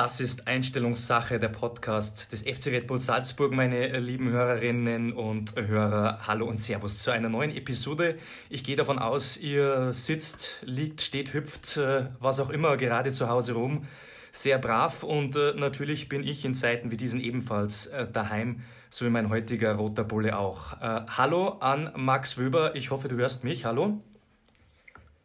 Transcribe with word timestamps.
Das 0.00 0.18
ist 0.18 0.48
Einstellungssache, 0.48 1.38
der 1.38 1.50
Podcast 1.50 2.32
des 2.32 2.40
FC 2.40 2.68
Red 2.68 2.86
Bull 2.86 3.02
Salzburg, 3.02 3.52
meine 3.52 3.98
lieben 3.98 4.30
Hörerinnen 4.30 5.12
und 5.12 5.54
Hörer. 5.56 6.26
Hallo 6.26 6.46
und 6.46 6.56
Servus 6.56 7.02
zu 7.02 7.10
einer 7.10 7.28
neuen 7.28 7.54
Episode. 7.54 8.16
Ich 8.48 8.64
gehe 8.64 8.76
davon 8.76 8.98
aus, 8.98 9.36
ihr 9.36 9.92
sitzt, 9.92 10.62
liegt, 10.64 11.02
steht, 11.02 11.34
hüpft, 11.34 11.76
äh, 11.76 12.06
was 12.18 12.40
auch 12.40 12.48
immer, 12.48 12.78
gerade 12.78 13.12
zu 13.12 13.28
Hause 13.28 13.52
rum. 13.52 13.82
Sehr 14.32 14.56
brav 14.56 15.02
und 15.02 15.36
äh, 15.36 15.52
natürlich 15.52 16.08
bin 16.08 16.24
ich 16.24 16.46
in 16.46 16.54
Zeiten 16.54 16.90
wie 16.90 16.96
diesen 16.96 17.20
ebenfalls 17.20 17.88
äh, 17.88 18.10
daheim, 18.10 18.62
so 18.88 19.04
wie 19.04 19.10
mein 19.10 19.28
heutiger 19.28 19.74
roter 19.74 20.04
Bulle 20.04 20.38
auch. 20.38 20.80
Hallo 20.80 21.58
an 21.60 21.92
Max 21.94 22.38
Wöber, 22.38 22.74
ich 22.74 22.90
hoffe, 22.90 23.08
du 23.08 23.16
hörst 23.16 23.44
mich. 23.44 23.66
Hallo. 23.66 24.02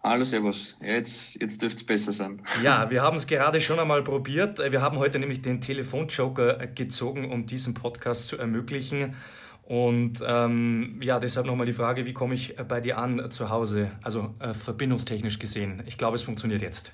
Hallo, 0.07 0.23
Servus. 0.23 0.75
Jetzt, 0.81 1.33
jetzt 1.33 1.59
dürfte 1.63 1.79
es 1.79 1.85
besser 1.87 2.13
sein. 2.13 2.39
Ja, 2.61 2.91
wir 2.91 3.01
haben 3.01 3.15
es 3.15 3.25
gerade 3.25 3.59
schon 3.59 3.79
einmal 3.79 4.03
probiert. 4.03 4.59
Wir 4.59 4.79
haben 4.79 4.99
heute 4.99 5.17
nämlich 5.17 5.41
den 5.41 5.61
Telefonjoker 5.61 6.67
gezogen, 6.67 7.31
um 7.31 7.47
diesen 7.47 7.73
Podcast 7.73 8.27
zu 8.27 8.37
ermöglichen. 8.37 9.15
Und 9.63 10.23
ähm, 10.23 10.99
ja, 11.01 11.19
deshalb 11.19 11.47
nochmal 11.47 11.65
die 11.65 11.73
Frage, 11.73 12.05
wie 12.05 12.13
komme 12.13 12.35
ich 12.35 12.55
bei 12.67 12.81
dir 12.81 12.99
an 12.99 13.31
zu 13.31 13.49
Hause? 13.49 13.93
Also 14.03 14.35
äh, 14.37 14.53
verbindungstechnisch 14.53 15.39
gesehen. 15.39 15.81
Ich 15.87 15.97
glaube, 15.97 16.17
es 16.17 16.21
funktioniert 16.21 16.61
jetzt. 16.61 16.93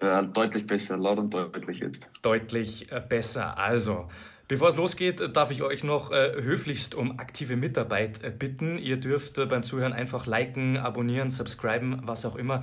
Äh, 0.00 0.24
deutlich 0.24 0.66
besser, 0.66 0.98
laut 0.98 1.18
und 1.18 1.30
deutlich 1.30 1.78
jetzt. 1.78 2.06
Deutlich 2.20 2.92
äh, 2.92 3.00
besser. 3.00 3.56
Also, 3.56 4.10
Bevor 4.46 4.68
es 4.68 4.76
losgeht, 4.76 5.34
darf 5.34 5.50
ich 5.50 5.62
euch 5.62 5.84
noch 5.84 6.12
äh, 6.12 6.32
höflichst 6.42 6.94
um 6.94 7.18
aktive 7.18 7.56
Mitarbeit 7.56 8.22
äh, 8.22 8.30
bitten. 8.30 8.76
Ihr 8.76 8.98
dürft 8.98 9.38
äh, 9.38 9.46
beim 9.46 9.62
Zuhören 9.62 9.94
einfach 9.94 10.26
liken, 10.26 10.76
abonnieren, 10.76 11.30
subscriben, 11.30 12.02
was 12.04 12.26
auch 12.26 12.36
immer. 12.36 12.62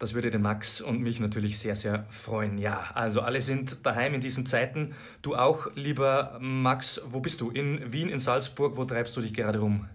Das 0.00 0.14
würde 0.14 0.30
den 0.30 0.42
Max 0.42 0.80
und 0.80 1.00
mich 1.00 1.20
natürlich 1.20 1.60
sehr, 1.60 1.76
sehr 1.76 2.06
freuen. 2.10 2.58
Ja, 2.58 2.90
also 2.94 3.20
alle 3.20 3.40
sind 3.40 3.86
daheim 3.86 4.14
in 4.14 4.20
diesen 4.20 4.46
Zeiten. 4.46 4.94
Du 5.22 5.36
auch, 5.36 5.68
lieber 5.76 6.38
Max. 6.40 7.00
Wo 7.08 7.20
bist 7.20 7.40
du? 7.40 7.50
In 7.50 7.92
Wien, 7.92 8.08
in 8.08 8.18
Salzburg? 8.18 8.76
Wo 8.76 8.84
treibst 8.84 9.16
du 9.16 9.20
dich 9.20 9.32
gerade 9.32 9.60
rum? 9.60 9.86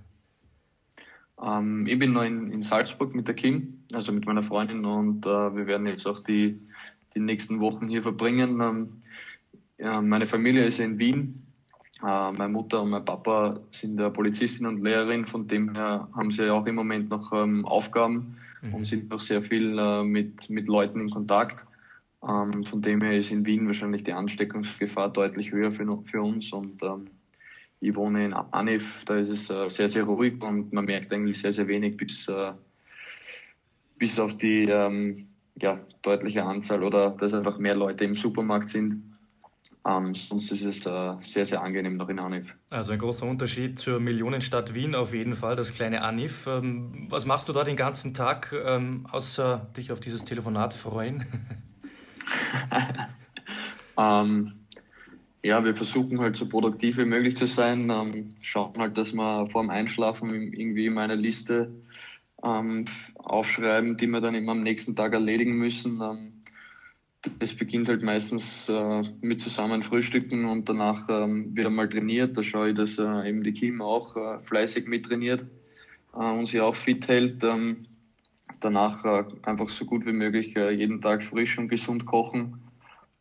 Ähm, 1.44 1.88
ich 1.88 2.00
bin 2.00 2.14
noch 2.14 2.24
in, 2.24 2.54
in, 2.54 2.64
Salzburg 2.64 3.14
mit 3.14 3.28
der 3.28 3.36
Kim, 3.36 3.84
also 3.92 4.14
mit 4.14 4.26
meiner 4.26 4.44
Freundin, 4.44 4.86
und 4.86 5.26
äh, 5.26 5.30
wir 5.30 5.68
werden 5.68 5.88
jetzt 5.88 6.08
auch 6.08 6.24
die, 6.24 6.62
die 7.14 7.20
nächsten 7.20 7.60
Wochen 7.60 7.90
hier 7.90 8.02
verbringen. 8.02 8.62
Ähm, 8.62 9.02
meine 9.80 10.28
Familie 10.28 10.66
ist 10.66 10.80
in 10.80 10.98
Wien. 10.98 11.48
Äh, 12.02 12.32
meine 12.32 12.50
Mutter 12.50 12.82
und 12.82 12.92
mein 12.92 13.06
Papa 13.06 13.60
sind 13.72 13.98
Polizistin 14.14 14.68
und 14.68 14.84
Lehrerin, 14.84 15.26
von 15.26 15.48
dem 15.48 15.74
her 15.74 16.08
haben 16.16 16.32
sie 16.32 16.46
ja 16.46 16.54
auch 16.54 16.66
im 16.68 16.76
Moment 16.76 17.10
noch 17.10 17.34
ähm, 17.34 17.66
Aufgaben 17.66 18.38
mhm. 18.62 18.74
und 18.76 18.86
sind 18.86 19.10
noch 19.10 19.22
sehr 19.22 19.42
viel 19.42 19.78
äh, 19.80 20.04
mit, 20.04 20.50
mit 20.50 20.68
Leuten 20.68 21.02
in 21.02 21.10
Kontakt. 21.10 21.66
Ähm, 22.28 22.64
von 22.66 22.82
dem 22.82 23.02
her 23.02 23.18
ist 23.18 23.32
in 23.32 23.46
Wien 23.46 23.66
wahrscheinlich 23.68 24.04
die 24.04 24.14
Ansteckungsgefahr 24.14 25.10
deutlich 25.10 25.52
höher 25.52 25.72
für, 25.72 26.04
für 26.06 26.22
uns 26.22 26.52
und 26.54 26.82
ähm, 26.84 27.08
ich 27.80 27.96
wohne 27.96 28.26
in 28.26 28.34
Anif, 28.34 28.84
da 29.06 29.18
ist 29.18 29.30
es 29.30 29.50
äh, 29.50 29.70
sehr, 29.70 29.90
sehr 29.90 30.04
ruhig 30.04 30.42
und 30.42 30.74
man 30.74 30.86
merkt 30.86 31.14
eigentlich 31.14 31.40
sehr, 31.40 31.54
sehr 31.54 31.68
wenig 31.68 31.98
bis, 31.98 32.28
bis 33.98 34.20
auf 34.20 34.36
die 34.38 34.68
ja, 35.60 35.80
deutliche 36.04 36.44
Anzahl 36.44 36.84
oder 36.84 37.12
dass 37.12 37.34
einfach 37.34 37.58
mehr 37.58 37.76
Leute 37.76 38.04
im 38.04 38.16
Supermarkt 38.16 38.70
sind. 38.70 39.17
Ähm, 39.88 40.16
sonst 40.16 40.52
ist 40.52 40.64
es 40.64 40.86
äh, 40.86 41.14
sehr, 41.24 41.46
sehr 41.46 41.62
angenehm 41.62 41.96
noch 41.96 42.10
in 42.10 42.20
Anif. 42.20 42.54
Also 42.70 42.92
ein 42.92 43.00
großer 43.00 43.26
Unterschied 43.26 43.80
zur 43.80 44.02
Millionenstadt 44.02 44.74
Wien 44.74 44.96
auf 44.96 45.14
jeden 45.14 45.34
Fall, 45.34 45.56
das 45.56 45.74
kleine 45.74 46.02
Anif. 46.02 46.46
Ähm, 46.46 47.08
was 47.10 47.26
machst 47.26 47.48
du 47.48 47.54
da 47.54 47.64
den 47.64 47.78
ganzen 47.78 48.14
Tag, 48.14 48.54
ähm, 48.66 49.08
außer 49.10 49.70
dich 49.78 49.94
auf 49.94 50.02
dieses 50.02 50.26
Telefonat 50.26 50.74
freuen? 50.74 51.26
ähm, 53.98 54.52
ja, 55.42 55.64
wir 55.64 55.74
versuchen 55.74 56.20
halt 56.20 56.36
so 56.36 56.50
produktiv 56.50 56.98
wie 56.98 57.06
möglich 57.06 57.38
zu 57.38 57.48
sein. 57.48 57.90
Ähm, 57.90 58.36
schauen 58.42 58.78
halt, 58.78 58.98
dass 58.98 59.14
wir 59.14 59.48
vor 59.52 59.62
dem 59.62 59.70
Einschlafen 59.70 60.52
irgendwie 60.52 60.90
meine 60.90 61.16
Liste 61.16 61.72
ähm, 62.44 62.84
aufschreiben, 63.16 63.96
die 63.96 64.08
wir 64.08 64.20
dann 64.20 64.36
immer 64.36 64.52
am 64.52 64.64
nächsten 64.64 64.98
Tag 64.98 65.14
erledigen 65.14 65.58
müssen 65.58 66.02
es 67.40 67.56
beginnt 67.56 67.88
halt 67.88 68.04
meistens 68.04 68.68
äh, 68.70 69.04
mit 69.22 69.42
zusammen 69.42 69.84
Frühstücken 69.84 70.46
und 70.46 70.68
danach 70.68 71.08
ähm, 71.10 71.56
wieder 71.56 71.70
mal 71.70 71.90
trainiert. 71.90 72.38
Da 72.38 72.44
schaue 72.44 72.70
ich, 72.70 72.76
dass 72.76 72.98
äh, 72.98 73.30
eben 73.30 73.44
die 73.44 73.54
Kim 73.54 73.82
auch 73.82 74.16
äh, 74.16 74.40
fleißig 74.46 74.88
mittrainiert 74.88 75.46
äh, 76.14 76.18
und 76.18 76.48
sie 76.48 76.62
auch 76.62 76.76
fit 76.76 77.08
hält. 77.08 77.44
Ähm, 77.44 77.86
danach 78.60 79.06
äh, 79.06 79.24
einfach 79.44 79.70
so 79.70 79.86
gut 79.86 80.06
wie 80.06 80.14
möglich 80.14 80.56
äh, 80.56 80.72
jeden 80.72 81.02
Tag 81.02 81.24
frisch 81.24 81.58
und 81.58 81.70
gesund 81.70 82.06
kochen 82.06 82.62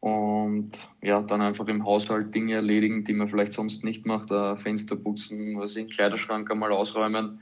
und 0.00 0.72
ja, 1.02 1.20
dann 1.22 1.40
einfach 1.40 1.66
im 1.68 1.84
Haushalt 1.84 2.34
Dinge 2.34 2.54
erledigen, 2.54 3.04
die 3.04 3.12
man 3.14 3.28
vielleicht 3.28 3.54
sonst 3.54 3.82
nicht 3.82 4.06
macht. 4.06 4.28
Fenster 4.60 4.94
putzen, 4.94 5.58
was 5.58 5.74
den 5.74 5.88
Kleiderschrank 5.88 6.50
einmal 6.50 6.70
ausräumen 6.70 7.40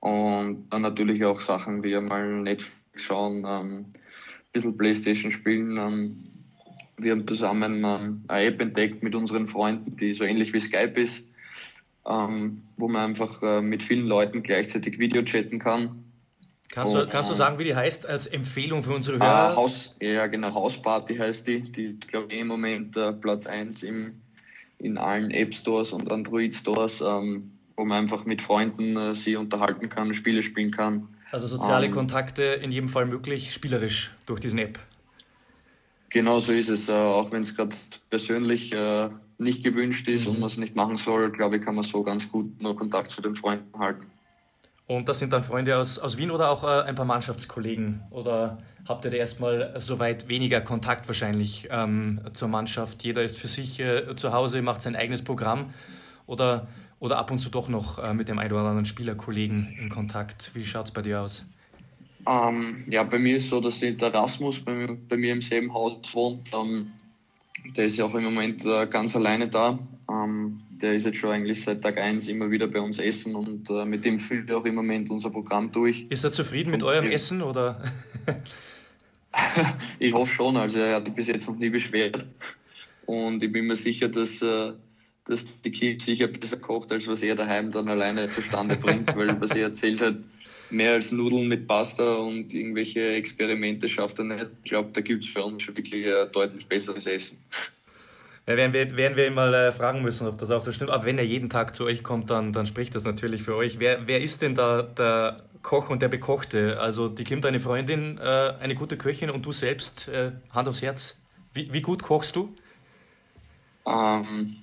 und 0.00 0.68
dann 0.70 0.82
natürlich 0.82 1.24
auch 1.24 1.40
Sachen 1.40 1.82
wie 1.82 1.96
einmal 1.96 2.42
Netflix 2.42 2.72
schauen. 2.96 3.44
Ähm, 3.46 3.86
bisschen 4.54 4.76
Playstation 4.78 5.30
spielen. 5.30 5.76
Ähm, 5.76 6.24
wir 6.96 7.12
haben 7.12 7.28
zusammen 7.28 7.84
ähm, 7.84 8.24
eine 8.28 8.46
App 8.46 8.60
entdeckt 8.62 9.02
mit 9.02 9.14
unseren 9.14 9.48
Freunden, 9.48 9.96
die 9.98 10.14
so 10.14 10.24
ähnlich 10.24 10.54
wie 10.54 10.60
Skype 10.60 10.98
ist, 10.98 11.26
ähm, 12.06 12.62
wo 12.78 12.88
man 12.88 13.10
einfach 13.10 13.42
äh, 13.42 13.60
mit 13.60 13.82
vielen 13.82 14.06
Leuten 14.06 14.42
gleichzeitig 14.42 14.98
Video 14.98 15.22
chatten 15.22 15.58
kann. 15.58 16.04
Kannst, 16.70 16.94
du, 16.94 17.06
kannst 17.06 17.30
du 17.30 17.34
sagen, 17.34 17.58
wie 17.58 17.64
die 17.64 17.76
heißt 17.76 18.08
als 18.08 18.26
Empfehlung 18.26 18.82
für 18.82 18.94
unsere 18.94 19.18
Hörer? 19.18 19.52
Äh, 19.52 19.56
Haus, 19.56 19.96
ja, 20.00 20.26
genau, 20.26 20.54
Hausparty 20.54 21.16
heißt 21.16 21.46
die. 21.46 21.60
Die, 21.60 21.98
glaube 22.00 22.32
ich, 22.32 22.40
im 22.40 22.48
Moment 22.48 22.96
äh, 22.96 23.12
Platz 23.12 23.46
1 23.46 23.82
im, 23.82 24.20
in 24.78 24.98
allen 24.98 25.30
App 25.30 25.54
Stores 25.54 25.92
und 25.92 26.10
Android 26.10 26.54
Stores, 26.54 27.00
ähm, 27.00 27.52
wo 27.76 27.84
man 27.84 28.04
einfach 28.04 28.24
mit 28.24 28.42
Freunden 28.42 28.96
äh, 28.96 29.14
sie 29.14 29.36
unterhalten 29.36 29.88
kann, 29.88 30.14
Spiele 30.14 30.42
spielen 30.42 30.70
kann. 30.70 31.13
Also 31.34 31.48
soziale 31.48 31.86
ähm, 31.86 31.92
Kontakte 31.92 32.44
in 32.44 32.70
jedem 32.70 32.88
Fall 32.88 33.06
möglich, 33.06 33.52
spielerisch 33.52 34.12
durch 34.24 34.38
diesen 34.38 34.60
App. 34.60 34.78
Genau 36.10 36.38
so 36.38 36.52
ist 36.52 36.68
es. 36.68 36.88
Äh, 36.88 36.92
auch 36.92 37.32
wenn 37.32 37.42
es 37.42 37.56
gerade 37.56 37.74
persönlich 38.08 38.72
äh, 38.72 39.08
nicht 39.38 39.64
gewünscht 39.64 40.06
ist 40.06 40.26
mhm. 40.26 40.34
und 40.34 40.38
man 40.38 40.48
es 40.48 40.58
nicht 40.58 40.76
machen 40.76 40.96
soll, 40.96 41.32
glaube 41.32 41.56
ich, 41.56 41.62
kann 41.62 41.74
man 41.74 41.82
so 41.82 42.04
ganz 42.04 42.30
gut 42.30 42.62
nur 42.62 42.76
Kontakt 42.76 43.10
zu 43.10 43.20
den 43.20 43.34
Freunden 43.34 43.76
halten. 43.76 44.06
Und 44.86 45.08
das 45.08 45.18
sind 45.18 45.32
dann 45.32 45.42
Freunde 45.42 45.76
aus, 45.76 45.98
aus 45.98 46.18
Wien 46.18 46.30
oder 46.30 46.52
auch 46.52 46.62
äh, 46.62 46.82
ein 46.82 46.94
paar 46.94 47.04
Mannschaftskollegen? 47.04 48.02
Oder 48.10 48.58
habt 48.86 49.04
ihr 49.04 49.10
da 49.10 49.16
erstmal 49.16 49.74
soweit 49.78 50.28
weniger 50.28 50.60
Kontakt 50.60 51.08
wahrscheinlich 51.08 51.66
ähm, 51.68 52.20
zur 52.32 52.46
Mannschaft? 52.46 53.02
Jeder 53.02 53.24
ist 53.24 53.36
für 53.38 53.48
sich 53.48 53.80
äh, 53.80 54.14
zu 54.14 54.32
Hause, 54.32 54.62
macht 54.62 54.82
sein 54.82 54.94
eigenes 54.94 55.24
Programm? 55.24 55.74
Oder 56.26 56.68
oder 57.04 57.18
ab 57.18 57.30
und 57.30 57.36
zu 57.36 57.50
doch 57.50 57.68
noch 57.68 58.02
äh, 58.02 58.14
mit 58.14 58.30
dem 58.30 58.38
einen 58.38 58.50
oder 58.50 58.62
anderen 58.62 58.86
Spielerkollegen 58.86 59.76
in 59.78 59.90
Kontakt? 59.90 60.52
Wie 60.54 60.64
schaut 60.64 60.86
es 60.86 60.90
bei 60.90 61.02
dir 61.02 61.20
aus? 61.20 61.44
Ähm, 62.26 62.84
ja, 62.88 63.02
bei 63.02 63.18
mir 63.18 63.36
ist 63.36 63.50
so, 63.50 63.60
dass 63.60 63.78
der 63.80 64.14
Rasmus 64.14 64.58
bei 64.64 64.72
mir, 64.72 64.96
bei 65.06 65.18
mir 65.18 65.34
im 65.34 65.42
selben 65.42 65.74
Haus 65.74 65.98
wohnt. 66.14 66.48
Ähm, 66.54 66.92
der 67.76 67.84
ist 67.84 67.96
ja 67.98 68.06
auch 68.06 68.14
im 68.14 68.24
Moment 68.24 68.64
äh, 68.64 68.86
ganz 68.86 69.14
alleine 69.14 69.48
da. 69.48 69.78
Ähm, 70.10 70.62
der 70.70 70.94
ist 70.94 71.04
jetzt 71.04 71.18
schon 71.18 71.30
eigentlich 71.30 71.62
seit 71.62 71.82
Tag 71.82 71.98
1 71.98 72.26
immer 72.28 72.50
wieder 72.50 72.68
bei 72.68 72.80
uns 72.80 72.98
essen 72.98 73.34
und 73.34 73.68
äh, 73.68 73.84
mit 73.84 74.06
dem 74.06 74.18
füllt 74.18 74.48
er 74.48 74.56
auch 74.56 74.64
im 74.64 74.74
Moment 74.74 75.10
unser 75.10 75.28
Programm 75.28 75.72
durch. 75.72 76.06
Ist 76.08 76.24
er 76.24 76.32
zufrieden 76.32 76.70
mit 76.70 76.82
und 76.82 76.88
eurem 76.88 77.10
Essen 77.10 77.42
oder? 77.42 77.82
ich 79.98 80.14
hoffe 80.14 80.32
schon, 80.32 80.56
also 80.56 80.78
er 80.78 80.96
hat 80.96 81.04
sich 81.04 81.14
bis 81.14 81.26
jetzt 81.26 81.48
noch 81.48 81.56
nie 81.56 81.68
beschwert. 81.68 82.24
Und 83.04 83.42
ich 83.42 83.52
bin 83.52 83.66
mir 83.66 83.76
sicher, 83.76 84.08
dass, 84.08 84.40
äh, 84.40 84.72
dass 85.26 85.44
die 85.64 85.70
Kim 85.70 85.98
sicher 85.98 86.26
besser 86.26 86.58
kocht, 86.58 86.92
als 86.92 87.06
was 87.06 87.22
er 87.22 87.34
daheim 87.34 87.72
dann 87.72 87.88
alleine 87.88 88.28
zustande 88.28 88.76
bringt, 88.76 89.14
weil 89.16 89.40
was 89.40 89.50
er 89.52 89.68
erzählt 89.68 90.00
hat, 90.00 90.16
mehr 90.70 90.92
als 90.92 91.12
Nudeln 91.12 91.48
mit 91.48 91.66
Pasta 91.66 92.16
und 92.16 92.52
irgendwelche 92.52 93.14
Experimente 93.14 93.88
schafft 93.88 94.18
er 94.18 94.24
nicht. 94.24 94.46
Ich 94.64 94.70
glaube, 94.70 94.90
da 94.92 95.00
gibt 95.00 95.24
es 95.24 95.30
für 95.30 95.42
uns 95.42 95.62
schon 95.62 95.76
wirklich 95.76 96.06
ein 96.06 96.30
deutlich 96.32 96.66
besseres 96.66 97.06
Essen. 97.06 97.38
Ja, 98.46 98.56
werden, 98.58 98.74
wir, 98.74 98.96
werden 98.96 99.16
wir 99.16 99.26
ihn 99.26 99.34
mal 99.34 99.54
äh, 99.54 99.72
fragen 99.72 100.02
müssen, 100.02 100.26
ob 100.26 100.36
das 100.36 100.50
auch 100.50 100.60
so 100.60 100.70
stimmt. 100.70 100.90
Aber 100.90 101.04
wenn 101.06 101.16
er 101.16 101.24
jeden 101.24 101.48
Tag 101.48 101.74
zu 101.74 101.84
euch 101.84 102.02
kommt, 102.02 102.28
dann, 102.28 102.52
dann 102.52 102.66
spricht 102.66 102.94
das 102.94 103.04
natürlich 103.04 103.42
für 103.42 103.56
euch. 103.56 103.78
Wer, 103.78 104.06
wer 104.06 104.20
ist 104.20 104.42
denn 104.42 104.54
da 104.54 104.82
der 104.82 105.44
Koch 105.62 105.88
und 105.88 106.02
der 106.02 106.08
Bekochte? 106.08 106.78
Also 106.78 107.08
die 107.08 107.24
Kim, 107.24 107.40
deine 107.40 107.58
Freundin, 107.58 108.18
äh, 108.18 108.52
eine 108.60 108.74
gute 108.74 108.98
Köchin 108.98 109.30
und 109.30 109.46
du 109.46 109.52
selbst, 109.52 110.08
äh, 110.08 110.32
Hand 110.50 110.68
aufs 110.68 110.82
Herz. 110.82 111.22
Wie, 111.54 111.72
wie 111.72 111.80
gut 111.80 112.02
kochst 112.02 112.36
du? 112.36 112.54
Ähm, 113.86 114.56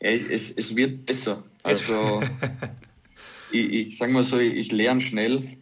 ja, 0.00 0.10
es, 0.10 0.50
es 0.50 0.74
wird 0.74 1.06
besser. 1.06 1.42
Also, 1.62 2.22
ich, 3.52 3.72
ich 3.72 3.98
sag 3.98 4.10
mal 4.10 4.24
so, 4.24 4.38
ich, 4.38 4.54
ich 4.54 4.72
lerne 4.72 5.00
schnell. 5.00 5.56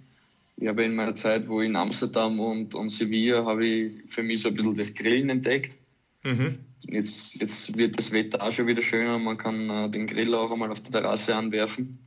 Ich 0.57 0.69
habe 0.69 0.85
in 0.85 0.95
meiner 0.95 1.17
Zeit, 1.17 1.49
wo 1.49 1.61
ich 1.61 1.69
in 1.69 1.77
Amsterdam 1.77 2.39
und, 2.39 2.75
und 2.75 2.91
Sevilla, 2.91 3.45
habe 3.45 3.67
ich 3.67 3.93
für 4.09 4.23
mich 4.23 4.43
so 4.43 4.49
ein 4.49 4.55
bisschen 4.55 4.77
das 4.77 4.95
Grillen 4.95 5.31
entdeckt. 5.31 5.77
Mhm. 6.23 6.59
Jetzt, 6.83 7.41
jetzt 7.41 7.77
wird 7.77 7.99
das 7.99 8.13
Wetter 8.13 8.43
auch 8.43 8.53
schon 8.53 8.67
wieder 8.67 8.83
schöner. 8.83 9.19
Man 9.19 9.39
kann 9.39 9.71
äh, 9.71 9.91
den 9.91 10.07
Grill 10.07 10.35
auch 10.35 10.51
einmal 10.51 10.71
auf 10.71 10.81
der 10.83 10.93
Terrasse 10.93 11.35
anwerfen. 11.35 11.99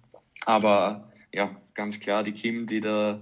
Aber 0.45 1.11
ja, 1.33 1.55
ganz 1.73 1.99
klar, 1.99 2.23
die 2.23 2.31
Kim, 2.31 2.67
die 2.67 2.79
da 2.79 3.21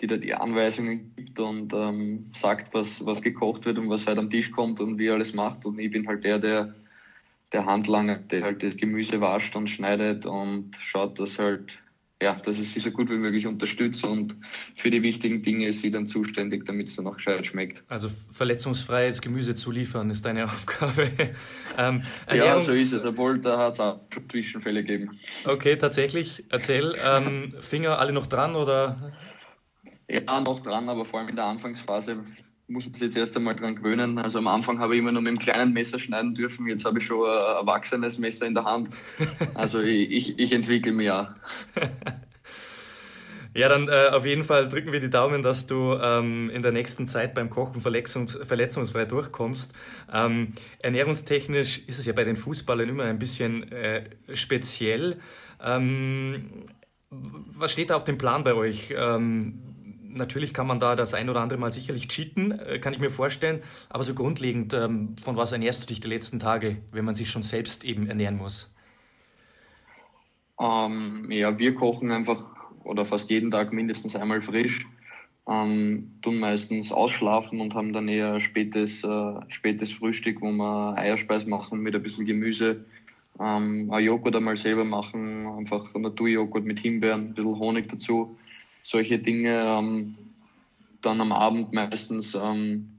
die, 0.00 0.06
da 0.06 0.16
die 0.16 0.34
Anweisungen 0.34 1.12
gibt 1.16 1.38
und 1.40 1.72
ähm, 1.72 2.30
sagt, 2.34 2.72
was, 2.72 3.04
was 3.04 3.20
gekocht 3.20 3.64
wird 3.64 3.78
und 3.78 3.90
was 3.90 4.06
halt 4.06 4.18
am 4.18 4.30
Tisch 4.30 4.50
kommt 4.50 4.80
und 4.80 4.98
wie 4.98 5.06
er 5.06 5.14
alles 5.14 5.34
macht. 5.34 5.64
Und 5.64 5.78
ich 5.78 5.90
bin 5.90 6.06
halt 6.06 6.24
der, 6.24 6.38
der, 6.38 6.74
der 7.52 7.66
Handlanger, 7.66 8.18
der 8.18 8.42
halt 8.42 8.62
das 8.62 8.76
Gemüse 8.76 9.20
wascht 9.20 9.56
und 9.56 9.68
schneidet 9.68 10.26
und 10.26 10.76
schaut, 10.76 11.18
dass 11.18 11.38
halt 11.38 11.78
ja, 12.20 12.34
dass 12.34 12.58
es 12.58 12.72
sie 12.72 12.80
so 12.80 12.90
gut 12.90 13.08
wie 13.10 13.16
möglich 13.16 13.46
unterstützt 13.46 14.02
und 14.02 14.34
für 14.74 14.90
die 14.90 15.02
wichtigen 15.02 15.42
Dinge 15.42 15.68
ist 15.68 15.82
sie 15.82 15.90
dann 15.92 16.08
zuständig, 16.08 16.66
damit 16.66 16.88
es 16.88 16.96
dann 16.96 17.06
auch 17.06 17.14
gescheit 17.14 17.46
schmeckt. 17.46 17.84
Also 17.88 18.08
verletzungsfreies 18.08 19.20
Gemüse 19.20 19.54
zu 19.54 19.70
liefern 19.70 20.10
ist 20.10 20.24
deine 20.24 20.44
Aufgabe. 20.46 21.10
ähm, 21.76 22.02
ja, 22.32 22.60
so 22.60 22.70
ist 22.70 22.92
es, 22.92 23.04
obwohl 23.04 23.38
da 23.38 23.58
hat 23.58 23.74
es 23.74 23.80
auch 23.80 24.00
Zwischenfälle 24.30 24.82
gegeben. 24.82 25.20
Okay, 25.44 25.76
tatsächlich. 25.76 26.44
Erzähl, 26.50 26.96
ähm, 27.00 27.54
Finger 27.60 28.00
alle 28.00 28.12
noch 28.12 28.26
dran 28.26 28.56
oder? 28.56 29.12
Ja, 30.08 30.40
noch 30.40 30.60
dran, 30.60 30.88
aber 30.88 31.04
vor 31.04 31.20
allem 31.20 31.28
in 31.28 31.36
der 31.36 31.44
Anfangsphase 31.44 32.24
muss 32.68 32.84
sich 32.84 33.00
jetzt 33.00 33.16
erst 33.16 33.36
einmal 33.36 33.56
dran 33.56 33.76
gewöhnen. 33.76 34.18
Also 34.18 34.38
am 34.38 34.46
Anfang 34.46 34.78
habe 34.78 34.94
ich 34.94 35.00
immer 35.00 35.12
nur 35.12 35.22
mit 35.22 35.30
einem 35.30 35.38
kleinen 35.38 35.72
Messer 35.72 35.98
schneiden 35.98 36.34
dürfen, 36.34 36.66
jetzt 36.66 36.84
habe 36.84 36.98
ich 36.98 37.06
schon 37.06 37.26
ein 37.28 37.56
erwachsenes 37.56 38.18
Messer 38.18 38.46
in 38.46 38.54
der 38.54 38.64
Hand. 38.64 38.90
Also 39.54 39.80
ich, 39.80 40.10
ich, 40.10 40.38
ich 40.38 40.52
entwickle 40.52 40.92
mich 40.92 41.10
auch. 41.10 41.28
Ja, 43.54 43.68
dann 43.68 43.88
äh, 43.88 44.10
auf 44.12 44.24
jeden 44.24 44.44
Fall 44.44 44.68
drücken 44.68 44.92
wir 44.92 45.00
die 45.00 45.10
Daumen, 45.10 45.42
dass 45.42 45.66
du 45.66 45.94
ähm, 45.94 46.48
in 46.50 46.62
der 46.62 46.70
nächsten 46.70 47.08
Zeit 47.08 47.34
beim 47.34 47.50
Kochen 47.50 47.80
verletzungs 47.80 48.38
verletzungsfrei 48.44 49.04
durchkommst. 49.04 49.72
Ähm, 50.12 50.52
ernährungstechnisch 50.80 51.80
ist 51.86 51.98
es 51.98 52.06
ja 52.06 52.12
bei 52.12 52.24
den 52.24 52.36
Fußballern 52.36 52.88
immer 52.88 53.04
ein 53.04 53.18
bisschen 53.18 53.72
äh, 53.72 54.04
speziell. 54.32 55.18
Ähm, 55.60 56.66
was 57.10 57.72
steht 57.72 57.90
da 57.90 57.96
auf 57.96 58.04
dem 58.04 58.18
Plan 58.18 58.44
bei 58.44 58.54
euch? 58.54 58.94
Ähm, 58.96 59.60
natürlich 60.08 60.54
kann 60.54 60.66
man 60.66 60.80
da 60.80 60.94
das 60.94 61.14
ein 61.14 61.28
oder 61.28 61.40
andere 61.40 61.58
Mal 61.58 61.70
sicherlich 61.70 62.08
cheaten, 62.08 62.58
äh, 62.58 62.78
kann 62.78 62.92
ich 62.92 62.98
mir 62.98 63.10
vorstellen. 63.10 63.60
Aber 63.88 64.02
so 64.02 64.14
grundlegend, 64.14 64.74
ähm, 64.74 65.16
von 65.22 65.36
was 65.36 65.52
ernährst 65.52 65.82
du 65.82 65.86
dich 65.86 66.00
die 66.00 66.08
letzten 66.08 66.38
Tage, 66.38 66.78
wenn 66.92 67.04
man 67.04 67.14
sich 67.14 67.30
schon 67.30 67.42
selbst 67.42 67.84
eben 67.84 68.06
ernähren 68.08 68.36
muss? 68.36 68.74
Ähm, 70.60 71.30
ja, 71.30 71.58
wir 71.58 71.74
kochen 71.74 72.10
einfach 72.10 72.52
oder 72.84 73.04
fast 73.04 73.30
jeden 73.30 73.50
Tag 73.50 73.72
mindestens 73.72 74.16
einmal 74.16 74.42
frisch, 74.42 74.86
ähm, 75.46 76.12
tun 76.22 76.38
meistens 76.38 76.90
ausschlafen 76.90 77.60
und 77.60 77.74
haben 77.74 77.92
dann 77.92 78.08
eher 78.08 78.40
spätes, 78.40 79.04
äh, 79.04 79.34
spätes 79.48 79.92
Frühstück, 79.92 80.40
wo 80.40 80.50
wir 80.50 80.94
Eierspeis 80.96 81.46
machen 81.46 81.80
mit 81.80 81.94
ein 81.94 82.02
bisschen 82.02 82.26
Gemüse, 82.26 82.84
ähm, 83.38 83.90
ein 83.92 84.04
Joghurt 84.04 84.34
einmal 84.34 84.56
selber 84.56 84.84
machen, 84.84 85.46
einfach 85.46 85.94
Naturjoghurt 85.94 86.64
mit 86.64 86.80
Himbeeren, 86.80 87.28
ein 87.28 87.34
bisschen 87.34 87.58
Honig 87.58 87.88
dazu 87.88 88.36
solche 88.82 89.18
Dinge. 89.18 89.62
Ähm, 89.64 90.16
dann 91.02 91.20
am 91.20 91.32
Abend 91.32 91.72
meistens 91.72 92.34
ähm, 92.34 92.90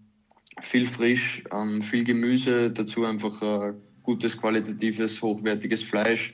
viel 0.61 0.87
frisch, 0.87 1.43
ähm, 1.51 1.81
viel 1.81 2.03
Gemüse, 2.03 2.71
dazu 2.71 3.05
einfach 3.05 3.41
äh, 3.41 3.73
gutes, 4.03 4.37
qualitatives, 4.37 5.21
hochwertiges 5.21 5.83
Fleisch. 5.83 6.33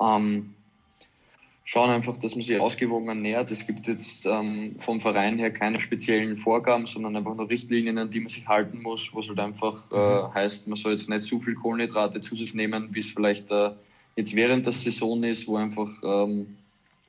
Ähm, 0.00 0.54
schauen 1.64 1.90
einfach, 1.90 2.16
dass 2.16 2.34
man 2.34 2.42
sich 2.42 2.58
ausgewogen 2.58 3.08
ernährt. 3.08 3.50
Es 3.50 3.66
gibt 3.66 3.86
jetzt 3.86 4.26
ähm, 4.26 4.76
vom 4.78 5.00
Verein 5.00 5.38
her 5.38 5.52
keine 5.52 5.80
speziellen 5.80 6.36
Vorgaben, 6.36 6.86
sondern 6.86 7.16
einfach 7.16 7.34
nur 7.34 7.48
Richtlinien, 7.48 7.98
an 7.98 8.10
die 8.10 8.20
man 8.20 8.28
sich 8.28 8.48
halten 8.48 8.82
muss, 8.82 9.10
wo 9.12 9.20
es 9.20 9.28
halt 9.28 9.38
einfach 9.38 9.90
äh, 9.92 9.94
mhm. 9.94 10.34
heißt, 10.34 10.66
man 10.66 10.76
soll 10.76 10.92
jetzt 10.92 11.08
nicht 11.08 11.22
zu 11.22 11.40
viel 11.40 11.54
Kohlenhydrate 11.54 12.20
zu 12.20 12.34
sich 12.36 12.54
nehmen, 12.54 12.88
wie 12.92 13.00
es 13.00 13.10
vielleicht 13.10 13.50
äh, 13.50 13.70
jetzt 14.16 14.34
während 14.34 14.66
der 14.66 14.72
Saison 14.72 15.22
ist, 15.22 15.46
wo 15.46 15.56
einfach 15.56 15.90
ähm, 16.02 16.56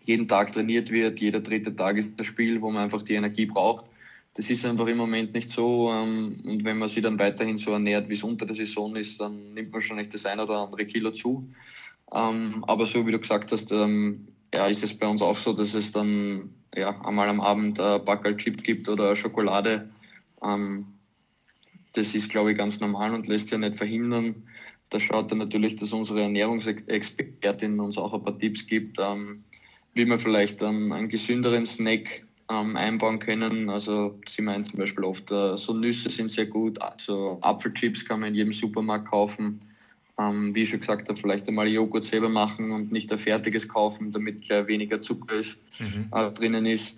jeden 0.03 0.27
Tag 0.27 0.53
trainiert 0.53 0.89
wird, 0.92 1.19
jeder 1.19 1.39
dritte 1.39 1.75
Tag 1.75 1.98
ist 1.98 2.18
das 2.18 2.25
Spiel, 2.25 2.62
wo 2.62 2.71
man 2.71 2.83
einfach 2.83 3.03
die 3.03 3.13
Energie 3.13 3.45
braucht. 3.45 3.86
Das 4.33 4.50
ist 4.50 4.65
einfach 4.65 4.88
im 4.88 4.98
Moment 4.98 5.33
nicht 5.33 5.50
so. 5.50 5.92
Ähm, 5.92 6.42
und 6.45 6.63
wenn 6.63 6.77
man 6.77 6.89
sich 6.89 7.03
dann 7.03 7.19
weiterhin 7.19 7.57
so 7.57 7.71
ernährt, 7.71 8.09
wie 8.09 8.13
es 8.13 8.24
unter 8.24 8.45
der 8.45 8.56
Saison 8.56 8.95
ist, 8.95 9.19
dann 9.19 9.53
nimmt 9.53 9.71
man 9.71 9.81
schon 9.81 9.98
nicht 9.98 10.13
das 10.13 10.25
ein 10.25 10.39
oder 10.39 10.57
andere 10.59 10.86
Kilo 10.86 11.12
zu. 11.12 11.48
Ähm, 12.13 12.63
aber 12.68 12.86
so 12.86 13.06
wie 13.06 13.12
du 13.12 13.19
gesagt 13.19 13.51
hast, 13.51 13.71
ähm, 13.71 14.27
ja, 14.53 14.68
ist 14.68 14.83
es 14.83 14.98
bei 14.98 15.07
uns 15.07 15.21
auch 15.21 15.38
so, 15.38 15.53
dass 15.53 15.74
es 15.74 15.92
dann 15.92 16.50
ja, 16.75 17.00
einmal 17.01 17.30
am 17.30 17.42
Abend 17.42 17.80
ein 17.80 18.03
Backel 18.06 18.38
Chip 18.38 18.63
gibt 18.63 18.89
oder 18.89 19.15
Schokolade. 19.15 19.89
Das 21.94 22.15
ist, 22.15 22.30
glaube 22.30 22.51
ich, 22.51 22.57
ganz 22.57 22.80
normal 22.80 23.13
und 23.13 23.27
lässt 23.27 23.45
sich 23.45 23.51
ja 23.51 23.57
nicht 23.57 23.77
verhindern. 23.77 24.48
Da 24.89 25.00
schaut 25.00 25.31
dann 25.31 25.38
natürlich, 25.38 25.75
dass 25.75 25.94
unsere 25.94 26.21
Ernährungsexpertin 26.21 27.80
uns 27.80 27.98
auch 27.98 28.13
ein 28.13 28.24
paar 28.24 28.38
Tipps 28.39 28.65
gibt, 28.65 28.98
wie 29.93 30.05
man 30.05 30.19
vielleicht 30.19 30.61
ähm, 30.61 30.91
einen 30.91 31.09
gesünderen 31.09 31.65
Snack 31.65 32.23
ähm, 32.49 32.75
einbauen 32.75 33.19
können. 33.19 33.69
Also 33.69 34.19
sie 34.27 34.41
meinen 34.41 34.65
zum 34.65 34.79
Beispiel 34.79 35.03
oft, 35.03 35.31
äh, 35.31 35.57
so 35.57 35.73
Nüsse 35.73 36.09
sind 36.09 36.31
sehr 36.31 36.45
gut, 36.45 36.81
also 36.81 37.39
Apfelchips 37.41 38.05
kann 38.05 38.19
man 38.19 38.29
in 38.29 38.35
jedem 38.35 38.53
Supermarkt 38.53 39.09
kaufen. 39.09 39.61
Ähm, 40.17 40.53
wie 40.53 40.63
ich 40.63 40.69
schon 40.69 40.81
gesagt 40.81 41.07
habe, 41.09 41.19
vielleicht 41.19 41.47
einmal 41.47 41.67
Joghurt 41.67 42.03
selber 42.03 42.29
machen 42.29 42.71
und 42.71 42.91
nicht 42.91 43.11
ein 43.11 43.17
fertiges 43.17 43.67
kaufen, 43.67 44.11
damit 44.11 44.41
gleich 44.41 44.67
weniger 44.67 45.01
Zucker 45.01 45.35
ist, 45.35 45.57
mhm. 45.79 46.07
äh, 46.11 46.31
drinnen 46.31 46.65
ist. 46.65 46.95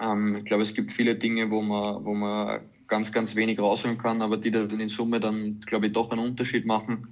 Ähm, 0.00 0.36
ich 0.36 0.44
glaube, 0.44 0.62
es 0.62 0.72
gibt 0.72 0.92
viele 0.92 1.16
Dinge, 1.16 1.50
wo 1.50 1.60
man, 1.60 2.04
wo 2.04 2.14
man 2.14 2.60
ganz, 2.86 3.12
ganz 3.12 3.34
wenig 3.34 3.58
rausholen 3.58 3.98
kann, 3.98 4.22
aber 4.22 4.36
die 4.36 4.50
dann 4.50 4.80
in 4.80 4.88
Summe 4.88 5.20
dann, 5.20 5.60
glaube 5.66 5.88
ich, 5.88 5.92
doch 5.92 6.10
einen 6.10 6.24
Unterschied 6.24 6.64
machen. 6.64 7.08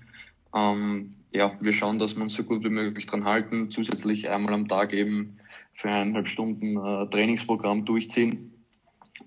Ähm, 0.55 1.16
ja, 1.33 1.57
wir 1.61 1.73
schauen, 1.73 1.99
dass 1.99 2.15
wir 2.15 2.23
uns 2.23 2.35
so 2.35 2.45
gut 2.45 2.65
wie 2.65 2.71
möglich 2.71 3.07
dran 3.07 3.25
halten, 3.25 3.71
zusätzlich 3.71 4.29
einmal 4.29 4.55
am 4.55 4.69
Tag 4.69 4.93
eben 4.93 5.39
für 5.75 5.89
eineinhalb 5.89 6.29
Stunden 6.29 6.77
äh, 6.77 7.09
Trainingsprogramm 7.11 7.85
durchziehen 7.85 8.53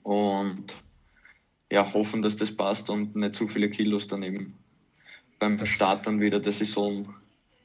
und 0.04 0.76
ja, 1.72 1.94
hoffen, 1.94 2.22
dass 2.22 2.38
das 2.38 2.56
passt 2.56 2.90
und 2.90 3.16
nicht 3.16 3.36
zu 3.36 3.48
viele 3.48 3.70
Kilos 3.70 4.08
dann 4.08 4.24
eben 4.24 4.56
beim 5.38 5.58
das 5.58 5.70
Start 5.70 6.08
dann 6.08 6.20
wieder 6.20 6.40
der 6.40 6.52
Saison 6.52 7.14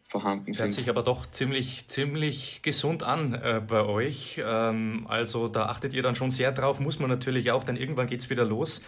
vorhanden 0.08 0.52
sind. 0.52 0.62
Hört 0.62 0.72
sich 0.72 0.88
aber 0.88 1.02
doch 1.02 1.26
ziemlich, 1.26 1.88
ziemlich 1.88 2.60
gesund 2.62 3.02
an 3.02 3.34
äh, 3.34 3.60
bei 3.66 3.84
euch. 3.84 4.40
Ähm, 4.44 5.06
also 5.08 5.48
da 5.48 5.66
achtet 5.66 5.94
ihr 5.94 6.02
dann 6.02 6.14
schon 6.14 6.30
sehr 6.30 6.52
drauf, 6.52 6.80
muss 6.80 6.98
man 6.98 7.10
natürlich 7.10 7.50
auch, 7.50 7.64
denn 7.64 7.76
irgendwann 7.76 8.06
geht 8.06 8.20
es 8.20 8.30
wieder 8.30 8.44
los. 8.44 8.82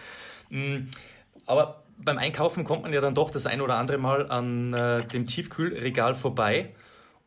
Mhm. 0.49 0.89
Aber 1.45 1.83
beim 1.97 2.17
Einkaufen 2.17 2.63
kommt 2.63 2.83
man 2.83 2.93
ja 2.93 3.01
dann 3.01 3.15
doch 3.15 3.31
das 3.31 3.45
ein 3.45 3.61
oder 3.61 3.77
andere 3.77 3.97
Mal 3.97 4.29
an 4.29 4.73
äh, 4.73 5.05
dem 5.07 5.27
Tiefkühlregal 5.27 6.13
vorbei. 6.13 6.73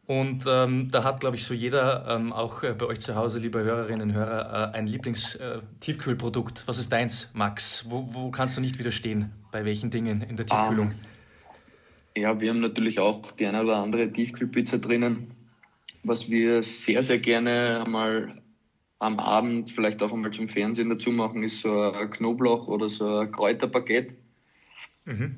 Und 0.06 0.44
ähm, 0.48 0.90
da 0.90 1.04
hat, 1.04 1.20
glaube 1.20 1.36
ich, 1.36 1.44
so 1.44 1.54
jeder, 1.54 2.04
ähm, 2.08 2.32
auch 2.32 2.64
äh, 2.64 2.74
bei 2.76 2.86
euch 2.86 2.98
zu 2.98 3.14
Hause, 3.14 3.38
liebe 3.38 3.62
Hörerinnen 3.62 4.10
und 4.10 4.16
Hörer, 4.16 4.72
äh, 4.74 4.76
ein 4.76 4.88
Lieblings-Tiefkühlprodukt. 4.88 6.62
Äh, 6.62 6.62
Was 6.66 6.78
ist 6.78 6.92
deins, 6.92 7.30
Max? 7.32 7.86
Wo, 7.88 8.06
wo 8.12 8.30
kannst 8.32 8.56
du 8.56 8.60
nicht 8.60 8.78
widerstehen? 8.80 9.30
Bei 9.52 9.64
welchen 9.64 9.90
Dingen 9.90 10.22
in 10.22 10.36
der 10.36 10.46
Tiefkühlung? 10.46 10.86
Um, 10.88 10.92
ähm, 10.92 12.22
ja, 12.22 12.40
wir 12.40 12.50
haben 12.50 12.60
natürlich 12.60 12.98
auch 12.98 13.30
die 13.32 13.46
eine 13.46 13.62
oder 13.62 13.76
andere 13.76 14.10
Tiefkühlpizza 14.10 14.78
drinnen. 14.78 15.30
Was 16.02 16.28
wir 16.28 16.64
sehr, 16.64 17.04
sehr 17.04 17.18
gerne 17.18 17.84
einmal 17.84 18.42
am 18.98 19.20
Abend, 19.20 19.70
vielleicht 19.70 20.02
auch 20.02 20.12
einmal 20.12 20.32
zum 20.32 20.48
Fernsehen 20.48 20.90
dazu 20.90 21.10
machen, 21.10 21.44
ist 21.44 21.60
so 21.60 21.92
ein 21.92 22.10
Knoblauch 22.10 22.66
oder 22.66 22.90
so 22.90 23.18
ein 23.18 23.30
Kräuterpaket 23.30 24.19
Mhm. 25.04 25.36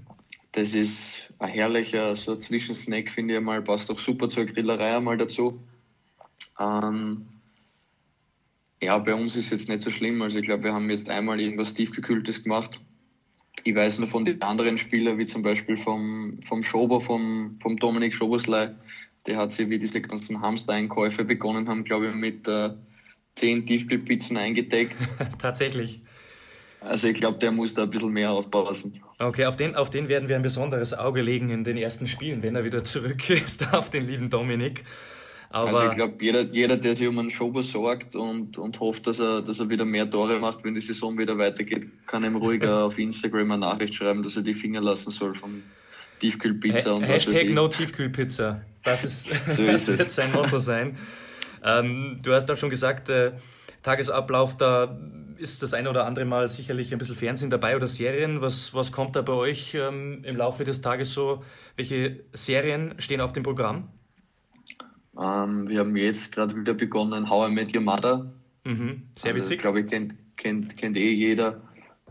Das 0.53 0.75
ist 0.75 1.33
ein 1.39 1.49
herrlicher 1.49 2.15
so 2.15 2.37
Zwischensnack, 2.37 3.11
finde 3.11 3.37
ich 3.37 3.41
mal, 3.41 3.63
passt 3.63 3.91
auch 3.91 3.99
super 3.99 4.29
zur 4.29 4.45
Grillerei 4.45 4.97
einmal 4.97 5.17
dazu. 5.17 5.63
Ähm, 6.61 7.27
ja, 8.83 8.99
bei 8.99 9.15
uns 9.15 9.37
ist 9.37 9.47
es 9.47 9.51
jetzt 9.51 9.69
nicht 9.69 9.81
so 9.81 9.91
schlimm. 9.91 10.21
Also 10.21 10.39
ich 10.39 10.45
glaube, 10.45 10.65
wir 10.65 10.75
haben 10.75 10.91
jetzt 10.91 11.09
einmal 11.09 11.41
irgendwas 11.41 11.73
tiefgekühltes 11.73 12.43
gemacht. 12.43 12.81
Ich 13.65 13.75
weiß 13.75 13.99
nur 13.99 14.09
von 14.09 14.25
den 14.25 14.43
anderen 14.43 14.77
Spielern, 14.77 15.19
wie 15.19 15.27
zum 15.27 15.43
Beispiel 15.43 15.77
vom, 15.77 16.39
vom 16.47 16.65
Schober, 16.65 17.01
vom, 17.01 17.59
vom 17.63 17.77
Dominik 17.77 18.15
Schoberslei, 18.15 18.75
der 19.27 19.37
hat 19.37 19.53
sich, 19.53 19.71
wie 19.71 19.79
diese 19.79 20.01
ganzen 20.01 20.41
Hamster-Einkäufe 20.41 21.25
begonnen 21.25 21.69
haben, 21.69 21.85
glaube 21.85 22.09
ich, 22.09 22.15
mit 22.15 22.49
äh, 22.49 22.71
zehn 23.37 23.65
Tiefkühlpizzen 23.65 24.37
eingedeckt. 24.37 24.97
Tatsächlich. 25.39 26.02
Also 26.85 27.09
ich 27.09 27.15
glaube, 27.15 27.39
der 27.39 27.53
muss 27.53 27.75
da 27.75 27.83
ein 27.85 27.91
bisschen 27.91 28.13
mehr 28.13 28.31
aufpassen. 28.31 29.03
Okay, 29.19 29.47
auf 29.47 29.57
den, 29.57 29.77
auf 29.77 29.91
den 29.91 30.09
werden 30.09 30.29
wir 30.29 30.37
ein 30.37 30.43
besonderes 30.43 30.95
Auge 30.95 31.23
legen 31.23 31.51
in 31.51 31.65
den 31.65 31.77
ersten 31.77 32.09
Spielen, 32.09 32.43
wenn 32.43 32.57
er 32.57 32.65
wieder 32.65 32.85
zurück 32.85 33.31
ist, 33.31 33.73
auf 33.73 33.91
den 33.91 34.07
lieben 34.07 34.31
Dominik. 34.31 34.85
Aber 35.53 35.81
also 35.81 35.91
ich 35.91 35.97
glaube, 35.97 36.15
jeder, 36.21 36.43
jeder, 36.43 36.79
der 36.79 36.97
sich 36.97 37.07
um 37.07 37.19
einen 37.19 37.31
Schober 37.31 37.63
sorgt 37.63 38.17
und, 38.17 38.57
und 38.57 38.81
hofft, 38.81 39.07
dass 39.07 39.21
er, 39.21 39.43
dass 39.43 39.61
er 39.61 39.69
wieder 39.69 39.85
mehr 39.85 40.11
Tore 40.11 40.39
macht, 40.39 40.65
wenn 40.65 40.75
die 40.75 40.81
Saison 40.81 41.19
wieder 41.19 41.37
weitergeht, 41.37 41.87
kann 42.07 42.25
ihm 42.25 42.37
ruhiger 42.37 42.85
auf 42.87 42.99
Instagram 42.99 43.53
eine 43.53 43.61
Nachricht 43.61 43.95
schreiben, 43.95 44.23
dass 44.23 44.35
er 44.35 44.43
die 44.43 44.55
Finger 44.55 44.81
lassen 44.81 45.11
soll 45.11 45.35
von 45.35 45.63
Tiefkühlpizza. 46.21 46.91
Ha 46.91 46.95
und 46.95 47.03
Hashtag 47.03 47.51
No 47.51 47.69
Tiefkühlpizza. 47.69 48.63
Das, 48.83 49.05
ist, 49.05 49.29
so 49.57 49.67
das 49.67 49.87
wird 49.89 50.11
sein 50.11 50.33
Motto 50.33 50.57
sein. 50.57 50.97
Ähm, 51.63 52.19
du 52.23 52.33
hast 52.33 52.51
auch 52.51 52.57
schon 52.57 52.71
gesagt, 52.71 53.11
äh, 53.11 53.33
Tagesablauf, 53.83 54.57
da 54.57 54.97
ist 55.39 55.63
das 55.63 55.75
ein 55.75 55.89
oder 55.89 56.07
andere 56.07 56.25
Mal 56.25 56.49
sicherlich 56.49 56.93
ein 56.93 56.99
bisschen 56.99 57.17
Fernsehen 57.17 57.51
dabei 57.51 57.77
oder 57.77 57.87
Serien. 57.87 58.41
Was, 58.41 58.75
was 58.75 58.93
kommt 58.93 59.17
da 59.17 59.23
bei 59.23 59.33
euch 59.33 59.75
ähm, 59.75 60.23
im 60.25 60.37
Laufe 60.37 60.65
des 60.65 60.81
Tages 60.81 61.13
so? 61.13 61.43
Welche 61.77 62.25
Serien 62.33 62.95
stehen 62.99 63.21
auf 63.21 63.33
dem 63.33 63.43
Programm? 63.43 63.89
Ähm, 65.19 65.69
wir 65.69 65.81
haben 65.81 65.97
jetzt 65.97 66.33
gerade 66.33 66.57
wieder 66.57 66.75
begonnen, 66.75 67.29
How 67.29 67.51
I 67.51 67.53
Met 67.53 67.75
Your 67.75 67.83
Mother. 67.83 68.33
Mhm. 68.65 69.03
Sehr 69.17 69.33
also, 69.33 69.45
witzig. 69.45 69.61
glaube, 69.61 69.81
ich 69.81 69.87
kennt, 69.89 70.15
kennt, 70.37 70.77
kennt 70.77 70.97
eh 70.97 71.11
jeder. 71.11 71.63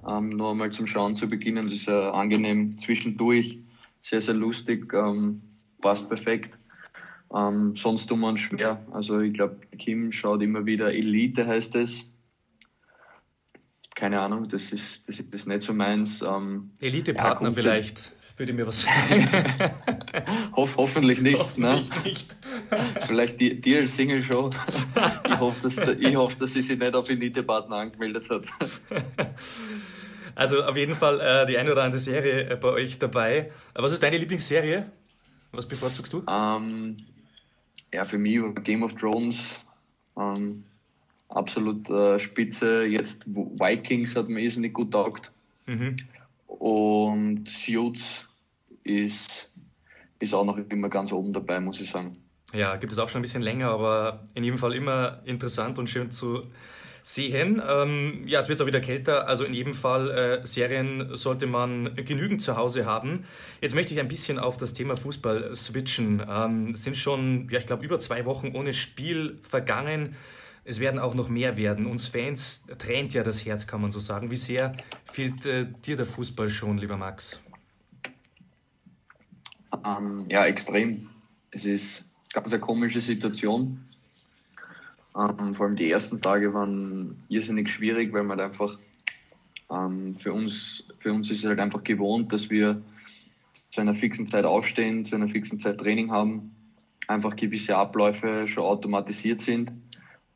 Ähm, 0.08 0.30
nur 0.30 0.51
einmal 0.51 0.72
zum 0.72 0.88
Schauen 0.88 1.16
zu 1.16 1.28
beginnen, 1.28 1.68
das 1.68 1.80
ist 1.80 1.86
ja 1.86 2.12
angenehm 2.12 2.78
zwischendurch, 2.80 3.60
sehr, 4.01 4.22
sehr 4.22 4.34
lustig, 4.34 4.92
ähm, 4.94 5.42
passt 5.80 6.10
perfekt. 6.10 6.58
Ähm, 7.33 7.75
sonst 7.77 8.07
tun 8.07 8.19
wir 8.19 8.29
uns 8.29 8.41
schwer. 8.41 8.85
Also 8.91 9.19
ich 9.19 9.33
glaube, 9.33 9.57
Kim 9.77 10.11
schaut 10.11 10.41
immer 10.41 10.65
wieder 10.65 10.93
Elite, 10.93 11.47
heißt 11.47 11.75
es. 11.75 12.05
Keine 13.95 14.19
Ahnung, 14.19 14.50
das 14.50 14.71
ist, 14.71 15.07
das 15.07 15.19
ist 15.19 15.47
nicht 15.47 15.63
so 15.63 15.73
meins. 15.73 16.21
Ähm, 16.21 16.71
Elite-Partner 16.79 17.50
ja, 17.50 17.53
vielleicht, 17.53 18.13
würde 18.38 18.53
mir 18.53 18.65
was 18.67 18.81
sagen. 18.81 19.29
Hoff, 20.55 20.75
hoffentlich 20.75 21.21
nicht. 21.21 21.57
Ne? 21.57 21.69
hoffentlich 21.69 21.89
ne? 21.89 22.03
nicht. 22.03 22.38
vielleicht 23.05 23.39
die, 23.39 23.61
die 23.61 23.77
als 23.77 23.95
Single 23.95 24.23
Show. 24.23 24.50
ich 25.25 25.39
hoffe, 25.39 25.69
dass, 25.69 25.97
ich 26.00 26.15
hoffe, 26.15 26.35
dass 26.39 26.53
sie 26.53 26.61
sich 26.61 26.77
nicht 26.77 26.95
auf 26.95 27.09
Elite-Partner 27.09 27.75
angemeldet 27.77 28.29
hat. 28.29 28.43
Also 30.33 30.63
auf 30.63 30.77
jeden 30.77 30.95
Fall 30.95 31.19
äh, 31.19 31.45
die 31.45 31.57
eine 31.57 31.71
oder 31.73 31.83
andere 31.83 32.00
Serie 32.00 32.50
äh, 32.50 32.55
bei 32.55 32.69
euch 32.69 32.97
dabei. 32.97 33.51
Was 33.75 33.91
ist 33.91 34.01
deine 34.01 34.17
Lieblingsserie? 34.17 34.89
Was 35.51 35.67
bevorzugst 35.67 36.13
du? 36.13 36.23
Ähm, 36.27 36.97
ja, 37.93 38.05
für 38.05 38.17
mich 38.17 38.39
Game 38.63 38.83
of 38.83 38.93
Thrones 38.95 39.38
ähm, 40.17 40.63
absolut 41.29 41.89
äh, 41.89 42.19
spitze. 42.19 42.83
Jetzt 42.83 43.25
Vikings 43.25 44.15
hat 44.15 44.29
mir 44.29 44.41
nicht 44.41 44.74
gut 44.74 44.91
taugt. 44.91 45.31
Mhm. 45.65 45.98
Und 46.48 47.48
Suits 47.50 48.03
ist, 48.83 49.50
ist 50.19 50.33
auch 50.33 50.45
noch 50.45 50.57
immer 50.57 50.89
ganz 50.89 51.12
oben 51.12 51.33
dabei, 51.33 51.60
muss 51.60 51.79
ich 51.79 51.89
sagen. 51.89 52.17
Ja, 52.53 52.75
gibt 52.75 52.91
es 52.91 53.00
auch 53.00 53.07
schon 53.07 53.19
ein 53.19 53.24
bisschen 53.24 53.41
länger, 53.41 53.69
aber 53.69 54.25
in 54.36 54.43
jedem 54.43 54.57
Fall 54.57 54.74
immer 54.74 55.21
interessant 55.25 55.79
und 55.79 55.89
schön 55.89 56.12
zu 56.12 56.41
sehen. 57.03 57.62
Ähm, 57.67 58.24
ja, 58.25 58.39
jetzt 58.39 58.50
wird 58.50 58.58
es 58.58 58.62
auch 58.62 58.67
wieder 58.67 58.79
kälter, 58.79 59.27
also 59.27 59.43
in 59.43 59.53
jedem 59.53 59.74
Fall 59.74 60.10
äh, 60.12 60.48
Serien 60.48 61.15
sollte 61.15 61.48
man 61.48 61.96
genügend 61.96 62.41
zu 62.41 62.58
Hause 62.58 62.86
haben. 62.86 63.24
Jetzt 63.62 63.75
möchte 63.75 63.93
ich 63.93 64.00
ein 64.00 64.08
bisschen 64.08 64.39
auf 64.39 64.58
das 64.58 64.74
Thema 64.74 64.96
Fußball 64.96 65.55
switchen. 65.55 66.24
Ähm, 66.29 66.72
es 66.72 66.84
sind 66.84 66.98
schon, 66.98 67.48
ja, 67.50 67.60
ich 67.60 67.65
glaube, 67.65 67.86
über 67.86 68.00
zwei 68.00 68.25
Wochen 68.25 68.55
ohne 68.55 68.74
Spiel 68.74 69.39
vergangen. 69.43 70.15
Es 70.63 70.79
werden 70.79 71.00
auch 71.00 71.15
noch 71.15 71.27
mehr 71.27 71.58
werden. 71.58 71.88
Uns 71.88 72.05
Fans 72.05 72.67
tränt 72.77 73.13
ja 73.13 73.24
das 73.24 73.46
Herz, 73.46 73.65
kann 73.65 73.81
man 73.81 73.91
so 73.91 74.00
sagen. 74.00 74.29
Wie 74.29 74.36
sehr 74.36 74.77
fehlt 75.05 75.46
äh, 75.46 75.67
dir 75.86 75.98
der 75.98 76.05
Fußball 76.05 76.50
schon, 76.50 76.77
lieber 76.77 76.98
Max? 76.98 77.41
Ähm, 79.84 80.25
ja, 80.29 80.46
extrem. 80.46 81.10
Es 81.50 81.65
ist 81.65 82.05
eine 82.34 82.41
ganz 82.43 82.53
eine 82.53 82.62
komische 82.62 83.01
Situation. 83.01 83.84
Ähm, 85.18 85.56
vor 85.56 85.65
allem 85.65 85.75
die 85.75 85.91
ersten 85.91 86.22
Tage 86.22 86.53
waren 86.53 87.24
irrsinnig 87.27 87.70
schwierig, 87.70 88.13
weil 88.13 88.24
man 88.24 88.39
halt 88.39 88.51
einfach 88.51 88.77
ähm, 89.70 90.15
für 90.15 90.34
uns 90.34 90.84
für 91.00 91.12
uns 91.12 91.30
ist 91.30 91.39
es 91.39 91.46
halt 91.46 91.60
einfach 91.60 91.84
gewohnt, 91.84 92.32
dass 92.32 92.50
wir 92.50 92.82
zu 93.72 93.82
einer 93.82 93.96
fixen 93.96 94.27
Zeit 94.27 94.46
aufstehen, 94.46 95.06
zu 95.06 95.15
einer 95.15 95.30
fixen 95.30 95.60
Zeit 95.60 95.80
Training 95.80 96.12
haben, 96.12 96.56
einfach 97.08 97.36
gewisse 97.36 97.75
Abläufe 97.75 98.48
schon 98.48 98.63
automatisiert 98.63 99.41
sind. 99.41 99.72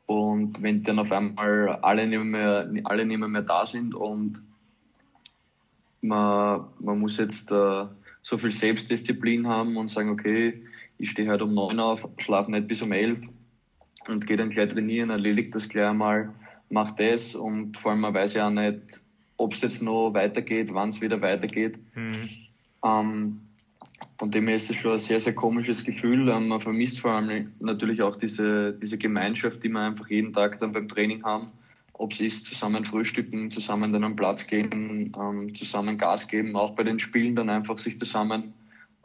Und 0.06 0.62
wenn 0.62 0.82
dann 0.82 0.98
auf 0.98 1.10
einmal 1.10 1.68
alle 1.82 2.06
nicht 2.06 2.22
mehr, 2.22 2.70
alle 2.84 3.04
nicht 3.04 3.18
mehr, 3.18 3.42
da 3.42 3.66
sind 3.66 3.94
und 3.94 4.40
man, 6.00 6.66
man 6.78 6.98
muss 6.98 7.16
jetzt 7.16 7.50
äh, 7.50 7.84
so 8.22 8.38
viel 8.38 8.52
Selbstdisziplin 8.52 9.48
haben 9.48 9.76
und 9.76 9.90
sagen, 9.90 10.10
okay, 10.10 10.62
ich 10.98 11.10
stehe 11.10 11.28
halt 11.28 11.42
um 11.42 11.54
neun 11.54 11.80
auf, 11.80 12.08
schlafe 12.18 12.50
nicht 12.50 12.68
bis 12.68 12.82
um 12.82 12.92
elf 12.92 13.18
und 14.08 14.26
gehe 14.26 14.36
dann 14.36 14.50
gleich 14.50 14.70
trainieren, 14.70 15.10
erledigt 15.10 15.54
das 15.54 15.68
gleich 15.68 15.86
einmal, 15.86 16.32
macht 16.70 16.98
das 17.00 17.34
und 17.34 17.76
vor 17.76 17.92
allem 17.92 18.00
man 18.00 18.14
weiß 18.14 18.34
ja 18.34 18.48
auch 18.48 18.52
nicht, 18.52 18.80
ob 19.36 19.54
es 19.54 19.60
jetzt 19.60 19.82
noch 19.82 20.14
weitergeht, 20.14 20.68
wann 20.72 20.90
es 20.90 21.00
wieder 21.00 21.20
weitergeht. 21.20 21.78
Mhm. 21.94 22.28
Ähm, 22.84 23.40
von 24.18 24.30
dem 24.30 24.48
her 24.48 24.56
ist 24.56 24.70
es 24.70 24.76
schon 24.76 24.92
ein 24.92 24.98
sehr, 24.98 25.20
sehr 25.20 25.34
komisches 25.34 25.84
Gefühl. 25.84 26.28
Ähm, 26.28 26.48
man 26.48 26.60
vermisst 26.60 27.00
vor 27.00 27.12
allem 27.12 27.52
natürlich 27.60 28.02
auch 28.02 28.16
diese, 28.16 28.72
diese 28.72 28.96
Gemeinschaft, 28.96 29.62
die 29.62 29.68
wir 29.68 29.80
einfach 29.80 30.08
jeden 30.08 30.32
Tag 30.32 30.58
dann 30.60 30.72
beim 30.72 30.88
Training 30.88 31.22
haben. 31.22 31.48
Ob 31.92 32.12
es 32.12 32.20
ist, 32.20 32.46
zusammen 32.46 32.84
frühstücken, 32.84 33.50
zusammen 33.50 33.92
dann 33.92 34.04
am 34.04 34.16
Platz 34.16 34.46
gehen, 34.46 35.12
ähm, 35.18 35.54
zusammen 35.54 35.98
Gas 35.98 36.28
geben, 36.28 36.56
auch 36.56 36.74
bei 36.74 36.82
den 36.82 36.98
Spielen 36.98 37.36
dann 37.36 37.48
einfach 37.48 37.78
sich 37.78 37.98
zusammen 37.98 38.54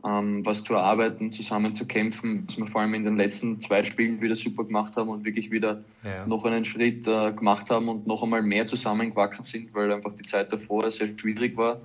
ähm, 0.05 0.45
was 0.45 0.63
zu 0.63 0.73
erarbeiten, 0.73 1.31
zusammen 1.31 1.75
zu 1.75 1.85
kämpfen, 1.85 2.45
was 2.47 2.57
wir 2.57 2.67
vor 2.67 2.81
allem 2.81 2.93
in 2.93 3.03
den 3.03 3.17
letzten 3.17 3.59
zwei 3.61 3.83
Spielen 3.83 4.21
wieder 4.21 4.35
super 4.35 4.63
gemacht 4.63 4.95
haben 4.95 5.09
und 5.09 5.25
wirklich 5.25 5.51
wieder 5.51 5.83
ja. 6.03 6.25
noch 6.25 6.43
einen 6.45 6.65
Schritt 6.65 7.07
äh, 7.07 7.31
gemacht 7.31 7.69
haben 7.69 7.87
und 7.89 8.07
noch 8.07 8.23
einmal 8.23 8.41
mehr 8.41 8.65
zusammengewachsen 8.67 9.45
sind, 9.45 9.73
weil 9.73 9.91
einfach 9.91 10.13
die 10.15 10.27
Zeit 10.27 10.51
davor 10.51 10.91
sehr 10.91 11.09
schwierig 11.17 11.55
war. 11.55 11.81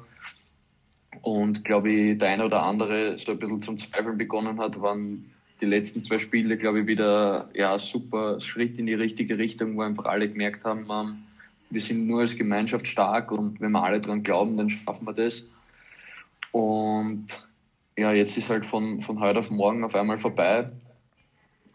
Und 1.23 1.65
glaube 1.65 1.91
ich, 1.91 2.19
der 2.19 2.31
eine 2.31 2.45
oder 2.45 2.63
andere 2.63 3.19
so 3.19 3.33
ein 3.33 3.39
bisschen 3.39 3.63
zum 3.63 3.79
Zweifeln 3.79 4.19
begonnen 4.19 4.59
hat, 4.59 4.81
waren 4.81 5.31
die 5.61 5.67
letzten 5.67 6.03
zwei 6.03 6.19
Spiele, 6.19 6.57
glaube 6.57 6.81
ich, 6.81 6.87
wieder 6.87 7.49
ja 7.55 7.79
super 7.79 8.41
Schritt 8.41 8.79
in 8.79 8.87
die 8.87 8.95
richtige 8.95 9.39
Richtung, 9.39 9.77
wo 9.77 9.83
einfach 9.83 10.05
alle 10.05 10.29
gemerkt 10.29 10.65
haben, 10.65 10.87
ähm, 10.91 11.19
wir 11.71 11.81
sind 11.81 12.07
nur 12.07 12.21
als 12.21 12.37
Gemeinschaft 12.37 12.87
stark 12.87 13.33
und 13.33 13.61
wenn 13.61 13.73
wir 13.73 13.83
alle 13.83 14.01
dran 14.01 14.23
glauben, 14.23 14.57
dann 14.57 14.71
schaffen 14.71 15.07
wir 15.07 15.13
das. 15.13 15.43
Und 16.53 17.27
ja, 17.97 18.13
jetzt 18.13 18.37
ist 18.37 18.49
halt 18.49 18.67
von, 18.67 19.03
von 19.03 19.21
heute 19.21 19.41
auf 19.41 19.51
morgen 19.51 19.85
auf 19.85 19.95
einmal 19.95 20.19
vorbei. 20.19 20.71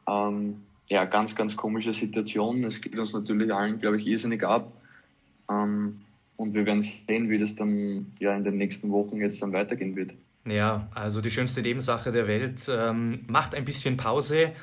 Ähm, 0.08 0.64
ja, 0.88 1.06
ganz, 1.06 1.36
ganz 1.36 1.56
komische 1.56 1.94
Situation. 1.94 2.64
Es 2.64 2.82
geht 2.82 2.98
uns 2.98 3.14
natürlich 3.14 3.54
allen, 3.54 3.80
glaube 3.80 3.98
ich, 3.98 4.06
irrsinnig 4.06 4.44
ab. 4.44 4.72
Ähm, 5.50 6.02
und 6.38 6.54
wir 6.54 6.66
werden 6.66 6.84
sehen, 7.08 7.30
wie 7.30 7.38
das 7.38 7.56
dann 7.56 8.14
ja 8.20 8.36
in 8.36 8.44
den 8.44 8.58
nächsten 8.58 8.92
Wochen 8.92 9.18
jetzt 9.18 9.42
dann 9.42 9.54
weitergehen 9.54 9.96
wird. 9.96 10.12
Ja, 10.46 10.90
also 10.94 11.22
die 11.22 11.30
schönste 11.30 11.62
Nebensache 11.62 12.12
der 12.12 12.28
Welt. 12.28 12.70
Ähm, 12.70 13.26
macht 13.28 13.54
ein 13.54 13.64
bisschen 13.64 13.98
Pause 13.98 14.54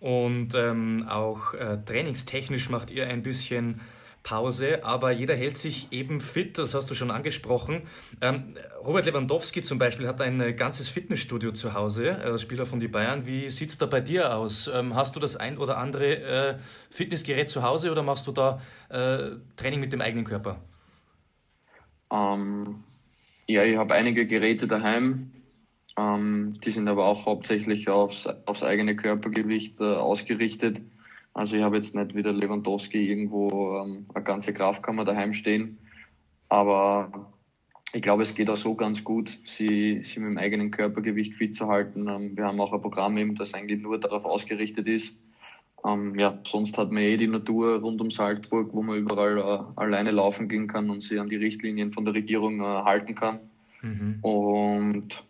und 0.00 0.54
ähm, 0.54 1.06
auch 1.08 1.54
äh, 1.54 1.78
trainingstechnisch 1.84 2.68
macht 2.68 2.90
ihr 2.90 3.06
ein 3.06 3.22
bisschen 3.22 3.80
Pause, 4.22 4.84
aber 4.84 5.12
jeder 5.12 5.34
hält 5.34 5.56
sich 5.56 5.92
eben 5.92 6.20
fit, 6.20 6.58
das 6.58 6.74
hast 6.74 6.90
du 6.90 6.94
schon 6.94 7.10
angesprochen. 7.10 7.82
Ähm, 8.20 8.54
Robert 8.84 9.06
Lewandowski 9.06 9.62
zum 9.62 9.78
Beispiel 9.78 10.06
hat 10.06 10.20
ein 10.20 10.40
äh, 10.40 10.52
ganzes 10.52 10.88
Fitnessstudio 10.88 11.52
zu 11.52 11.74
Hause, 11.74 12.10
äh, 12.10 12.38
Spieler 12.38 12.66
von 12.66 12.80
die 12.80 12.88
Bayern. 12.88 13.26
Wie 13.26 13.50
sieht 13.50 13.70
es 13.70 13.78
da 13.78 13.86
bei 13.86 14.00
dir 14.00 14.36
aus? 14.36 14.70
Ähm, 14.72 14.94
hast 14.94 15.16
du 15.16 15.20
das 15.20 15.36
ein 15.36 15.56
oder 15.58 15.78
andere 15.78 16.16
äh, 16.16 16.58
Fitnessgerät 16.90 17.48
zu 17.48 17.62
Hause 17.62 17.90
oder 17.90 18.02
machst 18.02 18.26
du 18.26 18.32
da 18.32 18.60
äh, 18.90 19.36
Training 19.56 19.80
mit 19.80 19.92
dem 19.92 20.00
eigenen 20.00 20.24
Körper? 20.24 20.60
Ähm, 22.12 22.84
ja, 23.46 23.64
ich 23.64 23.76
habe 23.76 23.94
einige 23.94 24.26
Geräte 24.26 24.68
daheim. 24.68 25.32
Ähm, 25.96 26.58
die 26.64 26.70
sind 26.72 26.88
aber 26.88 27.06
auch 27.06 27.26
hauptsächlich 27.26 27.88
aufs, 27.88 28.26
aufs 28.46 28.62
eigene 28.62 28.96
Körpergewicht 28.96 29.80
äh, 29.80 29.84
ausgerichtet. 29.84 30.80
Also 31.40 31.56
ich 31.56 31.62
habe 31.62 31.76
jetzt 31.76 31.94
nicht 31.94 32.14
wie 32.14 32.22
der 32.22 32.34
Lewandowski 32.34 33.08
irgendwo 33.08 33.78
ähm, 33.78 34.04
eine 34.14 34.24
ganze 34.24 34.52
Kraftkammer 34.52 35.06
daheim 35.06 35.32
stehen. 35.32 35.78
Aber 36.50 37.32
ich 37.94 38.02
glaube, 38.02 38.24
es 38.24 38.34
geht 38.34 38.50
auch 38.50 38.58
so 38.58 38.74
ganz 38.74 39.02
gut, 39.04 39.30
sie, 39.46 40.02
sie 40.04 40.20
mit 40.20 40.32
dem 40.32 40.36
eigenen 40.36 40.70
Körpergewicht 40.70 41.32
fit 41.32 41.56
zu 41.56 41.66
halten. 41.66 42.08
Ähm, 42.10 42.36
wir 42.36 42.44
haben 42.44 42.60
auch 42.60 42.74
ein 42.74 42.82
Programm 42.82 43.16
eben, 43.16 43.36
das 43.36 43.54
eigentlich 43.54 43.80
nur 43.80 43.98
darauf 43.98 44.26
ausgerichtet 44.26 44.86
ist. 44.86 45.16
Ähm, 45.82 46.14
ja, 46.18 46.38
sonst 46.46 46.76
hat 46.76 46.90
man 46.90 47.04
eh 47.04 47.16
die 47.16 47.26
Natur 47.26 47.80
rund 47.80 48.02
um 48.02 48.10
Salzburg, 48.10 48.74
wo 48.74 48.82
man 48.82 48.98
überall 48.98 49.38
äh, 49.38 49.80
alleine 49.80 50.10
laufen 50.10 50.46
gehen 50.46 50.66
kann 50.66 50.90
und 50.90 51.02
sich 51.02 51.18
an 51.18 51.30
die 51.30 51.36
Richtlinien 51.36 51.94
von 51.94 52.04
der 52.04 52.12
Regierung 52.12 52.60
äh, 52.60 52.64
halten 52.64 53.14
kann. 53.14 53.38
Mhm. 53.80 54.18
Und 54.20 55.24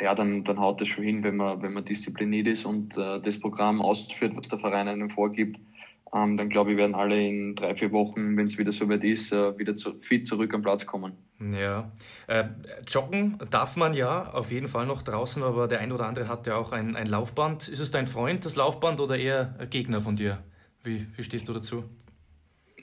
ja, 0.00 0.14
dann, 0.14 0.44
dann 0.44 0.58
haut 0.58 0.80
das 0.80 0.88
schon 0.88 1.04
hin, 1.04 1.22
wenn 1.22 1.36
man, 1.36 1.62
wenn 1.62 1.72
man 1.72 1.84
diszipliniert 1.84 2.46
ist 2.46 2.64
und 2.64 2.96
äh, 2.96 3.20
das 3.20 3.38
Programm 3.38 3.80
ausführt, 3.80 4.32
was 4.36 4.48
der 4.48 4.58
Verein 4.58 4.88
einem 4.88 5.10
vorgibt. 5.10 5.58
Ähm, 6.14 6.36
dann 6.36 6.50
glaube 6.50 6.72
ich, 6.72 6.76
werden 6.76 6.94
alle 6.94 7.20
in 7.26 7.56
drei, 7.56 7.74
vier 7.74 7.90
Wochen, 7.90 8.36
wenn 8.36 8.46
es 8.46 8.58
wieder 8.58 8.72
soweit 8.72 9.02
ist, 9.02 9.32
äh, 9.32 9.56
wieder 9.58 9.76
zu, 9.76 9.94
fit 10.00 10.26
zurück 10.26 10.52
am 10.52 10.60
Platz 10.60 10.84
kommen. 10.84 11.14
Ja, 11.40 11.90
äh, 12.26 12.44
joggen 12.86 13.38
darf 13.50 13.76
man 13.76 13.94
ja 13.94 14.30
auf 14.32 14.52
jeden 14.52 14.68
Fall 14.68 14.86
noch 14.86 15.02
draußen, 15.02 15.42
aber 15.42 15.68
der 15.68 15.80
ein 15.80 15.90
oder 15.90 16.06
andere 16.06 16.28
hat 16.28 16.46
ja 16.46 16.56
auch 16.56 16.72
ein, 16.72 16.96
ein 16.96 17.06
Laufband. 17.06 17.68
Ist 17.68 17.80
es 17.80 17.90
dein 17.90 18.06
Freund, 18.06 18.44
das 18.44 18.56
Laufband, 18.56 19.00
oder 19.00 19.18
eher 19.18 19.56
ein 19.58 19.70
Gegner 19.70 20.00
von 20.00 20.16
dir? 20.16 20.42
Wie, 20.82 21.06
wie 21.16 21.22
stehst 21.22 21.48
du 21.48 21.54
dazu? 21.54 21.84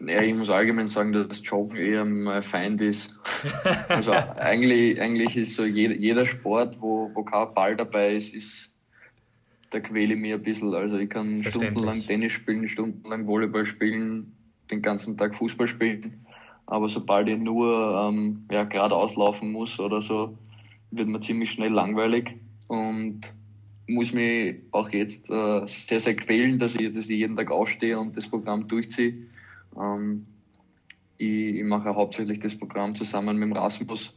Ja, 0.05 0.21
ich 0.21 0.33
muss 0.33 0.49
allgemein 0.49 0.87
sagen, 0.87 1.11
dass 1.11 1.41
Joggen 1.43 1.75
eher 1.75 2.05
mein 2.05 2.43
Feind 2.43 2.81
ist. 2.81 3.13
Also 3.89 4.11
eigentlich, 4.11 5.01
eigentlich 5.01 5.35
ist 5.35 5.55
so 5.55 5.65
jeder, 5.65 5.95
jeder 5.95 6.25
Sport, 6.25 6.77
wo, 6.79 7.11
wo 7.13 7.23
kein 7.23 7.53
Ball 7.53 7.75
dabei 7.75 8.15
ist, 8.15 8.33
ist, 8.33 8.69
da 9.71 9.79
quäle 9.79 10.13
ich 10.13 10.19
mich 10.19 10.33
ein 10.33 10.43
bisschen. 10.43 10.73
Also 10.73 10.97
ich 10.97 11.09
kann 11.09 11.43
stundenlang 11.43 12.01
Tennis 12.01 12.33
spielen, 12.33 12.67
stundenlang 12.67 13.27
Volleyball 13.27 13.65
spielen, 13.65 14.31
den 14.71 14.81
ganzen 14.81 15.17
Tag 15.17 15.35
Fußball 15.35 15.67
spielen. 15.67 16.25
Aber 16.65 16.87
sobald 16.87 17.27
ich 17.27 17.37
nur 17.37 18.09
ähm, 18.09 18.45
ja, 18.51 18.63
geradeaus 18.63 19.15
laufen 19.15 19.51
muss 19.51 19.79
oder 19.79 20.01
so, 20.01 20.37
wird 20.91 21.07
mir 21.07 21.19
ziemlich 21.19 21.51
schnell 21.51 21.71
langweilig 21.71 22.35
und 22.67 23.21
muss 23.87 24.13
mich 24.13 24.57
auch 24.71 24.89
jetzt 24.89 25.29
äh, 25.29 25.67
sehr, 25.87 25.99
sehr 25.99 26.15
quälen, 26.15 26.59
dass 26.59 26.75
ich, 26.75 26.93
dass 26.93 27.09
ich 27.09 27.17
jeden 27.17 27.35
Tag 27.35 27.51
aufstehe 27.51 27.99
und 27.99 28.15
das 28.15 28.29
Programm 28.29 28.67
durchziehe 28.67 29.28
ähm, 29.79 30.25
ich, 31.17 31.55
ich 31.55 31.63
mache 31.63 31.93
hauptsächlich 31.95 32.39
das 32.39 32.57
Programm 32.57 32.95
zusammen 32.95 33.37
mit 33.37 33.49
dem 33.49 33.53
Rasmus 33.53 34.13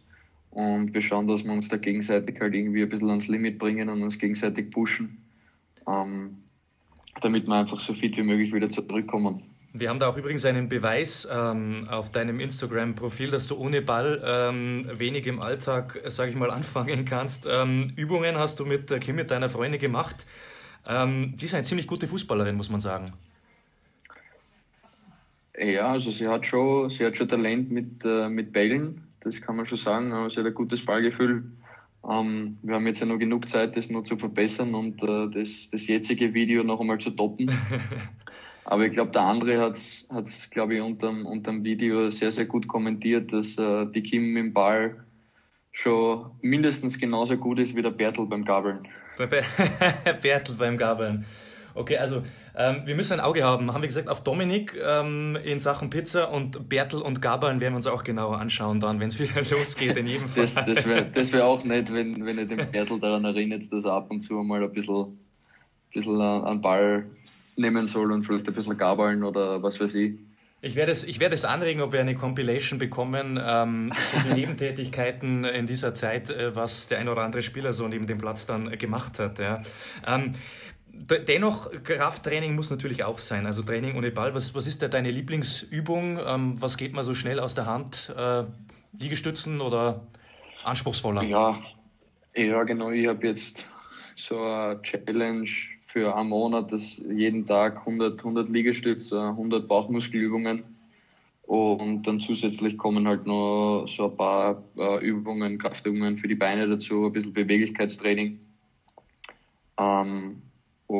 und 0.50 0.92
wir 0.92 1.02
schauen, 1.02 1.26
dass 1.26 1.44
wir 1.44 1.52
uns 1.52 1.68
da 1.68 1.76
gegenseitig 1.76 2.40
halt 2.40 2.54
irgendwie 2.54 2.82
ein 2.82 2.88
bisschen 2.88 3.08
ans 3.08 3.26
Limit 3.26 3.58
bringen 3.58 3.88
und 3.88 4.02
uns 4.02 4.18
gegenseitig 4.18 4.70
pushen, 4.70 5.18
ähm, 5.88 6.38
damit 7.20 7.46
wir 7.46 7.54
einfach 7.54 7.80
so 7.80 7.94
fit 7.94 8.16
wie 8.16 8.22
möglich 8.22 8.52
wieder 8.52 8.68
zurückkommen. 8.68 9.42
Wir 9.74 9.88
haben 9.88 9.98
da 9.98 10.08
auch 10.08 10.18
übrigens 10.18 10.44
einen 10.44 10.68
Beweis 10.68 11.26
ähm, 11.32 11.84
auf 11.88 12.10
deinem 12.10 12.40
Instagram-Profil, 12.40 13.30
dass 13.30 13.48
du 13.48 13.56
ohne 13.56 13.80
Ball 13.80 14.22
ähm, 14.22 14.86
wenig 14.92 15.26
im 15.26 15.40
Alltag, 15.40 15.98
sage 16.08 16.30
ich 16.30 16.36
mal, 16.36 16.50
anfangen 16.50 17.06
kannst. 17.06 17.48
Ähm, 17.50 17.90
Übungen 17.96 18.36
hast 18.36 18.60
du 18.60 18.66
mit 18.66 18.88
Kim, 19.00 19.16
mit 19.16 19.30
deiner 19.30 19.48
Freundin 19.48 19.80
gemacht. 19.80 20.26
Ähm, 20.86 21.32
sie 21.36 21.46
ist 21.46 21.54
eine 21.54 21.62
ziemlich 21.62 21.86
gute 21.86 22.06
Fußballerin, 22.06 22.54
muss 22.54 22.68
man 22.68 22.82
sagen. 22.82 23.14
Ja, 25.58 25.92
also 25.92 26.10
sie 26.10 26.28
hat 26.28 26.46
schon, 26.46 26.90
sie 26.90 27.04
hat 27.04 27.16
schon 27.16 27.28
Talent 27.28 27.70
mit, 27.70 28.04
äh, 28.04 28.28
mit 28.28 28.52
Bällen, 28.52 29.08
das 29.20 29.40
kann 29.40 29.56
man 29.56 29.66
schon 29.66 29.78
sagen. 29.78 30.10
Sie 30.30 30.36
hat 30.36 30.46
ein 30.46 30.54
gutes 30.54 30.84
Ballgefühl. 30.84 31.44
Ähm, 32.08 32.58
wir 32.62 32.74
haben 32.74 32.86
jetzt 32.86 33.00
ja 33.00 33.06
noch 33.06 33.18
genug 33.18 33.48
Zeit, 33.48 33.76
das 33.76 33.90
noch 33.90 34.02
zu 34.02 34.16
verbessern 34.16 34.74
und 34.74 35.02
äh, 35.02 35.28
das, 35.30 35.68
das 35.70 35.86
jetzige 35.86 36.34
Video 36.34 36.64
noch 36.64 36.80
einmal 36.80 36.98
zu 36.98 37.10
toppen. 37.10 37.50
Aber 38.64 38.86
ich 38.86 38.92
glaube, 38.92 39.10
der 39.10 39.22
andere 39.22 39.60
hat 39.60 39.76
es, 39.76 40.50
glaube 40.50 40.74
ich, 40.74 40.80
unterm, 40.80 41.26
unterm 41.26 41.64
Video 41.64 42.10
sehr, 42.10 42.32
sehr 42.32 42.46
gut 42.46 42.68
kommentiert, 42.68 43.32
dass 43.32 43.58
äh, 43.58 43.86
die 43.92 44.02
Kim 44.02 44.36
im 44.36 44.52
Ball 44.52 45.04
schon 45.72 46.30
mindestens 46.42 46.98
genauso 46.98 47.36
gut 47.36 47.58
ist 47.58 47.74
wie 47.74 47.82
der 47.82 47.90
Bertel 47.90 48.26
beim 48.26 48.44
Gabeln. 48.44 48.86
Bertel 50.22 50.54
beim 50.56 50.76
Gabeln. 50.76 51.24
Okay, 51.74 51.96
also 51.96 52.22
ähm, 52.56 52.82
wir 52.84 52.94
müssen 52.94 53.14
ein 53.14 53.20
Auge 53.20 53.44
haben, 53.44 53.72
haben 53.72 53.82
wir 53.82 53.88
gesagt, 53.88 54.08
auf 54.08 54.22
Dominik 54.22 54.78
ähm, 54.82 55.36
in 55.44 55.58
Sachen 55.58 55.90
Pizza 55.90 56.30
und 56.30 56.68
Bertel 56.68 57.00
und 57.00 57.22
Gabeln 57.22 57.60
werden 57.60 57.74
wir 57.74 57.76
uns 57.76 57.86
auch 57.86 58.04
genauer 58.04 58.38
anschauen 58.38 58.80
dann, 58.80 59.00
wenn 59.00 59.08
es 59.08 59.18
wieder 59.18 59.42
losgeht, 59.56 59.96
in 59.96 60.06
jedem 60.06 60.28
Fall. 60.28 60.48
das 60.54 60.54
das 60.54 60.86
wäre 60.86 61.06
das 61.14 61.32
wär 61.32 61.46
auch 61.46 61.64
nett, 61.64 61.92
wenn, 61.92 62.24
wenn 62.24 62.38
ihr 62.38 62.46
den 62.46 62.70
Bertel 62.70 63.00
daran 63.00 63.24
erinnert, 63.24 63.72
dass 63.72 63.84
er 63.84 63.92
ab 63.92 64.10
und 64.10 64.22
zu 64.22 64.34
mal 64.34 64.62
ein 64.62 64.72
bisschen, 64.72 65.18
bisschen 65.92 66.20
an 66.20 66.60
Ball 66.60 67.06
nehmen 67.56 67.88
soll 67.88 68.12
und 68.12 68.24
vielleicht 68.24 68.48
ein 68.48 68.54
bisschen 68.54 68.76
gabeln 68.76 69.24
oder 69.24 69.62
was 69.62 69.78
weiß 69.80 69.94
ich. 69.94 70.14
Ich 70.64 70.76
werde 70.76 70.92
es, 70.92 71.02
ich 71.02 71.18
werde 71.18 71.34
es 71.34 71.44
anregen, 71.44 71.80
ob 71.80 71.92
wir 71.92 72.00
eine 72.00 72.14
Compilation 72.14 72.78
bekommen, 72.78 73.40
ähm, 73.44 73.92
so 74.12 74.16
die 74.20 74.32
Nebentätigkeiten 74.32 75.44
in 75.44 75.66
dieser 75.66 75.92
Zeit, 75.92 76.30
äh, 76.30 76.54
was 76.54 76.86
der 76.86 77.00
ein 77.00 77.08
oder 77.08 77.22
andere 77.22 77.42
Spieler 77.42 77.72
so 77.72 77.88
neben 77.88 78.06
dem 78.06 78.18
Platz 78.18 78.46
dann 78.46 78.72
äh, 78.72 78.76
gemacht 78.76 79.18
hat. 79.18 79.40
Ja. 79.40 79.60
Ähm, 80.06 80.34
dennoch, 81.08 81.70
Krafttraining 81.82 82.54
muss 82.54 82.70
natürlich 82.70 83.04
auch 83.04 83.18
sein, 83.18 83.46
also 83.46 83.62
Training 83.62 83.96
ohne 83.96 84.10
Ball. 84.10 84.34
Was, 84.34 84.54
was 84.54 84.66
ist 84.66 84.82
da 84.82 84.88
deine 84.88 85.10
Lieblingsübung? 85.10 86.18
Ähm, 86.24 86.60
was 86.60 86.76
geht 86.76 86.92
man 86.92 87.04
so 87.04 87.14
schnell 87.14 87.40
aus 87.40 87.54
der 87.54 87.66
Hand? 87.66 88.14
Äh, 88.16 88.44
Liegestützen 88.98 89.60
oder 89.60 90.06
anspruchsvoller? 90.64 91.22
Ja, 91.24 91.60
ja 92.34 92.62
genau. 92.64 92.90
Ich 92.90 93.06
habe 93.06 93.26
jetzt 93.26 93.64
so 94.16 94.40
eine 94.42 94.80
Challenge 94.82 95.48
für 95.86 96.14
einen 96.16 96.28
Monat, 96.28 96.72
das 96.72 96.98
jeden 96.98 97.46
Tag 97.46 97.78
100, 97.78 98.18
100 98.18 98.48
Liegestütze, 98.48 99.20
100 99.20 99.68
Bauchmuskelübungen. 99.68 100.64
Und 101.42 102.04
dann 102.06 102.20
zusätzlich 102.20 102.78
kommen 102.78 103.06
halt 103.06 103.26
noch 103.26 103.86
so 103.86 104.10
ein 104.10 104.16
paar 104.16 104.62
äh, 104.78 105.04
Übungen, 105.04 105.58
Kraftübungen 105.58 106.16
für 106.16 106.28
die 106.28 106.34
Beine 106.34 106.68
dazu, 106.68 107.06
ein 107.06 107.12
bisschen 107.12 107.34
Beweglichkeitstraining. 107.34 108.38
Ähm, 109.78 110.42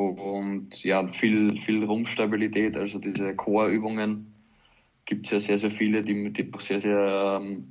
und 0.01 0.83
ja, 0.83 1.07
viel, 1.09 1.57
viel 1.65 1.85
Rumpfstabilität, 1.85 2.77
also 2.77 2.99
diese 2.99 3.35
Core-Übungen 3.35 4.21
gibt 5.05 5.27
es 5.27 5.33
ja 5.33 5.41
sehr, 5.41 5.59
sehr 5.59 5.71
viele, 5.71 6.03
die, 6.03 6.33
die 6.33 6.49
auch 6.53 6.61
sehr, 6.61 6.81
sehr, 6.81 7.41
ähm, 7.41 7.67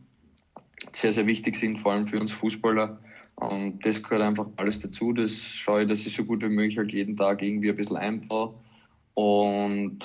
sehr, 0.93 1.13
sehr 1.13 1.25
wichtig 1.27 1.57
sind, 1.57 1.79
vor 1.79 1.93
allem 1.93 2.07
für 2.07 2.19
uns 2.19 2.31
Fußballer. 2.33 3.01
Und 3.35 3.85
das 3.85 4.01
gehört 4.03 4.21
einfach 4.23 4.47
alles 4.57 4.79
dazu. 4.79 5.13
Das 5.13 5.31
schaue 5.33 5.83
ich, 5.83 5.87
dass 5.87 6.05
ich 6.05 6.15
so 6.15 6.25
gut 6.25 6.43
wie 6.43 6.49
möglich 6.49 6.77
halt 6.77 6.93
jeden 6.93 7.15
Tag 7.17 7.41
irgendwie 7.41 7.69
ein 7.69 7.75
bisschen 7.75 7.97
einbaue. 7.97 8.51
Und 9.15 9.99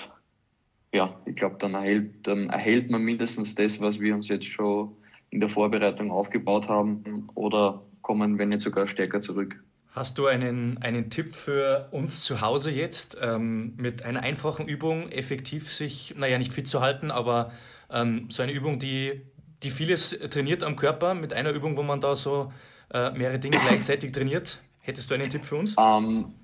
ja, 0.93 1.21
ich 1.27 1.37
glaube, 1.37 1.57
dann 1.61 1.75
erhält, 1.75 2.27
dann 2.27 2.49
erhält 2.51 2.91
man 2.91 3.03
mindestens 3.03 3.55
das, 3.55 3.81
was 3.81 4.01
wir 4.01 4.15
uns 4.15 4.29
jetzt 4.29 4.47
schon 4.47 4.91
in 5.31 5.41
der 5.41 5.49
Vorbereitung 5.51 6.11
aufgebaut 6.11 6.69
haben 6.69 7.27
oder 7.35 7.83
kommen, 8.03 8.39
wenn 8.39 8.51
nicht 8.51 8.63
sogar 8.63 8.89
stärker 8.89 9.21
zurück. 9.21 9.66
Hast 9.97 10.19
du 10.19 10.27
einen, 10.27 10.77
einen 10.83 11.09
Tipp 11.09 11.35
für 11.35 11.89
uns 11.91 12.23
zu 12.23 12.43
Hause 12.43 12.71
jetzt, 12.71 13.19
ähm, 13.23 13.73
mit 13.79 14.03
einer 14.03 14.23
einfachen 14.23 14.69
Übung 14.69 15.09
effektiv 15.09 15.73
sich, 15.73 16.15
naja, 16.19 16.37
nicht 16.37 16.53
fit 16.53 16.69
zu 16.69 16.83
halten, 16.83 17.11
aber 17.11 17.51
ähm, 17.91 18.27
so 18.29 18.43
eine 18.43 18.53
Übung, 18.53 18.79
die, 18.79 19.23
die 19.63 19.71
vieles 19.71 20.11
trainiert 20.29 20.63
am 20.63 20.77
Körper, 20.77 21.15
mit 21.15 21.33
einer 21.33 21.51
Übung, 21.53 21.79
wo 21.79 21.83
man 21.83 22.03
da 22.03 22.15
so 22.15 22.53
äh, 22.93 23.11
mehrere 23.13 23.39
Dinge 23.39 23.59
gleichzeitig 23.59 24.13
trainiert. 24.13 24.61
Hättest 24.81 25.11
du 25.11 25.15
einen 25.15 25.31
Tipp 25.31 25.47
für 25.47 25.57
uns? 25.57 25.75
Um, 25.79 25.85
ähm, 25.85 26.35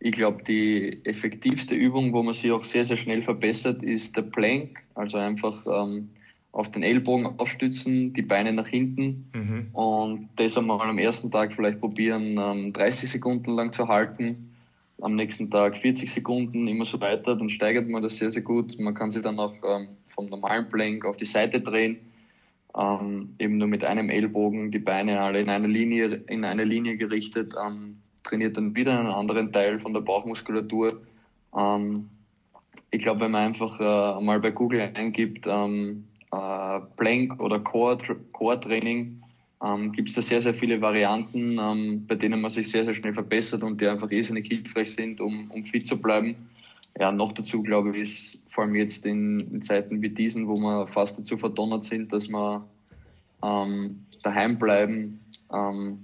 ich 0.00 0.12
glaube, 0.12 0.44
die 0.44 1.00
effektivste 1.06 1.74
Übung, 1.74 2.12
wo 2.12 2.22
man 2.22 2.34
sich 2.34 2.52
auch 2.52 2.66
sehr, 2.66 2.84
sehr 2.84 2.98
schnell 2.98 3.22
verbessert, 3.22 3.82
ist 3.82 4.14
der 4.14 4.22
Plank. 4.22 4.78
Also 4.94 5.16
einfach 5.16 5.64
ähm, 5.66 6.10
auf 6.52 6.70
den 6.70 6.82
Ellbogen 6.82 7.26
aufstützen, 7.38 8.14
die 8.14 8.22
Beine 8.22 8.52
nach 8.52 8.66
hinten 8.66 9.30
mhm. 9.34 9.68
und 9.72 10.28
das 10.36 10.56
einmal 10.56 10.88
am 10.88 10.98
ersten 10.98 11.30
Tag 11.30 11.52
vielleicht 11.52 11.80
probieren, 11.80 12.38
ähm, 12.38 12.72
30 12.72 13.10
Sekunden 13.10 13.52
lang 13.52 13.72
zu 13.72 13.88
halten. 13.88 14.54
Am 15.00 15.14
nächsten 15.14 15.50
Tag 15.50 15.76
40 15.78 16.12
Sekunden, 16.12 16.66
immer 16.66 16.84
so 16.84 17.00
weiter. 17.00 17.36
Dann 17.36 17.50
steigert 17.50 17.88
man 17.88 18.02
das 18.02 18.16
sehr, 18.16 18.32
sehr 18.32 18.42
gut. 18.42 18.78
Man 18.80 18.94
kann 18.94 19.12
sich 19.12 19.22
dann 19.22 19.38
auch 19.38 19.54
ähm, 19.64 19.88
vom 20.08 20.26
normalen 20.26 20.68
Plank 20.68 21.04
auf 21.04 21.16
die 21.16 21.24
Seite 21.24 21.60
drehen 21.60 21.98
ähm, 22.76 23.34
eben 23.38 23.58
nur 23.58 23.68
mit 23.68 23.84
einem 23.84 24.10
Ellbogen 24.10 24.70
die 24.70 24.78
Beine 24.78 25.20
alle 25.20 25.40
in 25.40 25.48
eine 25.48 25.66
Linie, 25.66 26.22
in 26.28 26.44
eine 26.44 26.64
Linie 26.64 26.96
gerichtet, 26.96 27.54
ähm, 27.62 27.98
trainiert 28.24 28.56
dann 28.56 28.74
wieder 28.74 28.98
einen 28.98 29.08
anderen 29.08 29.52
Teil 29.52 29.80
von 29.80 29.94
der 29.94 30.00
Bauchmuskulatur. 30.00 31.00
Ähm, 31.56 32.08
ich 32.90 33.02
glaube, 33.02 33.20
wenn 33.22 33.30
man 33.30 33.46
einfach 33.46 33.80
äh, 33.80 34.22
mal 34.22 34.40
bei 34.40 34.50
Google 34.50 34.80
eingibt, 34.94 35.46
ähm, 35.46 36.04
äh, 36.32 36.80
Plank 36.96 37.40
oder 37.40 37.58
Core-Training, 37.60 39.22
ähm, 39.64 39.92
gibt 39.92 40.10
es 40.10 40.14
da 40.14 40.22
sehr, 40.22 40.40
sehr 40.40 40.54
viele 40.54 40.80
Varianten, 40.80 41.58
ähm, 41.58 42.06
bei 42.06 42.14
denen 42.14 42.40
man 42.40 42.50
sich 42.50 42.70
sehr, 42.70 42.84
sehr 42.84 42.94
schnell 42.94 43.14
verbessert 43.14 43.62
und 43.62 43.80
die 43.80 43.88
einfach 43.88 44.10
irrsinnig 44.10 44.46
hilfreich 44.46 44.94
sind, 44.94 45.20
um, 45.20 45.50
um 45.50 45.64
fit 45.64 45.86
zu 45.86 46.00
bleiben. 46.00 46.36
Ja, 46.98 47.12
noch 47.12 47.32
dazu 47.32 47.62
glaube 47.62 47.96
ich, 47.96 48.02
ist 48.02 48.42
vor 48.50 48.64
allem 48.64 48.74
jetzt 48.74 49.04
in, 49.06 49.40
in 49.52 49.62
Zeiten 49.62 50.02
wie 50.02 50.08
diesen, 50.08 50.48
wo 50.48 50.56
wir 50.56 50.86
fast 50.86 51.18
dazu 51.18 51.36
verdonnert 51.36 51.84
sind, 51.84 52.12
dass 52.12 52.28
wir 52.28 52.64
ähm, 53.42 54.04
daheim 54.22 54.58
bleiben, 54.58 55.20
ähm, 55.52 55.98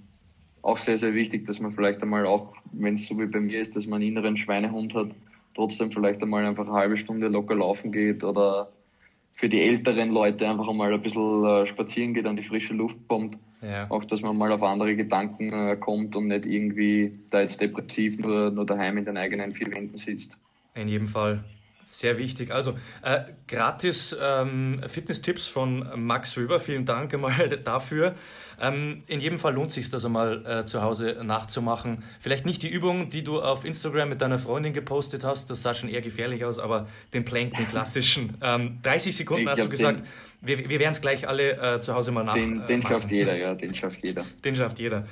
auch 0.63 0.79
sehr, 0.79 0.99
sehr 0.99 1.15
wichtig, 1.15 1.47
dass 1.47 1.61
man 1.61 1.73
vielleicht 1.73 2.03
einmal 2.03 2.27
auch, 2.27 2.55
wenn 2.73 2.95
es 2.95 3.07
so 3.07 3.19
wie 3.19 3.27
bei 3.27 3.41
mir 3.41 3.61
ist, 3.61 3.77
dass 3.77 3.87
man 3.87 4.01
einen 4.01 4.11
inneren 4.11 4.37
Schweinehund 4.37 4.95
hat, 4.95 5.11
trotzdem 5.55 5.93
vielleicht 5.93 6.23
einmal 6.23 6.45
einfach 6.45 6.67
eine 6.67 6.75
halbe 6.75 6.97
Stunde 6.97 7.29
locker 7.29 7.55
laufen 7.55 7.93
geht 7.93 8.25
oder 8.25 8.71
für 9.35 9.49
die 9.49 9.61
älteren 9.61 10.11
Leute 10.11 10.49
einfach 10.49 10.69
einmal 10.69 10.93
ein 10.93 11.03
bisschen 11.03 11.45
äh, 11.45 11.67
spazieren 11.67 12.15
geht, 12.15 12.27
an 12.27 12.37
die 12.37 12.45
frische 12.45 12.73
Luft 12.73 12.97
kommt. 13.09 13.37
Ja. 13.63 13.91
Auch, 13.91 14.05
dass 14.05 14.21
man 14.21 14.37
mal 14.37 14.53
auf 14.53 14.63
andere 14.63 14.95
Gedanken 14.95 15.53
äh, 15.53 15.77
kommt 15.77 16.15
und 16.17 16.29
nicht 16.29 16.45
irgendwie 16.45 17.19
da 17.31 17.41
jetzt 17.41 17.61
depressiv 17.61 18.19
nur, 18.19 18.51
nur 18.51 18.67
daheim 18.67 18.99
in 18.99 19.05
den 19.05 19.17
eigenen 19.17 19.53
vier 19.53 19.71
Wänden 19.71 19.97
sitzt. 19.97 20.37
In 20.75 20.89
jedem 20.89 21.07
Fall. 21.07 21.43
Sehr 21.85 22.19
wichtig. 22.19 22.51
Also 22.53 22.79
äh, 23.03 23.21
gratis 23.47 24.17
ähm, 24.21 24.81
Fitness-Tipps 24.87 25.49
von 25.49 25.87
Max 25.97 26.37
Weber. 26.37 26.59
Vielen 26.59 26.85
Dank 26.85 27.13
einmal 27.13 27.49
dafür. 27.65 28.15
Ähm, 28.61 29.03
in 29.07 29.21
jedem 29.21 29.39
Fall 29.39 29.55
lohnt 29.55 29.69
es 29.69 29.75
sich, 29.75 29.91
das 29.91 30.05
einmal 30.05 30.45
äh, 30.47 30.65
zu 30.65 30.83
Hause 30.83 31.21
nachzumachen. 31.23 32.03
Vielleicht 32.21 32.47
nicht 32.47 32.63
die 32.63 32.69
Übung, 32.69 33.11
die 33.11 33.23
du 33.23 33.41
auf 33.43 33.65
Instagram 33.65 34.09
mit 34.09 34.21
deiner 34.21 34.39
Freundin 34.39 34.73
gepostet 34.73 35.25
hast. 35.25 35.51
Das 35.51 35.63
sah 35.63 35.75
schon 35.75 35.89
eher 35.89 36.01
gefährlich 36.01 36.45
aus, 36.45 36.59
aber 36.59 36.89
den 37.13 37.25
Plank, 37.25 37.55
den 37.57 37.67
klassischen. 37.67 38.35
Ähm, 38.45 38.79
30 38.83 39.17
Sekunden 39.17 39.45
ich 39.45 39.49
hast 39.49 39.65
du 39.65 39.69
gesagt. 39.69 40.01
Den, 40.01 40.07
wir, 40.43 40.69
wir 40.69 40.81
werden 40.81 40.93
es 40.93 41.01
gleich 41.01 41.27
alle 41.29 41.77
äh, 41.77 41.81
zu 41.81 41.95
Hause 41.95 42.11
mal 42.11 42.25
nach. 42.25 42.35
Den, 42.35 42.67
den 42.67 42.83
schafft 42.83 43.11
jeder, 43.11 43.37
ja. 43.37 43.55
Den 43.55 43.75
schafft 43.75 43.99
jeder. 44.03 44.25
Den 44.45 44.55
schafft 44.55 44.79
jeder. 44.79 45.07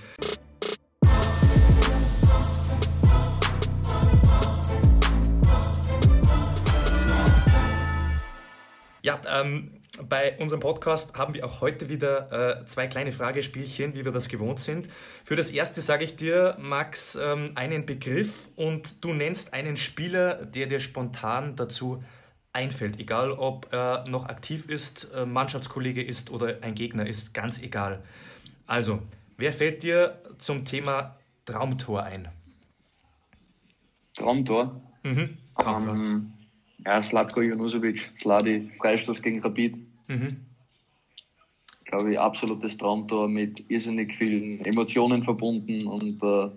Ähm, 9.32 9.70
bei 10.08 10.38
unserem 10.38 10.60
Podcast 10.60 11.18
haben 11.18 11.34
wir 11.34 11.44
auch 11.44 11.60
heute 11.60 11.88
wieder 11.88 12.60
äh, 12.60 12.66
zwei 12.66 12.86
kleine 12.86 13.12
Fragespielchen, 13.12 13.94
wie 13.94 14.04
wir 14.04 14.12
das 14.12 14.28
gewohnt 14.28 14.58
sind. 14.58 14.88
Für 15.24 15.36
das 15.36 15.50
erste 15.50 15.82
sage 15.82 16.04
ich 16.04 16.16
dir, 16.16 16.56
Max, 16.58 17.18
ähm, 17.20 17.52
einen 17.56 17.84
Begriff 17.84 18.48
und 18.56 19.04
du 19.04 19.12
nennst 19.12 19.52
einen 19.52 19.76
Spieler, 19.76 20.46
der 20.46 20.66
dir 20.66 20.80
spontan 20.80 21.56
dazu 21.56 22.02
einfällt. 22.54 22.98
Egal, 22.98 23.32
ob 23.32 23.72
er 23.72 24.04
noch 24.08 24.26
aktiv 24.26 24.66
ist, 24.66 25.12
äh, 25.14 25.26
Mannschaftskollege 25.26 26.02
ist 26.02 26.30
oder 26.30 26.58
ein 26.62 26.74
Gegner 26.74 27.06
ist, 27.06 27.34
ganz 27.34 27.60
egal. 27.60 28.02
Also, 28.66 29.02
wer 29.36 29.52
fällt 29.52 29.82
dir 29.82 30.22
zum 30.38 30.64
Thema 30.64 31.16
Traumtor 31.44 32.04
ein? 32.04 32.28
Traumtor? 34.14 34.80
Mhm. 35.02 35.36
Traumtor. 35.58 35.92
Um 35.92 36.00
ähm, 36.00 36.32
Ja, 36.84 37.02
Slatko 37.02 37.42
Junusovic, 37.42 38.00
Sladi, 38.16 38.70
Freistoß 38.78 39.22
gegen 39.22 39.40
Rapid. 39.40 39.76
Mhm. 40.08 40.44
Glaube 41.84 42.12
ich, 42.12 42.18
absolutes 42.18 42.76
Traumtor 42.78 43.28
mit 43.28 43.70
irrsinnig 43.70 44.14
vielen 44.16 44.64
Emotionen 44.64 45.22
verbunden 45.22 45.86
und 45.86 46.22
äh, 46.22 46.50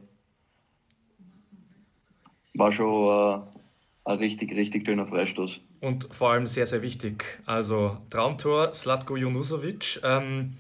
war 2.54 2.72
schon 2.72 3.44
äh, 3.44 4.12
ein 4.12 4.18
richtig, 4.18 4.52
richtig 4.56 4.86
schöner 4.86 5.06
Freistoß. 5.08 5.60
Und 5.82 6.08
vor 6.12 6.32
allem 6.32 6.46
sehr, 6.46 6.66
sehr 6.66 6.82
wichtig. 6.82 7.40
Also 7.46 7.98
Traumtor, 8.10 8.74
Slatko 8.74 9.18
Junusovic. 9.18 10.00
Ähm, 10.04 10.56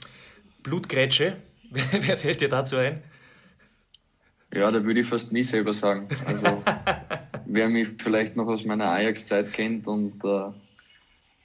Blutgrätsche, 0.62 1.38
wer 1.70 2.18
fällt 2.18 2.42
dir 2.42 2.50
dazu 2.50 2.78
ein? 2.78 3.04
Ja, 4.54 4.72
da 4.72 4.84
würde 4.84 5.02
ich 5.02 5.08
fast 5.08 5.32
nie 5.32 5.44
selber 5.44 5.74
sagen. 5.74 6.08
Also, 6.26 6.46
wer 7.56 7.70
mich 7.70 7.90
vielleicht 8.02 8.36
noch 8.36 8.48
aus 8.48 8.66
meiner 8.66 8.92
Ajax-Zeit 8.92 9.54
kennt 9.54 9.88
und 9.88 10.24
äh, 10.24 10.52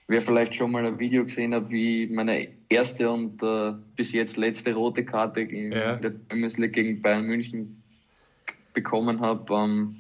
wer 0.08 0.22
vielleicht 0.22 0.54
schon 0.54 0.72
mal 0.72 0.84
ein 0.84 0.98
Video 0.98 1.24
gesehen 1.24 1.54
hat, 1.54 1.70
wie 1.70 2.08
meine 2.08 2.48
erste 2.68 3.10
und 3.10 3.42
äh, 3.42 3.72
bis 3.96 4.12
jetzt 4.12 4.36
letzte 4.36 4.74
rote 4.74 5.04
Karte 5.04 5.40
in 5.40 5.72
ja. 5.72 5.96
der 5.96 6.12
Champions 6.28 6.58
League 6.58 6.72
gegen 6.72 7.00
Bayern 7.00 7.24
München 7.24 7.82
bekommen 8.74 9.20
habe, 9.20 9.52
ähm, 9.54 9.96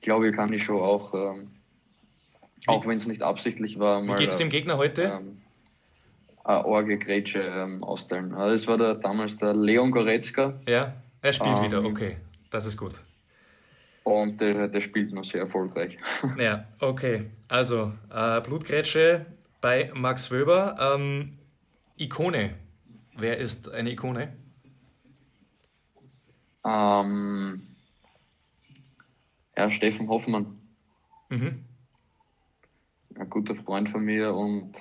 glaube 0.00 0.28
ich, 0.28 0.36
kann 0.36 0.52
ich 0.52 0.64
schon 0.64 0.80
auch, 0.80 1.14
ähm, 1.14 1.50
auch 2.66 2.86
wenn 2.86 2.98
es 2.98 3.06
nicht 3.06 3.22
absichtlich 3.22 3.78
war, 3.78 4.02
mal. 4.02 4.14
Wie 4.16 4.22
geht's 4.22 4.38
dem 4.38 4.50
Gegner 4.50 4.76
heute? 4.76 5.04
Ähm, 5.04 5.38
eine 6.44 6.64
Orge 6.66 6.98
Grätsche 6.98 7.40
ähm, 7.40 7.82
austeilen. 7.82 8.34
Also 8.34 8.56
das 8.56 8.66
war 8.66 8.76
der, 8.76 8.94
damals 8.96 9.36
der 9.38 9.54
Leon 9.54 9.90
Goretzka. 9.90 10.54
Ja. 10.68 10.94
Er 11.22 11.32
spielt 11.32 11.56
um, 11.56 11.64
wieder, 11.64 11.78
ähm, 11.78 11.86
okay. 11.86 12.16
Das 12.50 12.66
ist 12.66 12.76
gut. 12.76 13.00
Und 14.04 14.40
der, 14.40 14.68
der 14.68 14.80
spielt 14.82 15.12
noch 15.12 15.24
sehr 15.24 15.40
erfolgreich. 15.40 15.98
Ja, 16.38 16.66
okay. 16.78 17.26
Also, 17.48 17.92
äh, 18.14 18.40
Blutgrätsche 18.42 19.26
bei 19.60 19.90
Max 19.94 20.30
Wöber. 20.30 20.76
Ähm, 20.78 21.38
Ikone. 21.96 22.54
Wer 23.16 23.38
ist 23.38 23.72
eine 23.72 23.90
Ikone? 23.92 24.32
Ähm, 26.66 27.62
ja, 29.56 29.70
Steffen 29.70 30.08
Hoffmann. 30.08 30.58
Mhm. 31.30 31.64
Ein 33.16 33.30
guter 33.30 33.54
Freund 33.54 33.88
von 33.88 34.04
mir 34.04 34.34
und 34.34 34.72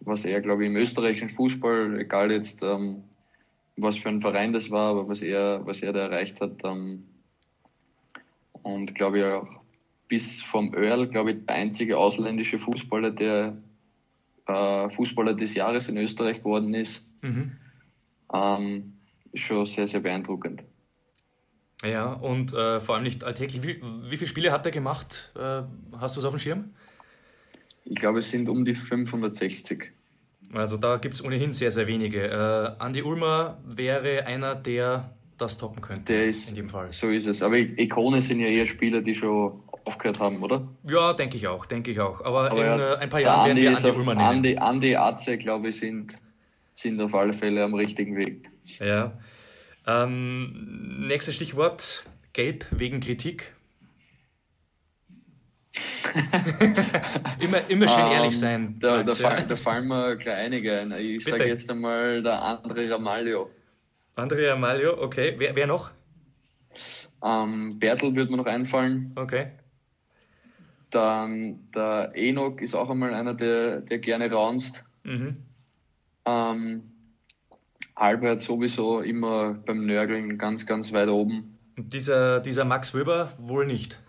was 0.00 0.24
er, 0.24 0.40
glaube 0.40 0.64
ich, 0.64 0.70
im 0.70 0.76
österreichischen 0.76 1.30
Fußball, 1.30 2.00
egal 2.00 2.30
jetzt 2.30 2.62
ähm, 2.62 3.04
was 3.76 3.98
für 3.98 4.08
ein 4.08 4.20
Verein 4.20 4.52
das 4.52 4.70
war, 4.70 4.90
aber 4.90 5.08
was 5.08 5.22
er, 5.22 5.66
was 5.66 5.80
er 5.82 5.92
da 5.92 6.00
erreicht 6.00 6.40
hat. 6.40 6.52
Ähm, 6.64 7.04
und 8.62 8.94
glaube 8.94 9.18
ich 9.18 9.24
auch 9.24 9.48
bis 10.08 10.42
vom 10.42 10.74
Earl, 10.74 11.08
glaube 11.08 11.32
ich, 11.32 11.46
der 11.46 11.54
einzige 11.54 11.96
ausländische 11.96 12.58
Fußballer, 12.58 13.12
der 13.12 13.56
äh, 14.46 14.90
Fußballer 14.90 15.34
des 15.34 15.54
Jahres 15.54 15.88
in 15.88 15.96
Österreich 15.96 16.38
geworden 16.38 16.74
ist. 16.74 17.02
Mhm. 17.22 17.52
Ähm, 18.32 18.92
schon 19.34 19.66
sehr, 19.66 19.86
sehr 19.86 20.00
beeindruckend. 20.00 20.62
Ja, 21.84 22.12
und 22.12 22.52
äh, 22.52 22.80
vor 22.80 22.96
allem 22.96 23.04
nicht 23.04 23.24
alltäglich. 23.24 23.62
Wie, 23.62 23.80
wie 23.82 24.16
viele 24.16 24.28
Spiele 24.28 24.52
hat 24.52 24.66
er 24.66 24.72
gemacht? 24.72 25.32
Äh, 25.36 25.62
hast 25.98 26.16
du 26.16 26.20
es 26.20 26.26
auf 26.26 26.34
dem 26.34 26.38
Schirm? 26.38 26.74
Ich 27.84 27.96
glaube, 27.96 28.18
es 28.18 28.30
sind 28.30 28.48
um 28.48 28.64
die 28.64 28.74
560. 28.74 29.92
Also 30.52 30.76
da 30.76 30.96
gibt 30.96 31.14
es 31.14 31.24
ohnehin 31.24 31.52
sehr, 31.52 31.70
sehr 31.70 31.86
wenige. 31.86 32.26
Äh, 32.26 32.82
Andi 32.82 33.02
Ulmer 33.02 33.58
wäre 33.64 34.26
einer, 34.26 34.54
der 34.56 35.14
das 35.40 35.58
toppen 35.58 35.80
könnte. 35.80 36.12
Der 36.12 36.26
ist, 36.26 36.48
in 36.48 36.54
dem 36.54 36.68
Fall. 36.68 36.92
So 36.92 37.08
ist 37.08 37.26
es. 37.26 37.42
Aber 37.42 37.56
Ikone 37.56 38.22
sind 38.22 38.40
ja 38.40 38.46
eher 38.46 38.66
Spieler, 38.66 39.00
die 39.00 39.14
schon 39.14 39.62
aufgehört 39.84 40.20
haben, 40.20 40.42
oder? 40.42 40.68
Ja, 40.84 41.12
denke 41.12 41.36
ich 41.36 41.48
auch, 41.48 41.66
denke 41.66 41.90
ich 41.90 42.00
auch. 42.00 42.24
Aber, 42.24 42.50
Aber 42.50 42.60
in 42.60 42.78
ja, 42.78 42.94
äh, 42.94 42.96
ein 42.98 43.08
paar 43.08 43.20
Jahren 43.20 43.46
werden 43.46 43.62
wir 43.62 43.76
Andi 43.76 43.90
Ulmer 43.90 44.14
nehmen. 44.14 44.28
Andi, 44.28 44.56
Andi 44.56 44.96
Atze, 44.96 45.38
glaube 45.38 45.68
ich, 45.68 45.78
sind, 45.78 46.12
sind 46.76 47.00
auf 47.00 47.14
alle 47.14 47.32
Fälle 47.32 47.64
am 47.64 47.74
richtigen 47.74 48.16
Weg. 48.16 48.48
Ja. 48.78 49.12
Ähm, 49.86 51.06
nächstes 51.08 51.34
Stichwort, 51.34 52.04
Gelb 52.32 52.66
wegen 52.70 53.00
Kritik. 53.00 53.54
immer, 57.40 57.70
immer 57.70 57.88
schön 57.88 58.06
ehrlich 58.06 58.32
ähm, 58.34 58.38
sein. 58.38 58.76
da, 58.80 58.98
Max, 58.98 59.18
da, 59.18 59.36
ja. 59.36 59.42
da, 59.42 59.56
fallen 59.56 59.86
mir 59.86 60.16
gleich 60.16 60.36
einige 60.36 60.80
ein. 60.80 60.92
Ich 60.92 61.24
sage 61.24 61.46
jetzt 61.46 61.70
einmal 61.70 62.22
der 62.22 62.42
André 62.42 62.90
Ramalho. 62.90 63.50
André 64.16 64.50
Ramalho, 64.50 65.02
okay. 65.02 65.34
Wer, 65.38 65.56
wer 65.56 65.66
noch? 65.66 65.90
Ähm, 67.22 67.78
Bertel 67.78 68.14
wird 68.14 68.30
mir 68.30 68.36
noch 68.36 68.46
einfallen. 68.46 69.12
Okay. 69.16 69.52
Dann 70.90 71.70
der 71.74 72.12
Enoch 72.14 72.58
ist 72.60 72.74
auch 72.74 72.90
einmal 72.90 73.14
einer, 73.14 73.34
der, 73.34 73.80
der 73.80 73.98
gerne 73.98 74.30
raunst. 74.30 74.82
Mhm. 75.04 75.36
Ähm, 76.24 76.82
Albert 77.94 78.42
sowieso 78.42 79.00
immer 79.00 79.54
beim 79.54 79.86
Nörgeln 79.86 80.38
ganz, 80.38 80.66
ganz 80.66 80.92
weit 80.92 81.08
oben. 81.08 81.58
Und 81.76 81.92
dieser, 81.92 82.40
dieser 82.40 82.64
Max 82.64 82.94
Weber 82.94 83.32
wohl 83.38 83.66
nicht. 83.66 84.00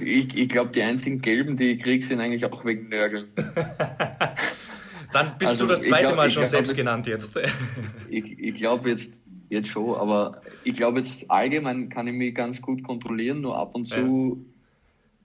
Ich, 0.00 0.36
ich 0.36 0.48
glaube, 0.48 0.72
die 0.72 0.82
einzigen 0.82 1.20
gelben, 1.20 1.56
die 1.56 1.72
ich 1.72 1.82
kriege, 1.82 2.04
sind 2.04 2.20
eigentlich 2.20 2.44
auch 2.44 2.64
wegen 2.64 2.88
Nörgeln. 2.88 3.28
Dann 5.12 5.38
bist 5.38 5.52
also, 5.52 5.66
du 5.66 5.70
das 5.70 5.84
zweite 5.84 6.06
glaub, 6.06 6.16
Mal 6.16 6.30
schon 6.30 6.42
glaub, 6.42 6.50
selbst 6.50 6.76
genannt 6.76 7.06
jetzt. 7.06 7.38
ich 8.10 8.38
ich 8.38 8.54
glaube 8.54 8.90
jetzt, 8.90 9.12
jetzt 9.48 9.68
schon, 9.68 9.94
aber 9.96 10.40
ich 10.64 10.76
glaube 10.76 11.00
jetzt 11.00 11.30
allgemein 11.30 11.88
kann 11.88 12.06
ich 12.06 12.14
mich 12.14 12.34
ganz 12.34 12.60
gut 12.60 12.82
kontrollieren, 12.82 13.40
nur 13.40 13.56
ab 13.56 13.74
und 13.74 13.86
zu 13.86 14.44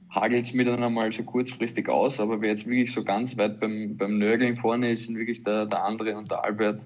ja. 0.09 0.21
hagelt 0.21 0.47
es 0.47 0.53
mir 0.53 0.65
dann 0.65 0.83
einmal 0.83 1.11
so 1.11 1.23
kurzfristig 1.23 1.89
aus, 1.89 2.19
aber 2.19 2.41
wer 2.41 2.51
jetzt 2.51 2.65
wirklich 2.65 2.93
so 2.93 3.03
ganz 3.03 3.37
weit 3.37 3.59
beim, 3.59 3.95
beim 3.97 4.17
Nörgeln 4.17 4.57
vorne 4.57 4.91
ist, 4.91 5.05
sind 5.05 5.17
wirklich 5.17 5.43
der, 5.43 5.65
der 5.65 5.83
Andre 5.83 6.17
und 6.17 6.31
der 6.31 6.43
Albert. 6.43 6.81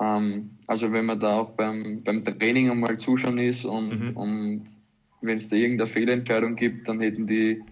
Ähm, 0.00 0.50
also 0.66 0.92
wenn 0.92 1.06
man 1.06 1.18
da 1.18 1.38
auch 1.38 1.50
beim, 1.50 2.02
beim 2.04 2.24
Training 2.24 2.70
einmal 2.70 2.98
zuschauen 2.98 3.38
ist 3.38 3.64
und, 3.64 4.10
mhm. 4.10 4.16
und 4.16 4.66
wenn 5.20 5.38
es 5.38 5.48
da 5.48 5.56
irgendeine 5.56 5.90
Fehlentscheidung 5.90 6.54
gibt, 6.54 6.88
dann 6.88 7.00
hätten 7.00 7.26
die 7.26 7.62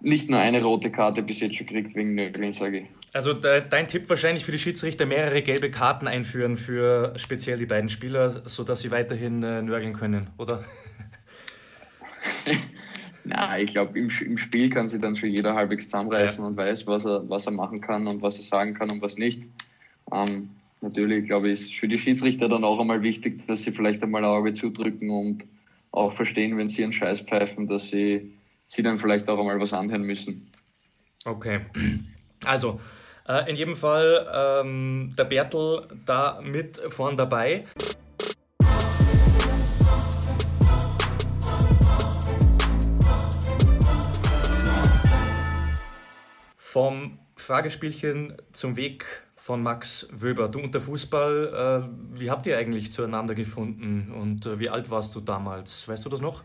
nicht 0.00 0.28
nur 0.28 0.38
eine 0.38 0.62
rote 0.62 0.90
Karte 0.90 1.22
bis 1.22 1.40
jetzt 1.40 1.56
schon 1.56 1.66
gekriegt 1.66 1.94
wegen 1.94 2.14
Nögeln, 2.14 2.52
sage 2.52 2.80
ich. 2.80 2.86
Also 3.14 3.32
dein 3.32 3.86
Tipp 3.86 4.10
wahrscheinlich 4.10 4.44
für 4.44 4.50
die 4.50 4.58
Schiedsrichter 4.58 5.06
mehrere 5.06 5.40
gelbe 5.40 5.70
Karten 5.70 6.08
einführen 6.08 6.56
für 6.56 7.12
speziell 7.14 7.56
die 7.56 7.64
beiden 7.64 7.88
Spieler, 7.88 8.42
sodass 8.46 8.80
sie 8.80 8.90
weiterhin 8.90 9.40
äh, 9.44 9.62
nörgeln 9.62 9.92
können, 9.92 10.30
oder? 10.36 10.64
Na, 13.24 13.56
ich 13.60 13.70
glaube, 13.70 13.96
im, 13.96 14.10
im 14.10 14.36
Spiel 14.36 14.68
kann 14.68 14.88
sich 14.88 15.00
dann 15.00 15.16
schon 15.16 15.28
jeder 15.28 15.54
halbwegs 15.54 15.84
zusammenreißen 15.84 16.40
ja. 16.40 16.48
und 16.48 16.56
weiß, 16.56 16.88
was 16.88 17.04
er, 17.04 17.28
was 17.30 17.46
er 17.46 17.52
machen 17.52 17.80
kann 17.80 18.08
und 18.08 18.20
was 18.20 18.36
er 18.36 18.42
sagen 18.42 18.74
kann 18.74 18.90
und 18.90 19.00
was 19.00 19.16
nicht. 19.16 19.44
Ähm, 20.12 20.50
natürlich, 20.80 21.26
glaube 21.26 21.50
ich, 21.50 21.60
ist 21.60 21.74
für 21.74 21.86
die 21.86 22.00
Schiedsrichter 22.00 22.48
dann 22.48 22.64
auch 22.64 22.80
einmal 22.80 23.02
wichtig, 23.02 23.46
dass 23.46 23.62
sie 23.62 23.70
vielleicht 23.70 24.02
einmal 24.02 24.24
ein 24.24 24.28
Auge 24.30 24.54
zudrücken 24.54 25.10
und 25.10 25.44
auch 25.92 26.14
verstehen, 26.14 26.58
wenn 26.58 26.68
sie 26.68 26.82
einen 26.82 26.92
Scheiß 26.92 27.20
pfeifen, 27.20 27.68
dass 27.68 27.90
sie, 27.90 28.34
sie 28.66 28.82
dann 28.82 28.98
vielleicht 28.98 29.28
auch 29.28 29.38
einmal 29.38 29.60
was 29.60 29.72
anhören 29.72 30.02
müssen. 30.02 30.50
Okay. 31.24 31.60
Also, 32.44 32.80
äh, 33.28 33.50
in 33.50 33.56
jedem 33.56 33.76
Fall 33.76 34.26
ähm, 34.34 35.14
der 35.16 35.24
Bertel 35.24 35.88
da 36.06 36.40
mit 36.42 36.76
vorn 36.88 37.16
dabei. 37.16 37.64
Vom 46.56 47.18
Fragespielchen 47.36 48.36
zum 48.52 48.76
Weg 48.76 49.04
von 49.36 49.62
Max 49.62 50.08
Wöber. 50.10 50.48
Du 50.48 50.58
und 50.58 50.74
der 50.74 50.80
Fußball, 50.80 51.84
äh, 51.84 52.18
wie 52.18 52.30
habt 52.30 52.46
ihr 52.46 52.58
eigentlich 52.58 52.92
zueinander 52.92 53.34
gefunden 53.34 54.10
und 54.10 54.46
äh, 54.46 54.58
wie 54.58 54.70
alt 54.70 54.90
warst 54.90 55.14
du 55.14 55.20
damals? 55.20 55.86
Weißt 55.88 56.04
du 56.04 56.08
das 56.08 56.20
noch? 56.20 56.42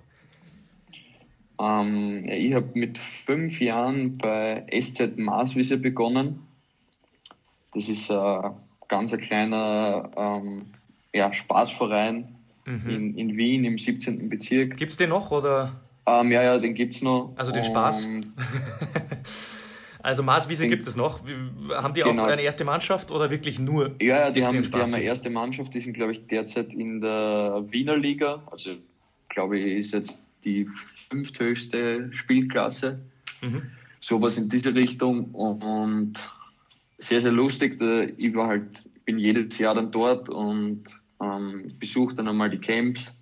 Ähm, 1.60 2.26
ich 2.30 2.54
habe 2.54 2.70
mit 2.74 3.00
fünf 3.26 3.60
Jahren 3.60 4.18
bei 4.18 4.66
SZ 4.72 5.18
Marswiese 5.18 5.78
begonnen. 5.78 6.49
Das 7.74 7.88
ist 7.88 8.10
ein 8.10 8.44
äh, 8.44 8.50
ganz 8.88 9.14
ein 9.14 9.20
kleiner 9.20 10.10
ähm, 10.16 10.68
ja, 11.14 11.32
Spaßverein 11.34 12.36
mhm. 12.66 12.90
in, 12.90 13.18
in 13.18 13.38
Wien 13.38 13.64
im 13.66 13.78
17. 13.78 14.30
Bezirk. 14.30 14.78
Gibt 14.78 14.92
es 14.92 14.98
den 14.98 15.10
noch? 15.10 15.32
Oder? 15.32 15.80
Ähm, 16.06 16.32
ja, 16.32 16.44
ja, 16.44 16.58
den 16.58 16.74
gibt 16.74 16.96
es 16.96 17.02
noch. 17.02 17.34
Also 17.36 17.52
den 17.52 17.64
Spaß? 17.64 18.10
Also 20.02 20.24
Marswiese 20.24 20.68
gibt 20.68 20.88
es 20.88 20.96
noch. 20.96 21.20
Haben 21.74 21.94
die 21.94 22.02
genau. 22.02 22.24
auch 22.24 22.28
eine 22.28 22.42
erste 22.42 22.64
Mannschaft 22.64 23.12
oder 23.12 23.30
wirklich 23.30 23.60
nur? 23.60 23.96
Ja, 24.00 24.20
ja 24.20 24.32
die, 24.32 24.46
haben, 24.46 24.62
die 24.62 24.72
haben 24.72 24.94
eine 24.94 25.04
erste 25.04 25.30
Mannschaft, 25.30 25.74
die 25.74 25.82
sind, 25.82 25.94
glaube 25.94 26.14
ich, 26.14 26.26
derzeit 26.28 26.74
in 26.74 27.02
der 27.02 27.66
Wiener 27.70 27.98
Liga. 27.98 28.42
Also, 28.50 28.76
glaube 29.28 29.60
ich, 29.60 29.86
ist 29.86 29.92
jetzt 29.92 30.18
die 30.46 30.70
fünfthöchste 31.10 32.12
Spielklasse. 32.14 33.00
Mhm. 33.42 33.64
Sowas 34.00 34.38
in 34.38 34.48
diese 34.48 34.74
Richtung 34.74 35.32
und 35.32 36.14
sehr, 37.00 37.22
sehr 37.22 37.32
lustig. 37.32 37.82
Ich 38.18 38.36
war 38.36 38.48
halt, 38.48 38.84
bin 39.06 39.18
jedes 39.18 39.58
Jahr 39.58 39.76
dann 39.76 39.92
dort 39.92 40.30
und 40.30 40.84
ähm, 41.22 41.74
besuche 41.80 42.16
dann 42.16 42.28
einmal 42.28 42.50
die 42.50 42.60
Camps 42.60 43.14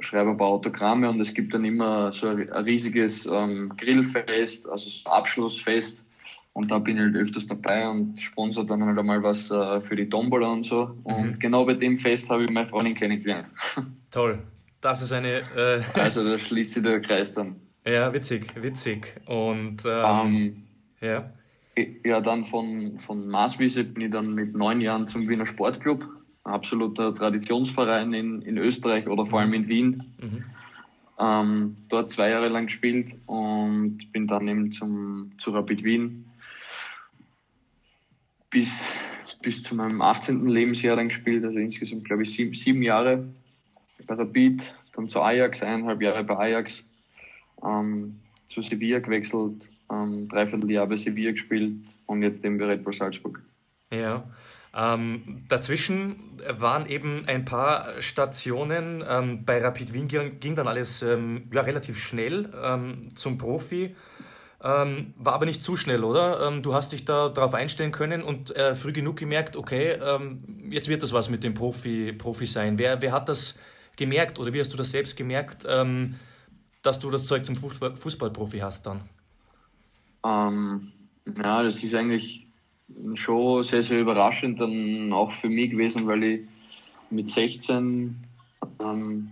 schreibe 0.00 0.30
ein 0.30 0.36
paar 0.36 0.48
Autogramme 0.48 1.08
und 1.08 1.20
es 1.20 1.34
gibt 1.34 1.54
dann 1.54 1.64
immer 1.64 2.12
so 2.12 2.28
ein, 2.28 2.48
riesiges 2.50 3.26
ähm, 3.26 3.72
Grillfest, 3.76 4.68
also 4.68 4.88
so 4.88 5.10
Abschlussfest. 5.10 6.00
Und 6.52 6.70
da 6.70 6.78
bin 6.78 6.96
ich 6.96 7.02
halt 7.02 7.16
öfters 7.16 7.48
dabei 7.48 7.88
und 7.88 8.20
sponsor 8.20 8.64
dann 8.64 8.84
halt 8.84 8.96
einmal 8.96 9.22
was 9.24 9.50
äh, 9.50 9.80
für 9.80 9.96
die 9.96 10.08
Tombola 10.08 10.52
und 10.52 10.64
so. 10.64 10.96
Und 11.02 11.32
mhm. 11.32 11.38
genau 11.40 11.64
bei 11.64 11.74
dem 11.74 11.98
Fest 11.98 12.28
habe 12.28 12.44
ich 12.44 12.50
meine 12.50 12.68
Freundin 12.68 12.94
kennengelernt. 12.94 13.48
Toll. 14.10 14.38
Das 14.80 15.02
ist 15.02 15.12
eine. 15.12 15.38
Äh 15.56 15.82
also 15.94 16.22
da 16.22 16.38
schließt 16.38 16.74
sich 16.74 16.82
der 16.82 17.00
Kreis 17.00 17.34
dann. 17.34 17.56
Ja, 17.84 18.12
witzig, 18.12 18.54
witzig. 18.60 19.20
Und 19.26 19.84
ähm, 19.84 20.04
ähm, 20.04 20.62
ja. 21.00 21.32
Ja, 22.04 22.20
dann 22.20 22.46
von, 22.46 23.00
von 23.00 23.26
Maaswiese 23.26 23.84
bin 23.84 24.04
ich 24.04 24.10
dann 24.12 24.34
mit 24.34 24.54
neun 24.54 24.80
Jahren 24.80 25.08
zum 25.08 25.28
Wiener 25.28 25.46
Sportclub 25.46 26.06
absoluter 26.44 27.14
Traditionsverein 27.14 28.12
in, 28.12 28.42
in 28.42 28.58
Österreich 28.58 29.08
oder 29.08 29.26
vor 29.26 29.40
allem 29.40 29.54
in 29.54 29.68
Wien. 29.68 30.04
Mhm. 30.20 30.44
Ähm, 31.18 31.76
dort 31.88 32.10
zwei 32.10 32.30
Jahre 32.30 32.48
lang 32.48 32.66
gespielt 32.66 33.14
und 33.26 34.12
bin 34.12 34.26
dann 34.26 34.46
eben 34.48 34.72
zum, 34.72 35.32
zu 35.38 35.50
Rapid 35.50 35.84
Wien 35.84 36.26
bis, 38.50 38.68
bis 39.42 39.62
zu 39.62 39.74
meinem 39.74 40.00
18. 40.00 40.46
Lebensjahr 40.46 40.96
dann 40.96 41.08
gespielt, 41.08 41.44
also 41.44 41.58
insgesamt 41.58 42.04
glaube 42.04 42.22
ich 42.22 42.34
sieben, 42.34 42.54
sieben 42.54 42.82
Jahre 42.82 43.28
bei 44.06 44.14
Rapid, 44.14 44.62
dann 44.94 45.08
zu 45.08 45.20
Ajax, 45.20 45.62
eineinhalb 45.62 46.02
Jahre 46.02 46.24
bei 46.24 46.36
Ajax, 46.36 46.82
ähm, 47.64 48.20
zu 48.48 48.62
Sevilla 48.62 48.98
gewechselt, 48.98 49.68
ähm, 49.90 50.28
dreiviertel 50.28 50.70
Jahr 50.70 50.86
bei 50.86 50.96
Sevilla 50.96 51.32
gespielt 51.32 51.80
und 52.06 52.22
jetzt 52.22 52.44
eben 52.44 52.58
bei 52.58 52.66
Red 52.66 52.84
Bull 52.84 52.92
Salzburg. 52.92 53.42
Ja, 53.92 54.24
ähm, 54.76 55.44
dazwischen 55.48 56.40
waren 56.48 56.86
eben 56.86 57.24
ein 57.26 57.44
paar 57.44 58.00
Stationen. 58.00 59.04
Ähm, 59.08 59.44
bei 59.44 59.62
Rapid 59.62 59.92
Wien 59.92 60.08
ging, 60.08 60.40
ging 60.40 60.56
dann 60.56 60.66
alles 60.66 61.02
ähm, 61.02 61.48
ja, 61.52 61.60
relativ 61.60 61.96
schnell 61.98 62.50
ähm, 62.60 63.08
zum 63.14 63.38
Profi. 63.38 63.94
Ähm, 64.62 65.14
war 65.16 65.34
aber 65.34 65.46
nicht 65.46 65.62
zu 65.62 65.76
schnell, 65.76 66.02
oder? 66.02 66.48
Ähm, 66.48 66.62
du 66.62 66.74
hast 66.74 66.92
dich 66.92 67.04
da 67.04 67.28
darauf 67.28 67.54
einstellen 67.54 67.92
können 67.92 68.22
und 68.22 68.56
äh, 68.56 68.74
früh 68.74 68.92
genug 68.92 69.16
gemerkt, 69.16 69.56
okay, 69.56 69.98
jetzt 70.70 70.88
wird 70.88 71.02
das 71.02 71.12
was 71.12 71.28
mit 71.28 71.44
dem 71.44 71.54
Profi, 71.54 72.12
Profi 72.12 72.46
sein. 72.46 72.78
Wer, 72.78 73.00
wer 73.00 73.12
hat 73.12 73.28
das 73.28 73.58
gemerkt 73.96 74.40
oder 74.40 74.52
wie 74.52 74.60
hast 74.60 74.72
du 74.72 74.76
das 74.76 74.90
selbst 74.90 75.16
gemerkt, 75.16 75.64
dass 75.64 76.98
du 76.98 77.10
das 77.10 77.26
Zeug 77.26 77.44
zum 77.44 77.54
Fußball, 77.56 77.96
Fußballprofi 77.96 78.58
hast 78.58 78.86
dann? 78.86 79.02
Ja, 80.24 81.62
das 81.62 81.82
ist 81.82 81.94
eigentlich 81.94 82.46
schon 83.14 83.62
sehr, 83.64 83.82
sehr 83.82 84.00
überraschend 84.00 84.60
dann 84.60 85.12
auch 85.12 85.32
für 85.32 85.48
mich 85.48 85.70
gewesen, 85.70 86.06
weil 86.06 86.24
ich 86.24 86.40
mit 87.10 87.30
16 87.30 88.16
ähm, 88.80 89.30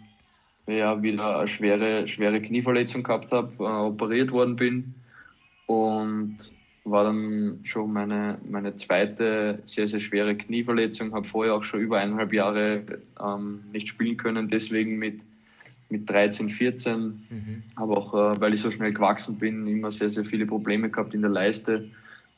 ja, 0.66 1.02
wieder 1.02 1.38
eine 1.38 1.48
schwere, 1.48 2.07
schwere 2.09 2.40
Knieverletzung 2.40 3.02
gehabt 3.02 3.33
habe, 3.33 3.52
äh, 3.59 3.62
operiert 3.62 4.31
worden 4.31 4.57
bin 4.57 4.94
und 5.66 6.38
war 6.85 7.05
dann 7.05 7.61
schon 7.64 7.92
meine, 7.92 8.38
meine 8.48 8.76
zweite 8.76 9.62
sehr, 9.66 9.88
sehr 9.88 10.00
schwere 10.00 10.37
Knieverletzung, 10.37 11.14
habe 11.14 11.26
vorher 11.26 11.55
auch 11.55 11.64
schon 11.64 11.81
über 11.81 11.98
eineinhalb 11.98 12.33
Jahre 12.33 12.83
ähm, 13.20 13.64
nicht 13.72 13.88
spielen 13.88 14.16
können, 14.16 14.48
deswegen 14.48 14.98
mit, 14.98 15.20
mit 15.92 16.11
13, 16.11 16.50
14, 16.50 17.00
mhm. 17.31 17.62
aber 17.76 17.96
auch, 17.96 18.14
äh, 18.14 18.40
weil 18.40 18.55
ich 18.55 18.61
so 18.61 18.70
schnell 18.70 18.92
gewachsen 18.92 19.38
bin, 19.38 19.66
immer 19.68 19.92
sehr, 19.92 20.11
sehr 20.11 20.24
viele 20.24 20.46
Probleme 20.46 20.90
gehabt 20.90 21.14
in 21.14 21.20
der 21.20 21.31
Leiste 21.31 21.90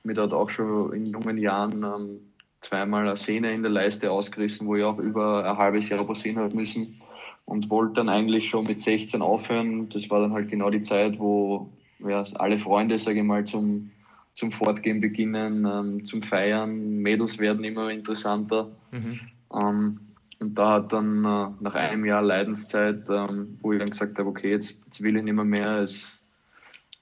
mir 0.05 0.15
dort 0.15 0.33
auch 0.33 0.51
schon 0.51 0.93
in 0.93 1.07
jungen 1.07 1.39
Jahren 1.39 1.83
ähm, 1.83 2.21
zweimal 2.61 3.09
eine 3.09 3.17
Sehne 3.17 3.49
in 3.49 3.63
der 3.63 3.71
Leiste 3.71 4.11
ausgerissen, 4.11 4.67
wo 4.67 4.77
ich 4.77 4.85
auch 4.85 4.99
über 4.99 5.51
ein 5.51 5.59
halbes 5.59 5.89
Jahr 5.89 6.01
operieren 6.01 6.39
habe 6.39 6.55
müssen 6.55 7.01
und 7.47 7.69
wollte 7.71 7.95
dann 7.95 8.09
eigentlich 8.09 8.49
schon 8.49 8.67
mit 8.67 8.81
16 8.81 9.23
aufhören. 9.23 9.89
Das 9.89 10.09
war 10.11 10.21
dann 10.21 10.33
halt 10.33 10.49
genau 10.49 10.71
die 10.71 10.83
Zeit, 10.83 11.19
wo 11.19 11.71
ja, 12.01 12.25
alle 12.35 12.59
Freunde, 12.59 12.99
sage 12.99 13.21
ich 13.21 13.25
mal, 13.25 13.45
zum, 13.45 13.91
zum 14.35 14.53
Fortgehen 14.53 15.01
beginnen, 15.01 15.67
ähm, 15.67 16.05
zum 16.05 16.23
Feiern. 16.23 17.01
Mädels 17.01 17.39
werden 17.39 17.65
immer 17.65 17.91
interessanter. 17.91 18.71
Mhm. 18.93 19.21
Ähm, 19.55 20.01
und 20.45 20.57
da 20.57 20.73
hat 20.73 20.93
dann 20.93 21.25
äh, 21.25 21.49
nach 21.61 21.75
einem 21.75 22.05
Jahr 22.05 22.21
Leidenszeit, 22.21 23.05
ähm, 23.09 23.59
wo 23.63 23.73
ich 23.73 23.79
dann 23.79 23.89
gesagt 23.89 24.19
habe, 24.19 24.29
okay, 24.29 24.51
jetzt, 24.51 24.79
jetzt 24.85 25.01
will 25.01 25.17
ich 25.17 25.23
nicht 25.23 25.33
mehr 25.33 25.45
mehr, 25.45 25.79
es, 25.79 26.21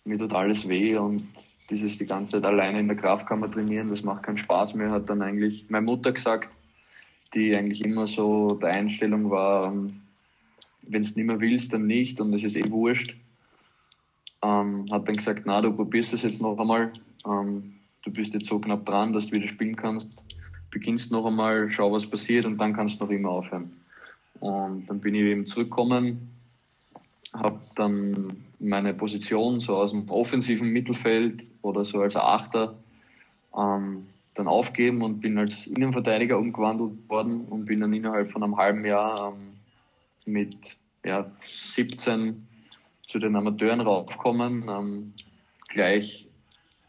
mir 0.04 0.16
tut 0.16 0.32
alles 0.32 0.68
weh 0.68 0.96
und 0.96 1.24
dieses 1.68 1.98
die 1.98 2.06
ganze 2.06 2.32
Zeit 2.32 2.44
alleine 2.44 2.78
in 2.78 2.86
der 2.86 2.96
Kraftkammer 2.96 3.50
trainieren, 3.50 3.90
das 3.90 4.04
macht 4.04 4.22
keinen 4.22 4.38
Spaß 4.38 4.74
mehr, 4.74 4.92
hat 4.92 5.10
dann 5.10 5.22
eigentlich 5.22 5.66
meine 5.68 5.86
Mutter 5.86 6.12
gesagt, 6.12 6.50
die 7.34 7.56
eigentlich 7.56 7.84
immer 7.84 8.06
so 8.06 8.46
der 8.62 8.70
Einstellung 8.70 9.28
war, 9.30 9.66
ähm, 9.66 10.02
wenn 10.82 11.02
es 11.02 11.16
nicht 11.16 11.26
mehr 11.26 11.40
willst, 11.40 11.72
dann 11.72 11.88
nicht 11.88 12.20
und 12.20 12.32
es 12.34 12.44
ist 12.44 12.54
eh 12.54 12.70
wurscht. 12.70 13.16
Ähm, 14.42 14.86
hat 14.92 15.08
dann 15.08 15.16
gesagt, 15.16 15.42
na, 15.46 15.60
du 15.60 15.72
probierst 15.72 16.12
es 16.12 16.22
jetzt 16.22 16.40
noch 16.40 16.58
einmal. 16.58 16.92
Ähm, 17.26 17.74
du 18.04 18.12
bist 18.12 18.34
jetzt 18.34 18.46
so 18.46 18.60
knapp 18.60 18.86
dran, 18.86 19.12
dass 19.12 19.26
du 19.26 19.32
wieder 19.32 19.48
spielen 19.48 19.74
kannst. 19.74 20.16
Beginnst 20.72 21.12
noch 21.12 21.26
einmal, 21.26 21.70
schau, 21.70 21.92
was 21.92 22.06
passiert 22.06 22.46
und 22.46 22.58
dann 22.58 22.72
kannst 22.72 22.98
du 22.98 23.04
noch 23.04 23.10
immer 23.10 23.30
aufhören. 23.30 23.72
Und 24.40 24.86
dann 24.86 25.00
bin 25.00 25.14
ich 25.14 25.22
eben 25.22 25.46
zurückgekommen, 25.46 26.30
habe 27.32 27.60
dann 27.76 28.44
meine 28.58 28.94
Position 28.94 29.60
so 29.60 29.76
aus 29.76 29.90
dem 29.90 30.08
offensiven 30.08 30.68
Mittelfeld 30.68 31.44
oder 31.62 31.84
so 31.84 32.00
als 32.00 32.16
Achter 32.16 32.76
ähm, 33.56 34.06
dann 34.34 34.48
aufgeben 34.48 35.02
und 35.02 35.20
bin 35.20 35.38
als 35.38 35.66
Innenverteidiger 35.66 36.38
umgewandelt 36.38 37.08
worden 37.08 37.42
und 37.42 37.66
bin 37.66 37.80
dann 37.80 37.92
innerhalb 37.92 38.32
von 38.32 38.42
einem 38.42 38.56
halben 38.56 38.84
Jahr 38.84 39.34
ähm, 39.34 39.52
mit 40.24 40.56
ja, 41.04 41.30
17 41.74 42.46
zu 43.06 43.18
den 43.18 43.36
Amateuren 43.36 43.80
raufgekommen, 43.80 44.68
ähm, 44.68 45.12
gleich 45.68 46.28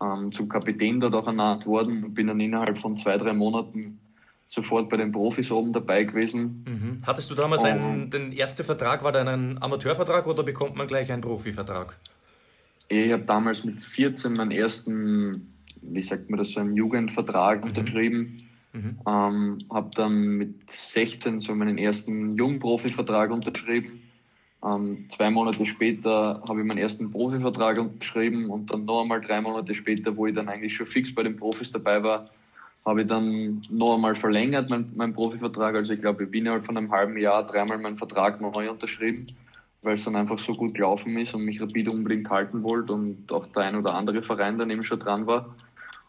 ähm, 0.03 0.31
zum 0.31 0.49
Kapitän 0.49 0.99
dort 0.99 1.15
auch 1.15 1.27
ernannt 1.27 1.65
worden 1.65 2.03
und 2.03 2.13
bin 2.13 2.27
dann 2.27 2.39
innerhalb 2.39 2.77
von 2.79 2.97
zwei, 2.97 3.17
drei 3.17 3.33
Monaten 3.33 3.99
sofort 4.47 4.89
bei 4.89 4.97
den 4.97 5.11
Profis 5.11 5.49
oben 5.49 5.73
dabei 5.73 6.03
gewesen. 6.03 6.63
Mhm. 6.67 6.97
Hattest 7.05 7.31
du 7.31 7.35
damals 7.35 7.63
einen, 7.63 8.09
den 8.09 8.31
ersten 8.31 8.63
Vertrag, 8.63 9.03
war 9.03 9.11
dann 9.11 9.27
ein 9.27 9.61
Amateurvertrag 9.61 10.27
oder 10.27 10.43
bekommt 10.43 10.75
man 10.75 10.87
gleich 10.87 11.11
einen 11.11 11.21
Profivertrag? 11.21 11.97
Ich 12.89 13.11
habe 13.11 13.23
damals 13.23 13.63
mit 13.63 13.83
14 13.83 14.33
meinen 14.33 14.51
ersten, 14.51 15.53
wie 15.81 16.01
sagt 16.01 16.29
man 16.29 16.37
das, 16.37 16.51
so 16.51 16.59
einen 16.59 16.75
Jugendvertrag 16.75 17.61
mhm. 17.61 17.69
unterschrieben. 17.69 18.37
Mhm. 18.73 18.99
Ähm, 19.07 19.57
habe 19.71 19.91
dann 19.95 20.37
mit 20.37 20.71
16 20.71 21.39
so 21.39 21.55
meinen 21.55 21.77
ersten 21.77 22.35
Jungprofivertrag 22.35 23.31
unterschrieben. 23.31 24.02
Ähm, 24.63 25.07
zwei 25.15 25.29
Monate 25.29 25.65
später 25.65 26.41
habe 26.47 26.61
ich 26.61 26.65
meinen 26.65 26.77
ersten 26.77 27.11
Profivertrag 27.11 27.77
unterschrieben 27.77 28.49
und 28.49 28.71
dann 28.71 28.85
noch 28.85 29.01
einmal 29.01 29.19
drei 29.19 29.41
Monate 29.41 29.75
später, 29.75 30.15
wo 30.15 30.27
ich 30.27 30.33
dann 30.33 30.47
eigentlich 30.47 30.75
schon 30.75 30.87
fix 30.87 31.13
bei 31.13 31.23
den 31.23 31.35
Profis 31.35 31.71
dabei 31.71 32.01
war, 32.01 32.25
habe 32.85 33.01
ich 33.01 33.07
dann 33.07 33.61
noch 33.69 33.95
einmal 33.95 34.15
verlängert, 34.15 34.69
mein, 34.69 34.89
mein 34.95 35.13
Profivertrag. 35.13 35.75
Also 35.75 35.93
ich 35.93 36.01
glaube, 36.01 36.23
ich 36.23 36.31
bin 36.31 36.41
innerhalb 36.41 36.65
von 36.65 36.77
einem 36.77 36.91
halben 36.91 37.17
Jahr 37.17 37.45
dreimal 37.45 37.77
meinen 37.77 37.97
Vertrag 37.97 38.39
neu 38.39 38.69
unterschrieben, 38.69 39.27
weil 39.81 39.95
es 39.95 40.05
dann 40.05 40.15
einfach 40.15 40.39
so 40.39 40.53
gut 40.53 40.75
gelaufen 40.75 41.17
ist 41.17 41.33
und 41.33 41.43
mich 41.43 41.61
Rapid 41.61 41.89
unbedingt 41.89 42.29
halten 42.29 42.63
wollte 42.63 42.93
und 42.93 43.31
auch 43.31 43.45
der 43.47 43.63
ein 43.63 43.75
oder 43.75 43.95
andere 43.95 44.23
Verein 44.23 44.57
daneben 44.57 44.83
schon 44.83 44.99
dran 44.99 45.27
war. 45.27 45.53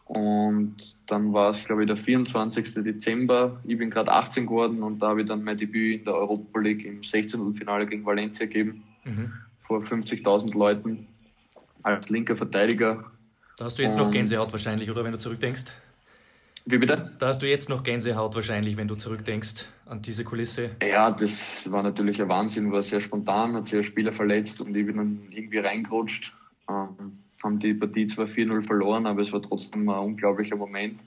Und 0.05 0.77
dann 1.07 1.33
war 1.33 1.49
es, 1.49 1.63
glaube 1.65 1.83
ich, 1.83 1.87
der 1.87 1.97
24. 1.97 2.75
Dezember. 2.75 3.59
Ich 3.63 3.77
bin 3.77 3.89
gerade 3.89 4.11
18 4.11 4.45
geworden 4.45 4.83
und 4.83 4.99
da 4.99 5.09
habe 5.09 5.21
ich 5.21 5.27
dann 5.27 5.43
mein 5.43 5.57
Debüt 5.57 5.99
in 5.99 6.05
der 6.05 6.15
Europa 6.15 6.59
League 6.59 6.85
im 6.85 7.03
16. 7.03 7.55
Finale 7.55 7.87
gegen 7.87 8.05
Valencia 8.05 8.45
gegeben. 8.45 8.83
Mhm. 9.03 9.33
Vor 9.65 9.81
50.000 9.81 10.55
Leuten 10.55 11.07
als 11.81 12.09
linker 12.09 12.35
Verteidiger. 12.35 13.05
Da 13.57 13.65
hast 13.65 13.79
du 13.79 13.83
jetzt 13.83 13.97
und 13.97 14.05
noch 14.05 14.11
Gänsehaut 14.11 14.51
wahrscheinlich, 14.51 14.91
oder 14.91 15.03
wenn 15.03 15.11
du 15.11 15.17
zurückdenkst? 15.17 15.73
Wie 16.67 16.77
bitte? 16.77 17.11
Da 17.19 17.27
hast 17.27 17.41
du 17.41 17.47
jetzt 17.47 17.69
noch 17.69 17.83
Gänsehaut 17.83 18.35
wahrscheinlich, 18.35 18.75
wenn 18.77 18.87
du 18.87 18.95
zurückdenkst 18.95 19.67
an 19.85 20.01
diese 20.01 20.23
Kulisse. 20.23 20.71
Ja, 20.81 21.11
das 21.11 21.31
war 21.65 21.83
natürlich 21.83 22.21
ein 22.21 22.27
Wahnsinn, 22.27 22.71
war 22.71 22.83
sehr 22.83 23.01
spontan, 23.01 23.53
hat 23.53 23.65
sich 23.65 23.75
ein 23.75 23.83
Spieler 23.83 24.11
verletzt 24.11 24.61
und 24.61 24.75
ich 24.75 24.85
bin 24.85 24.97
dann 24.97 25.27
irgendwie 25.29 25.59
reingerutscht. 25.59 26.33
Ähm, 26.67 27.19
haben 27.45 27.59
die 27.59 27.75
Partie 27.75 28.07
zwar 28.07 28.25
4-0 28.25 28.65
verloren, 28.65 29.05
aber 29.05 29.21
es 29.21 29.31
war 29.31 29.41
trotzdem 29.41 29.87
ein 29.87 29.99
unglaublicher 29.99 30.55
Moment, 30.55 30.99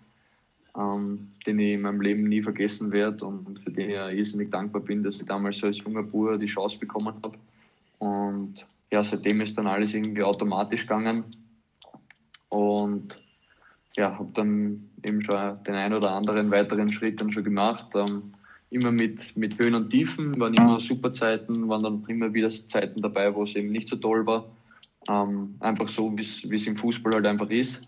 ähm, 0.78 1.32
den 1.44 1.58
ich 1.58 1.74
in 1.74 1.82
meinem 1.82 2.00
Leben 2.00 2.22
nie 2.28 2.42
vergessen 2.42 2.92
werde 2.92 3.24
und 3.24 3.58
für 3.58 3.72
den 3.72 3.90
ich 3.90 3.96
irrsinnig 3.96 4.50
dankbar 4.50 4.82
bin, 4.82 5.02
dass 5.02 5.16
ich 5.16 5.26
damals 5.26 5.62
als 5.64 5.78
junger 5.78 6.04
Bur 6.04 6.38
die 6.38 6.46
Chance 6.46 6.78
bekommen 6.78 7.14
habe. 7.22 7.36
Und 7.98 8.64
ja, 8.92 9.02
seitdem 9.02 9.40
ist 9.40 9.58
dann 9.58 9.66
alles 9.66 9.92
irgendwie 9.92 10.22
automatisch 10.22 10.82
gegangen. 10.82 11.24
Und 12.48 13.18
ja, 13.96 14.16
habe 14.16 14.30
dann 14.32 14.88
eben 15.04 15.22
schon 15.24 15.62
den 15.64 15.74
ein 15.74 15.92
oder 15.92 16.12
anderen 16.12 16.52
weiteren 16.52 16.88
Schritt 16.88 17.20
dann 17.20 17.32
schon 17.32 17.42
gemacht. 17.42 17.86
Ähm, 17.96 18.32
immer 18.70 18.92
mit, 18.92 19.36
mit 19.36 19.58
Höhen 19.58 19.74
und 19.74 19.90
Tiefen, 19.90 20.38
waren 20.38 20.54
immer 20.54 20.78
super 20.78 21.12
Zeiten, 21.12 21.68
waren 21.68 21.82
dann 21.82 22.04
immer 22.06 22.32
wieder 22.32 22.48
Zeiten 22.50 23.02
dabei, 23.02 23.34
wo 23.34 23.42
es 23.42 23.56
eben 23.56 23.72
nicht 23.72 23.88
so 23.88 23.96
toll 23.96 24.24
war. 24.24 24.44
Ähm, 25.08 25.54
einfach 25.60 25.88
so, 25.88 26.14
wie 26.16 26.56
es 26.56 26.66
im 26.66 26.76
Fußball 26.76 27.14
halt 27.14 27.26
einfach 27.26 27.50
ist. 27.50 27.80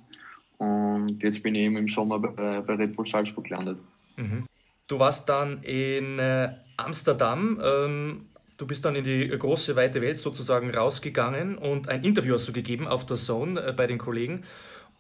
Und 0.58 1.22
jetzt 1.22 1.42
bin 1.42 1.54
ich 1.54 1.62
eben 1.62 1.76
im 1.76 1.88
Sommer 1.88 2.18
bei, 2.18 2.60
bei 2.60 2.74
Red 2.74 2.96
Bull 2.96 3.06
Salzburg 3.06 3.44
gelandet. 3.44 3.78
Mhm. 4.16 4.46
Du 4.86 4.98
warst 4.98 5.28
dann 5.28 5.62
in 5.62 6.18
äh, 6.18 6.50
Amsterdam. 6.76 7.60
Ähm, 7.62 8.26
du 8.56 8.66
bist 8.66 8.84
dann 8.84 8.96
in 8.96 9.04
die 9.04 9.28
große, 9.28 9.76
weite 9.76 10.02
Welt 10.02 10.18
sozusagen 10.18 10.70
rausgegangen 10.70 11.56
und 11.56 11.88
ein 11.88 12.02
Interview 12.02 12.34
hast 12.34 12.48
du 12.48 12.52
gegeben 12.52 12.88
auf 12.88 13.06
der 13.06 13.16
Zone 13.16 13.60
äh, 13.60 13.72
bei 13.72 13.86
den 13.86 13.98
Kollegen 13.98 14.42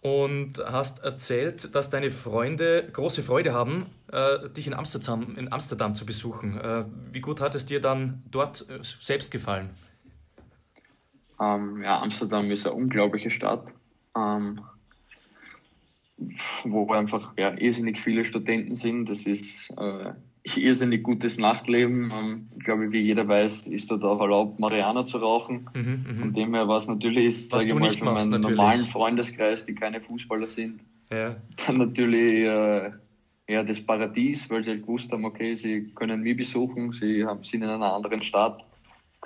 und 0.00 0.62
hast 0.64 1.04
erzählt, 1.04 1.74
dass 1.74 1.90
deine 1.90 2.10
Freunde 2.10 2.88
große 2.92 3.22
Freude 3.22 3.52
haben, 3.52 3.86
äh, 4.10 4.48
dich 4.48 4.66
in 4.66 4.74
Amsterdam, 4.74 5.36
in 5.36 5.52
Amsterdam 5.52 5.94
zu 5.94 6.06
besuchen. 6.06 6.58
Äh, 6.58 6.84
wie 7.12 7.20
gut 7.20 7.40
hat 7.40 7.54
es 7.54 7.66
dir 7.66 7.80
dann 7.80 8.22
dort 8.30 8.62
äh, 8.70 8.78
selbst 8.80 9.30
gefallen? 9.30 9.70
Ähm, 11.40 11.82
ja, 11.82 12.00
Amsterdam 12.00 12.50
ist 12.50 12.66
eine 12.66 12.76
unglaubliche 12.76 13.30
Stadt, 13.30 13.66
ähm, 14.16 14.60
wo 16.64 16.90
einfach 16.92 17.32
ja, 17.38 17.56
irrsinnig 17.56 18.00
viele 18.00 18.24
Studenten 18.24 18.76
sind. 18.76 19.08
Das 19.08 19.26
ist 19.26 19.70
äh, 19.78 20.12
irrsinnig 20.56 21.02
gutes 21.02 21.38
Nachtleben. 21.38 22.12
Ähm, 22.14 22.48
ich 22.58 22.64
glaube, 22.64 22.92
wie 22.92 23.00
jeder 23.00 23.26
weiß, 23.26 23.66
ist 23.68 23.90
dort 23.90 24.04
auch 24.04 24.20
erlaubt, 24.20 24.60
Mariana 24.60 25.06
zu 25.06 25.18
rauchen. 25.18 25.68
Mhm, 25.74 26.04
mh. 26.06 26.20
Von 26.20 26.34
dem 26.34 26.54
her, 26.54 26.68
was 26.68 26.86
natürlich 26.86 27.26
ist, 27.26 27.50
sage 27.50 27.64
ich 27.68 27.74
mal, 27.74 27.90
für 27.90 28.04
meinen 28.04 28.30
natürlich. 28.30 28.56
normalen 28.56 28.84
Freundeskreis, 28.84 29.64
die 29.64 29.74
keine 29.74 30.00
Fußballer 30.00 30.48
sind, 30.48 30.80
ja. 31.10 31.36
dann 31.66 31.78
natürlich 31.78 32.44
äh, 32.44 32.90
ja, 33.48 33.64
das 33.64 33.80
Paradies, 33.80 34.48
weil 34.48 34.62
sie 34.62 34.70
halt 34.70 34.82
gewusst 34.82 35.10
haben, 35.10 35.24
okay, 35.24 35.56
sie 35.56 35.90
können 35.94 36.20
mich 36.22 36.36
besuchen, 36.36 36.92
sie 36.92 37.24
haben, 37.24 37.42
sind 37.42 37.62
in 37.62 37.68
einer 37.68 37.92
anderen 37.92 38.22
Stadt, 38.22 38.64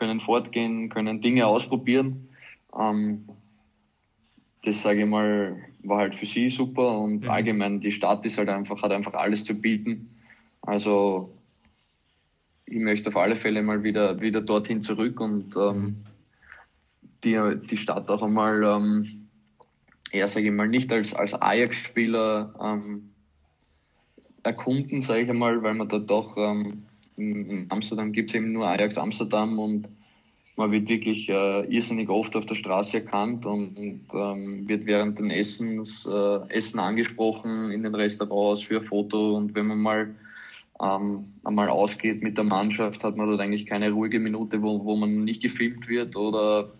können 0.05 0.21
fortgehen, 0.21 0.89
können 0.89 1.21
Dinge 1.21 1.47
ausprobieren. 1.47 2.29
Ähm, 2.79 3.29
das 4.63 4.83
sage 4.83 5.01
ich 5.03 5.07
mal, 5.07 5.57
war 5.83 5.99
halt 5.99 6.15
für 6.15 6.27
sie 6.27 6.49
super 6.49 6.99
und 6.99 7.25
mhm. 7.25 7.31
allgemein 7.31 7.81
die 7.81 7.93
Stadt 7.93 8.25
ist 8.25 8.39
halt 8.39 8.49
einfach, 8.49 8.83
hat 8.83 8.93
einfach 8.93 9.15
alles 9.15 9.45
zu 9.45 9.55
bieten 9.55 10.11
also 10.67 11.37
ich 12.67 12.79
möchte 12.79 13.11
auf 13.11 13.17
alle 13.17 13.37
Fälle 13.37 13.63
mal 13.63 13.83
wieder, 13.83 14.21
wieder 14.21 14.41
dorthin 14.41 14.83
zurück 14.83 15.21
und 15.21 15.55
ähm, 15.57 16.05
die, 17.23 17.39
die 17.71 17.77
Stadt 17.77 18.09
auch 18.09 18.23
einmal, 18.23 18.63
ähm, 18.63 19.29
ja, 20.13 20.27
sage 20.29 20.47
ich 20.47 20.53
mal, 20.53 20.69
nicht 20.69 20.91
als, 20.91 21.13
als 21.15 21.35
Ajax-Spieler 21.35 22.55
ähm, 22.61 23.11
erkunden, 24.43 25.03
sage 25.03 25.23
ich 25.23 25.31
einmal, 25.31 25.63
weil 25.63 25.75
man 25.75 25.89
da 25.89 25.99
doch 25.99 26.37
ähm, 26.39 26.87
in 27.17 27.67
Amsterdam 27.69 28.13
gibt 28.13 28.31
es 28.31 28.37
eben 28.37 28.53
nur 28.53 28.67
Ajax 28.67 28.97
Amsterdam 28.97 29.59
und 29.59 29.89
man 30.57 30.71
wird 30.71 30.89
wirklich 30.89 31.29
äh, 31.29 31.65
irrsinnig 31.67 32.09
oft 32.09 32.37
auf 32.37 32.47
der 32.47 32.55
Straße 32.55 32.99
erkannt 32.99 33.45
und, 33.45 33.77
und 33.77 34.01
ähm, 34.15 34.69
wird 34.69 34.87
während 34.87 35.19
den 35.19 35.31
Essens, 35.31 36.07
äh, 36.07 36.49
Essen 36.49 36.79
angesprochen 36.79 37.71
in 37.71 37.83
den 37.83 37.95
Restaurants 37.95 38.63
für 38.63 38.81
ein 38.81 38.87
Foto 38.87 39.37
und 39.37 39.55
wenn 39.55 39.67
man 39.67 39.79
mal 39.79 40.15
ähm, 40.81 41.25
einmal 41.45 41.69
ausgeht 41.69 42.23
mit 42.23 42.37
der 42.37 42.45
Mannschaft, 42.45 43.03
hat 43.05 43.17
man 43.17 43.29
dort 43.29 43.41
eigentlich 43.41 43.67
keine 43.67 43.91
ruhige 43.91 44.19
Minute, 44.19 44.63
wo, 44.63 44.85
wo 44.85 44.97
man 44.97 45.25
nicht 45.25 45.43
gefilmt 45.43 45.89
wird 45.89 46.17
oder, 46.17 46.71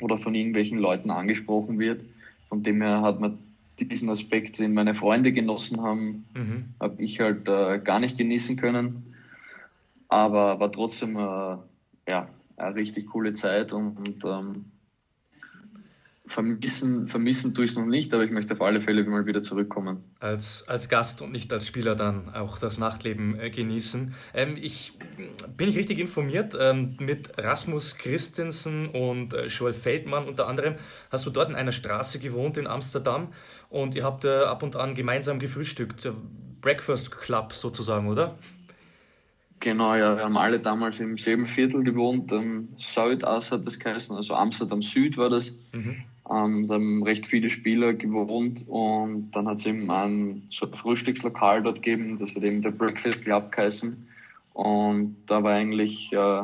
oder 0.00 0.18
von 0.18 0.34
irgendwelchen 0.34 0.78
Leuten 0.78 1.10
angesprochen 1.10 1.78
wird. 1.78 2.02
Von 2.48 2.62
dem 2.62 2.80
her 2.80 3.02
hat 3.02 3.20
man 3.20 3.38
diesen 3.78 4.08
Aspekt, 4.08 4.58
den 4.58 4.72
meine 4.72 4.94
Freunde 4.94 5.32
genossen 5.32 5.82
haben, 5.82 6.24
mhm. 6.34 6.64
habe 6.80 7.02
ich 7.02 7.20
halt 7.20 7.46
äh, 7.48 7.78
gar 7.78 8.00
nicht 8.00 8.16
genießen 8.16 8.56
können. 8.56 9.14
Aber 10.08 10.60
war 10.60 10.72
trotzdem 10.72 11.16
äh, 11.16 11.56
ja, 12.08 12.28
eine 12.56 12.74
richtig 12.74 13.08
coole 13.08 13.34
Zeit 13.34 13.72
und, 13.72 13.96
und 13.96 14.24
ähm, 14.24 14.72
vermissen, 16.26 17.08
vermissen 17.08 17.54
tue 17.54 17.64
ich 17.64 17.72
es 17.72 17.76
noch 17.76 17.86
nicht, 17.86 18.12
aber 18.12 18.24
ich 18.24 18.30
möchte 18.30 18.54
auf 18.54 18.60
alle 18.60 18.80
Fälle 18.80 19.04
mal 19.04 19.26
wieder 19.26 19.42
zurückkommen. 19.42 20.04
Als, 20.18 20.68
als 20.68 20.88
Gast 20.88 21.22
und 21.22 21.32
nicht 21.32 21.52
als 21.52 21.66
Spieler 21.66 21.94
dann 21.94 22.34
auch 22.34 22.58
das 22.58 22.78
Nachtleben 22.78 23.38
äh, 23.38 23.50
genießen. 23.50 24.12
Ähm, 24.34 24.56
ich 24.60 24.98
bin 25.56 25.68
ich 25.68 25.76
richtig 25.76 25.98
informiert, 25.98 26.56
ähm, 26.58 26.96
mit 26.98 27.32
Rasmus 27.38 27.96
Christensen 27.98 28.88
und 28.88 29.34
äh, 29.34 29.46
Joel 29.46 29.72
Feldmann 29.72 30.26
unter 30.26 30.48
anderem 30.48 30.74
hast 31.10 31.26
du 31.26 31.30
dort 31.30 31.48
in 31.48 31.54
einer 31.54 31.72
Straße 31.72 32.18
gewohnt 32.18 32.56
in 32.56 32.66
Amsterdam 32.66 33.28
und 33.68 33.94
ihr 33.94 34.04
habt 34.04 34.24
äh, 34.24 34.44
ab 34.44 34.62
und 34.62 34.76
an 34.76 34.94
gemeinsam 34.94 35.38
gefrühstückt. 35.38 36.08
Breakfast 36.60 37.12
Club 37.12 37.52
sozusagen, 37.52 38.08
oder? 38.08 38.36
Genau, 39.60 39.94
ja, 39.94 40.16
wir 40.16 40.24
haben 40.24 40.36
alle 40.36 40.60
damals 40.60 41.00
im 41.00 41.16
selben 41.16 41.46
Viertel 41.46 41.82
gewohnt. 41.82 42.30
Ähm, 42.30 42.68
Südaus 42.76 43.50
hat 43.50 43.66
das 43.66 43.78
geheißen, 43.78 44.14
also 44.14 44.34
Amsterdam 44.34 44.82
Süd 44.82 45.16
war 45.16 45.30
das. 45.30 45.52
Mhm. 45.72 45.96
Ähm, 46.30 46.66
da 46.66 46.74
haben 46.74 47.02
recht 47.02 47.26
viele 47.26 47.48
Spieler 47.50 47.94
gewohnt 47.94 48.64
und 48.66 49.30
dann 49.30 49.46
hat 49.46 49.58
es 49.58 49.66
eben 49.66 49.90
ein 49.90 50.42
so 50.50 50.66
ein 50.66 50.74
Frühstückslokal 50.74 51.62
dort 51.62 51.82
gegeben, 51.82 52.18
das 52.18 52.34
hat 52.34 52.42
eben 52.42 52.62
der 52.62 52.72
Breakfast 52.72 53.22
Club 53.22 53.52
geheißen. 53.52 54.08
Und 54.52 55.16
da 55.26 55.42
war 55.42 55.52
eigentlich 55.52 56.12
äh, 56.12 56.42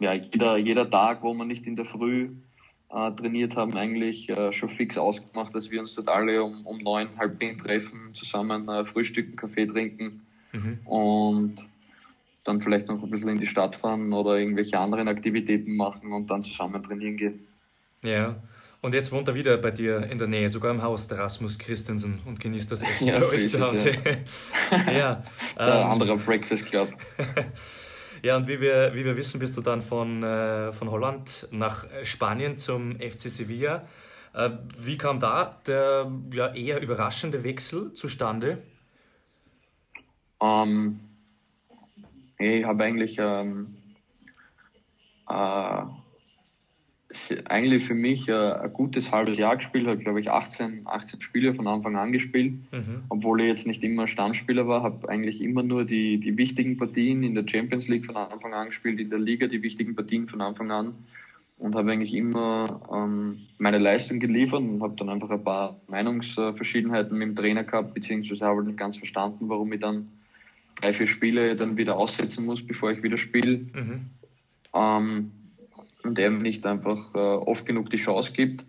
ja, 0.00 0.12
jeder, 0.12 0.56
jeder 0.58 0.88
Tag, 0.90 1.22
wo 1.22 1.34
wir 1.34 1.44
nicht 1.44 1.66
in 1.66 1.76
der 1.76 1.86
Früh 1.86 2.30
äh, 2.90 3.10
trainiert 3.12 3.56
haben, 3.56 3.76
eigentlich 3.76 4.28
äh, 4.28 4.52
schon 4.52 4.68
fix 4.68 4.96
ausgemacht, 4.96 5.54
dass 5.54 5.70
wir 5.70 5.80
uns 5.80 5.94
dort 5.94 6.08
alle 6.08 6.42
um, 6.42 6.64
um 6.66 6.78
neun, 6.78 7.08
halb 7.18 7.38
zehn 7.38 7.58
treffen, 7.58 8.14
zusammen 8.14 8.68
äh, 8.68 8.84
frühstücken, 8.84 9.36
Kaffee 9.36 9.66
trinken. 9.66 10.22
Mhm. 10.52 10.78
Und 10.84 11.68
dann 12.48 12.62
vielleicht 12.62 12.88
noch 12.88 13.02
ein 13.02 13.10
bisschen 13.10 13.28
in 13.28 13.38
die 13.38 13.46
Stadt 13.46 13.76
fahren 13.76 14.12
oder 14.12 14.38
irgendwelche 14.38 14.78
anderen 14.78 15.06
Aktivitäten 15.06 15.76
machen 15.76 16.12
und 16.12 16.28
dann 16.28 16.42
zusammen 16.42 16.82
trainieren 16.82 17.16
gehen. 17.16 17.46
Ja. 18.02 18.36
Und 18.80 18.94
jetzt 18.94 19.10
wohnt 19.10 19.26
er 19.26 19.34
wieder 19.34 19.56
bei 19.58 19.72
dir 19.72 20.04
in 20.08 20.18
der 20.18 20.28
Nähe, 20.28 20.48
sogar 20.48 20.70
im 20.70 20.82
Haus, 20.82 21.08
der 21.08 21.18
Rasmus 21.18 21.58
Christensen, 21.58 22.20
und 22.24 22.38
genießt 22.38 22.70
das 22.70 22.82
Essen 22.82 23.08
ja, 23.08 23.18
bei 23.18 23.26
euch 23.26 23.48
zu 23.48 23.60
Hause. 23.60 23.90
Ja, 24.70 24.92
ja 24.92 25.22
der 25.58 25.80
ähm, 25.80 25.86
andere 25.86 26.16
Breakfast 26.16 26.64
Club. 26.66 26.88
ja, 28.22 28.36
und 28.36 28.46
wie 28.46 28.60
wir, 28.60 28.92
wie 28.94 29.04
wir 29.04 29.16
wissen, 29.16 29.40
bist 29.40 29.56
du 29.56 29.62
dann 29.62 29.82
von, 29.82 30.22
äh, 30.22 30.72
von 30.72 30.90
Holland 30.90 31.48
nach 31.50 31.86
Spanien 32.04 32.56
zum 32.56 33.00
FC 33.00 33.22
Sevilla. 33.22 33.84
Äh, 34.32 34.50
wie 34.78 34.96
kam 34.96 35.18
da 35.18 35.58
der 35.66 36.12
ja, 36.32 36.54
eher 36.54 36.80
überraschende 36.80 37.42
Wechsel 37.42 37.92
zustande? 37.94 38.62
Ähm, 40.40 41.00
ich 42.38 42.64
habe 42.64 42.84
eigentlich 42.84 43.16
ähm, 43.18 43.74
äh, 45.28 45.82
eigentlich 47.46 47.86
für 47.86 47.94
mich 47.94 48.28
äh, 48.28 48.32
ein 48.32 48.72
gutes 48.72 49.10
halbes 49.10 49.38
Jahr 49.38 49.56
gespielt, 49.56 49.86
habe 49.86 49.98
glaube 49.98 50.20
ich 50.20 50.30
18, 50.30 50.82
18 50.84 51.22
Spiele 51.22 51.54
von 51.54 51.66
Anfang 51.66 51.96
an 51.96 52.12
gespielt, 52.12 52.54
mhm. 52.70 53.04
obwohl 53.08 53.40
ich 53.40 53.48
jetzt 53.48 53.66
nicht 53.66 53.82
immer 53.82 54.06
Stammspieler 54.06 54.68
war, 54.68 54.82
habe 54.82 55.08
eigentlich 55.08 55.40
immer 55.40 55.62
nur 55.62 55.84
die, 55.84 56.18
die 56.18 56.36
wichtigen 56.36 56.76
Partien 56.76 57.22
in 57.22 57.34
der 57.34 57.44
Champions 57.48 57.88
League 57.88 58.06
von 58.06 58.16
Anfang 58.16 58.52
an 58.52 58.68
gespielt, 58.68 59.00
in 59.00 59.10
der 59.10 59.18
Liga 59.18 59.46
die 59.46 59.62
wichtigen 59.62 59.94
Partien 59.94 60.28
von 60.28 60.42
Anfang 60.42 60.70
an 60.70 60.94
und 61.58 61.74
habe 61.74 61.90
eigentlich 61.90 62.14
immer 62.14 62.80
ähm, 62.92 63.40
meine 63.58 63.78
Leistung 63.78 64.20
geliefert 64.20 64.60
und 64.60 64.82
habe 64.82 64.94
dann 64.96 65.08
einfach 65.08 65.30
ein 65.30 65.42
paar 65.42 65.80
Meinungsverschiedenheiten 65.88 67.16
mit 67.16 67.28
dem 67.28 67.36
Trainer 67.36 67.64
gehabt, 67.64 67.94
beziehungsweise 67.94 68.44
habe 68.44 68.64
nicht 68.64 68.78
ganz 68.78 68.96
verstanden, 68.96 69.48
warum 69.48 69.72
ich 69.72 69.80
dann 69.80 70.08
drei, 70.80 70.94
vier 70.94 71.06
Spiele 71.06 71.56
dann 71.56 71.76
wieder 71.76 71.96
aussetzen 71.96 72.44
muss, 72.44 72.66
bevor 72.66 72.90
ich 72.90 73.02
wieder 73.02 73.18
spiele. 73.18 73.58
Mhm. 73.58 74.10
Ähm, 74.74 75.32
und 76.04 76.18
er 76.18 76.30
nicht 76.30 76.64
einfach 76.64 77.14
äh, 77.14 77.18
oft 77.18 77.66
genug 77.66 77.90
die 77.90 77.96
Chance 77.96 78.32
gibt. 78.32 78.64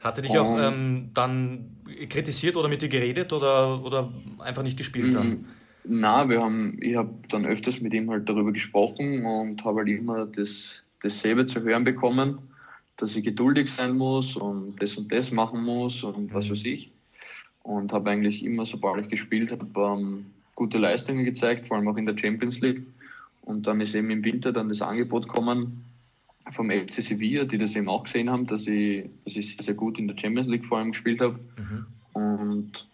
Hat 0.00 0.16
er 0.18 0.22
dich 0.22 0.38
auch 0.38 0.58
ähm, 0.58 1.10
dann 1.12 1.76
kritisiert 2.08 2.56
oder 2.56 2.68
mit 2.68 2.82
dir 2.82 2.88
geredet 2.88 3.32
oder, 3.32 3.82
oder 3.84 4.12
einfach 4.38 4.62
nicht 4.62 4.78
gespielt 4.78 5.14
dann? 5.14 5.28
Mm, 5.28 5.44
na, 5.84 6.28
wir 6.28 6.40
haben, 6.40 6.78
ich 6.80 6.96
habe 6.96 7.14
dann 7.28 7.44
öfters 7.44 7.80
mit 7.80 7.92
ihm 7.94 8.10
halt 8.10 8.28
darüber 8.28 8.52
gesprochen 8.52 9.24
und 9.24 9.64
habe 9.64 9.80
halt 9.80 9.88
immer 9.88 10.26
das, 10.26 10.82
dasselbe 11.02 11.46
zu 11.46 11.62
hören 11.62 11.84
bekommen, 11.84 12.38
dass 12.96 13.16
ich 13.16 13.24
geduldig 13.24 13.72
sein 13.72 13.96
muss 13.96 14.36
und 14.36 14.80
das 14.80 14.96
und 14.96 15.10
das 15.12 15.30
machen 15.30 15.62
muss 15.64 16.04
und 16.04 16.32
was 16.32 16.46
mhm. 16.46 16.52
weiß 16.52 16.64
ich. 16.64 16.92
Und 17.62 17.92
habe 17.92 18.10
eigentlich 18.10 18.44
immer, 18.44 18.66
sobald 18.66 19.04
ich 19.04 19.10
gespielt 19.10 19.50
habe, 19.50 19.66
ähm, 19.76 20.26
gute 20.58 20.78
Leistungen 20.78 21.24
gezeigt, 21.24 21.68
vor 21.68 21.76
allem 21.76 21.86
auch 21.86 21.96
in 21.96 22.04
der 22.04 22.18
Champions 22.18 22.60
League. 22.60 22.82
Und 23.42 23.68
dann 23.68 23.80
ist 23.80 23.94
eben 23.94 24.10
im 24.10 24.24
Winter 24.24 24.52
dann 24.52 24.68
das 24.68 24.82
Angebot 24.82 25.28
gekommen, 25.28 25.84
vom 26.50 26.68
FC 26.68 27.02
Sevilla, 27.02 27.44
die 27.44 27.58
das 27.58 27.76
eben 27.76 27.88
auch 27.88 28.04
gesehen 28.04 28.28
haben, 28.28 28.46
dass 28.46 28.66
ich, 28.66 29.08
dass 29.24 29.36
ich 29.36 29.54
sehr, 29.54 29.64
sehr 29.64 29.74
gut 29.74 29.98
in 29.98 30.08
der 30.08 30.18
Champions 30.18 30.48
League 30.48 30.64
vor 30.64 30.78
allem 30.78 30.90
gespielt 30.90 31.20
habe. 31.20 31.38
Mhm. 31.56 31.86
Und 32.12 32.86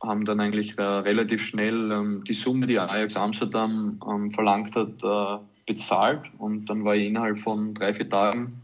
haben 0.00 0.24
dann 0.24 0.38
eigentlich 0.38 0.78
äh, 0.78 0.82
relativ 0.82 1.44
schnell 1.44 1.90
ähm, 1.90 2.22
die 2.24 2.34
Summe, 2.34 2.68
die 2.68 2.78
Ajax 2.78 3.16
Amsterdam 3.16 4.00
ähm, 4.08 4.30
verlangt 4.30 4.76
hat, 4.76 5.02
äh, 5.02 5.42
bezahlt. 5.66 6.22
Und 6.38 6.66
dann 6.66 6.84
war 6.84 6.94
ich 6.94 7.08
innerhalb 7.08 7.40
von 7.40 7.74
drei, 7.74 7.94
vier 7.94 8.08
Tagen, 8.08 8.62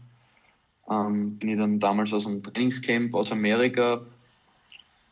ähm, 0.89 1.37
bin 1.39 1.49
ich 1.49 1.57
dann 1.57 1.81
damals 1.81 2.13
aus 2.13 2.25
einem 2.25 2.41
Trainingscamp 2.41 3.13
aus 3.13 3.33
Amerika 3.33 4.01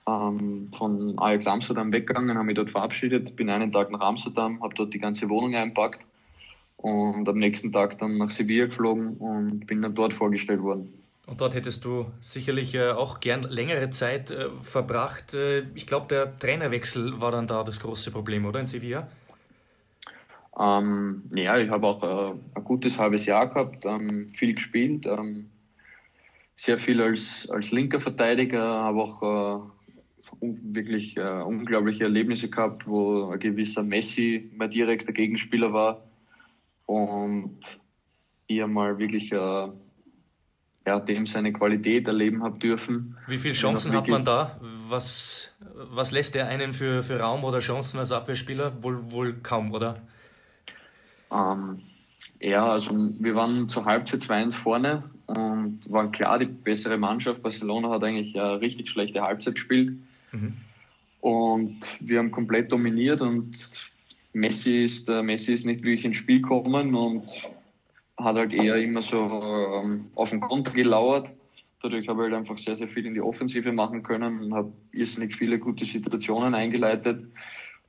ähm, 0.08 0.70
von 0.78 1.18
Ajax 1.18 1.48
Amsterdam 1.48 1.92
weggegangen, 1.92 2.38
habe 2.38 2.46
mich 2.46 2.56
dort 2.56 2.72
verabschiedet, 2.72 3.36
bin 3.36 3.50
einen 3.50 3.72
Tag 3.72 3.92
nach 3.92 4.02
Amsterdam, 4.02 4.62
habe 4.62 4.74
dort 4.76 4.94
die 4.94 5.00
ganze 5.00 5.30
Wohnung 5.30 5.56
einpackt 5.56 6.06
und 6.78 7.28
am 7.28 7.38
nächsten 7.38 7.72
Tag 7.72 7.98
dann 8.00 8.18
nach 8.18 8.32
Sevilla 8.32 8.68
geflogen 8.68 9.18
und 9.18 9.66
bin 9.66 9.82
dann 9.82 9.96
dort 9.96 10.14
vorgestellt 10.14 10.62
worden. 10.62 10.94
Und 11.28 11.42
dort 11.42 11.56
hättest 11.56 11.84
du 11.86 12.06
sicherlich 12.22 12.76
äh, 12.76 12.92
auch 12.92 13.20
gern 13.20 13.42
längere 13.42 13.90
Zeit 13.90 14.30
äh, 14.30 14.50
verbracht. 14.62 15.34
Äh, 15.34 15.64
ich 15.74 15.88
glaube, 15.88 16.06
der 16.08 16.38
Trainerwechsel 16.38 17.20
war 17.20 17.32
dann 17.32 17.48
da 17.48 17.64
das 17.64 17.80
große 17.80 18.12
Problem, 18.12 18.46
oder 18.46 18.60
in 18.60 18.68
Sevilla? 18.68 19.08
Ähm, 20.60 21.24
ja, 21.34 21.58
ich 21.58 21.70
habe 21.70 21.88
auch 21.88 22.04
äh, 22.04 22.36
ein 22.54 22.64
gutes 22.64 23.00
halbes 23.00 23.26
Jahr 23.26 23.48
gehabt, 23.48 23.86
ähm, 23.86 24.32
viel 24.36 24.54
gespielt, 24.54 25.08
ähm, 25.08 25.50
sehr 26.56 26.78
viel 26.78 27.02
als, 27.02 27.50
als 27.50 27.72
linker 27.72 28.00
Verteidiger, 28.00 28.62
habe 28.64 29.02
auch 29.02 29.24
äh, 29.24 29.85
wirklich 30.42 31.18
äh, 31.18 31.22
unglaubliche 31.22 32.04
Erlebnisse 32.04 32.50
gehabt, 32.50 32.88
wo 32.88 33.30
ein 33.30 33.40
gewisser 33.40 33.84
Messi 33.84 34.52
mein 34.56 34.72
direkter 34.72 35.14
Gegenspieler 35.14 35.74
war 35.74 36.04
und 36.86 37.60
ich 38.48 38.62
einmal 38.62 38.98
wirklich 39.00 39.32
äh, 39.32 39.68
ja, 40.86 41.00
dem 41.00 41.26
seine 41.26 41.52
Qualität 41.52 42.08
erleben 42.08 42.44
habe 42.44 42.60
dürfen. 42.60 43.18
Wie 43.28 43.38
viele 43.38 43.54
Chancen 43.54 43.94
hat 43.94 44.08
man 44.08 44.24
da? 44.24 44.60
Was, 44.62 45.56
was 45.74 46.12
lässt 46.12 46.36
er 46.36 46.48
einen 46.48 46.74
für, 46.74 47.02
für 47.02 47.20
Raum 47.20 47.44
oder 47.44 47.60
Chancen 47.60 48.00
als 48.00 48.12
Abwehrspieler? 48.12 48.84
Wohl, 48.84 49.12
wohl 49.12 49.34
kaum, 49.42 49.72
oder? 49.72 50.02
Ähm, 51.32 51.82
ja, 52.40 52.68
also 52.68 52.92
wir 52.92 53.36
waren 53.36 53.68
zur 53.70 53.86
Halbzeit 53.86 54.22
2-1 54.22 54.54
vorne 54.62 55.04
und 55.26 55.80
waren 55.88 56.12
klar 56.12 56.38
die 56.38 56.46
bessere 56.46 56.98
Mannschaft. 56.98 57.42
Barcelona 57.42 57.90
hat 57.90 58.04
eigentlich 58.04 58.40
eine 58.40 58.62
richtig 58.62 58.90
schlechte 58.90 59.22
Halbzeit 59.22 59.56
gespielt. 59.56 59.98
Mhm. 60.36 60.54
Und 61.22 61.80
wir 62.00 62.20
haben 62.20 62.32
komplett 62.32 62.72
dominiert 62.72 63.22
und 63.22 63.56
Messi 64.34 64.84
ist, 64.84 65.10
äh, 65.10 65.24
Messi 65.24 65.54
ist 65.54 65.66
nicht 65.66 65.84
wirklich 65.84 66.06
ins 66.06 66.18
Spiel 66.18 66.42
gekommen 66.42 66.94
und 66.94 67.28
hat 68.18 68.36
halt 68.36 68.54
eher 68.54 68.76
immer 68.76 69.02
so 69.02 69.18
ähm, 69.18 70.08
auf 70.16 70.30
den 70.30 70.40
Konter 70.40 70.72
gelauert. 70.72 71.30
Dadurch 71.82 72.08
habe 72.08 72.24
ich 72.24 72.32
halt 72.32 72.40
einfach 72.40 72.58
sehr, 72.58 72.76
sehr 72.76 72.88
viel 72.88 73.06
in 73.06 73.14
die 73.14 73.22
Offensive 73.22 73.72
machen 73.72 74.04
können 74.04 74.42
und 74.42 74.54
habe 74.54 74.74
irrsinnig 74.92 75.36
viele 75.36 75.60
gute 75.60 75.86
Situationen 75.86 76.54
eingeleitet 76.54 77.28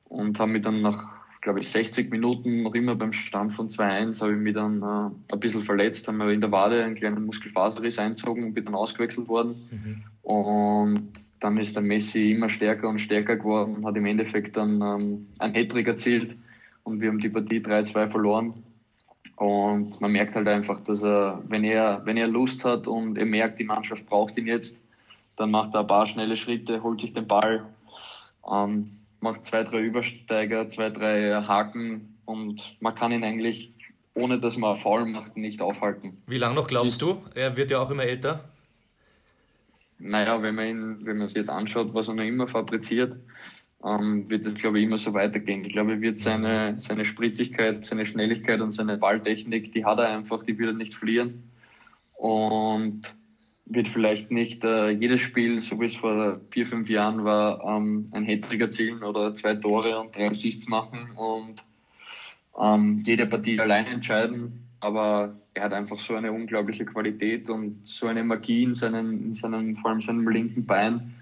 und 0.04 0.38
habe 0.38 0.52
mich 0.52 0.62
dann 0.62 0.82
nach 0.82 1.16
glaube 1.46 1.60
ich, 1.60 1.68
60 1.68 2.10
Minuten 2.10 2.64
noch 2.64 2.74
immer 2.74 2.96
beim 2.96 3.12
Stand 3.12 3.52
von 3.52 3.70
2-1 3.70 4.20
habe 4.20 4.32
ich 4.32 4.38
mich 4.38 4.54
dann 4.54 4.82
äh, 4.82 5.32
ein 5.32 5.38
bisschen 5.38 5.62
verletzt, 5.62 6.08
haben 6.08 6.16
wir 6.16 6.30
in 6.30 6.40
der 6.40 6.50
Wade 6.50 6.82
einen 6.82 6.96
kleinen 6.96 7.24
Muskelfaserriss 7.24 8.00
einzogen 8.00 8.42
und 8.42 8.54
bin 8.54 8.64
dann 8.64 8.74
ausgewechselt 8.74 9.28
worden. 9.28 9.68
Mhm. 9.70 10.02
Und 10.22 11.12
dann 11.40 11.58
ist 11.58 11.74
der 11.76 11.82
Messi 11.82 12.32
immer 12.32 12.48
stärker 12.48 12.88
und 12.88 12.98
stärker 12.98 13.36
geworden 13.36 13.76
und 13.76 13.86
hat 13.86 13.96
im 13.96 14.06
Endeffekt 14.06 14.56
dann 14.56 14.80
ähm, 14.80 15.26
ein 15.38 15.54
Hattrick 15.54 15.86
erzielt 15.86 16.36
und 16.84 17.00
wir 17.00 17.08
haben 17.08 17.18
die 17.18 17.28
Partie 17.28 17.60
3-2 17.60 18.10
verloren. 18.10 18.62
Und 19.36 20.00
man 20.00 20.12
merkt 20.12 20.34
halt 20.34 20.48
einfach, 20.48 20.82
dass 20.84 21.02
er, 21.02 21.42
wenn 21.46 21.62
er, 21.62 22.00
wenn 22.04 22.16
er 22.16 22.26
Lust 22.26 22.64
hat 22.64 22.86
und 22.86 23.18
er 23.18 23.26
merkt, 23.26 23.60
die 23.60 23.64
Mannschaft 23.64 24.06
braucht 24.06 24.38
ihn 24.38 24.46
jetzt, 24.46 24.78
dann 25.36 25.50
macht 25.50 25.74
er 25.74 25.80
ein 25.80 25.86
paar 25.86 26.06
schnelle 26.06 26.38
Schritte, 26.38 26.82
holt 26.82 27.02
sich 27.02 27.12
den 27.12 27.26
Ball. 27.26 27.66
Ähm, 28.50 28.92
macht 29.20 29.44
zwei, 29.44 29.64
drei 29.64 29.80
Übersteiger, 29.80 30.68
zwei, 30.70 30.88
drei 30.88 31.42
Haken 31.42 32.16
und 32.24 32.76
man 32.80 32.94
kann 32.94 33.12
ihn 33.12 33.24
eigentlich, 33.24 33.72
ohne 34.14 34.40
dass 34.40 34.56
man 34.56 34.76
faul 34.78 35.04
macht, 35.04 35.36
nicht 35.36 35.60
aufhalten. 35.60 36.22
Wie 36.26 36.38
lange 36.38 36.54
noch 36.54 36.68
glaubst 36.68 37.02
du? 37.02 37.22
Er 37.34 37.56
wird 37.56 37.70
ja 37.70 37.80
auch 37.80 37.90
immer 37.90 38.04
älter. 38.04 38.44
Naja, 39.98 40.42
wenn 40.42 40.54
man 40.54 40.66
ihn, 40.66 41.06
wenn 41.06 41.18
man 41.18 41.28
sich 41.28 41.36
jetzt 41.36 41.50
anschaut, 41.50 41.94
was 41.94 42.08
er 42.08 42.14
noch 42.14 42.24
immer 42.24 42.48
fabriziert, 42.48 43.16
ähm, 43.84 44.28
wird 44.28 44.46
das, 44.46 44.54
glaube 44.54 44.78
ich, 44.78 44.84
immer 44.84 44.98
so 44.98 45.14
weitergehen. 45.14 45.64
Ich 45.64 45.72
glaube, 45.72 45.92
er 45.92 46.00
wird 46.00 46.18
seine, 46.18 46.78
seine 46.78 47.04
Spritzigkeit, 47.04 47.84
seine 47.84 48.06
Schnelligkeit 48.06 48.60
und 48.60 48.72
seine 48.72 48.96
Balltechnik, 48.96 49.72
die 49.72 49.84
hat 49.84 49.98
er 49.98 50.08
einfach, 50.08 50.44
die 50.44 50.58
wird 50.58 50.70
er 50.70 50.74
nicht 50.74 50.94
verlieren. 50.94 51.50
Und 52.14 53.02
wird 53.66 53.88
vielleicht 53.88 54.30
nicht 54.30 54.64
äh, 54.64 54.90
jedes 54.90 55.20
Spiel, 55.20 55.60
so 55.60 55.80
wie 55.80 55.86
es 55.86 55.96
vor 55.96 56.40
vier, 56.50 56.66
fünf 56.66 56.88
Jahren 56.88 57.24
war, 57.24 57.62
ähm, 57.64 58.08
ein 58.12 58.24
Hattrick 58.24 58.60
erzielen 58.60 59.02
oder 59.02 59.34
zwei 59.34 59.54
Tore 59.56 59.98
und 59.98 60.14
drei 60.14 60.28
Assists 60.28 60.68
machen 60.68 61.10
und 61.16 61.62
ähm, 62.58 63.02
jede 63.04 63.26
Partie 63.26 63.58
allein 63.58 63.86
entscheiden. 63.86 64.65
Aber 64.80 65.36
er 65.54 65.64
hat 65.64 65.72
einfach 65.72 65.98
so 66.00 66.14
eine 66.14 66.32
unglaubliche 66.32 66.84
Qualität 66.84 67.48
und 67.48 67.80
so 67.84 68.06
eine 68.06 68.22
Magie 68.22 68.64
in 68.64 68.74
seinem, 68.74 69.24
in 69.24 69.34
seinem 69.34 69.74
vor 69.76 69.90
allem 69.90 70.02
seinem 70.02 70.28
linken 70.28 70.66
Bein, 70.66 71.14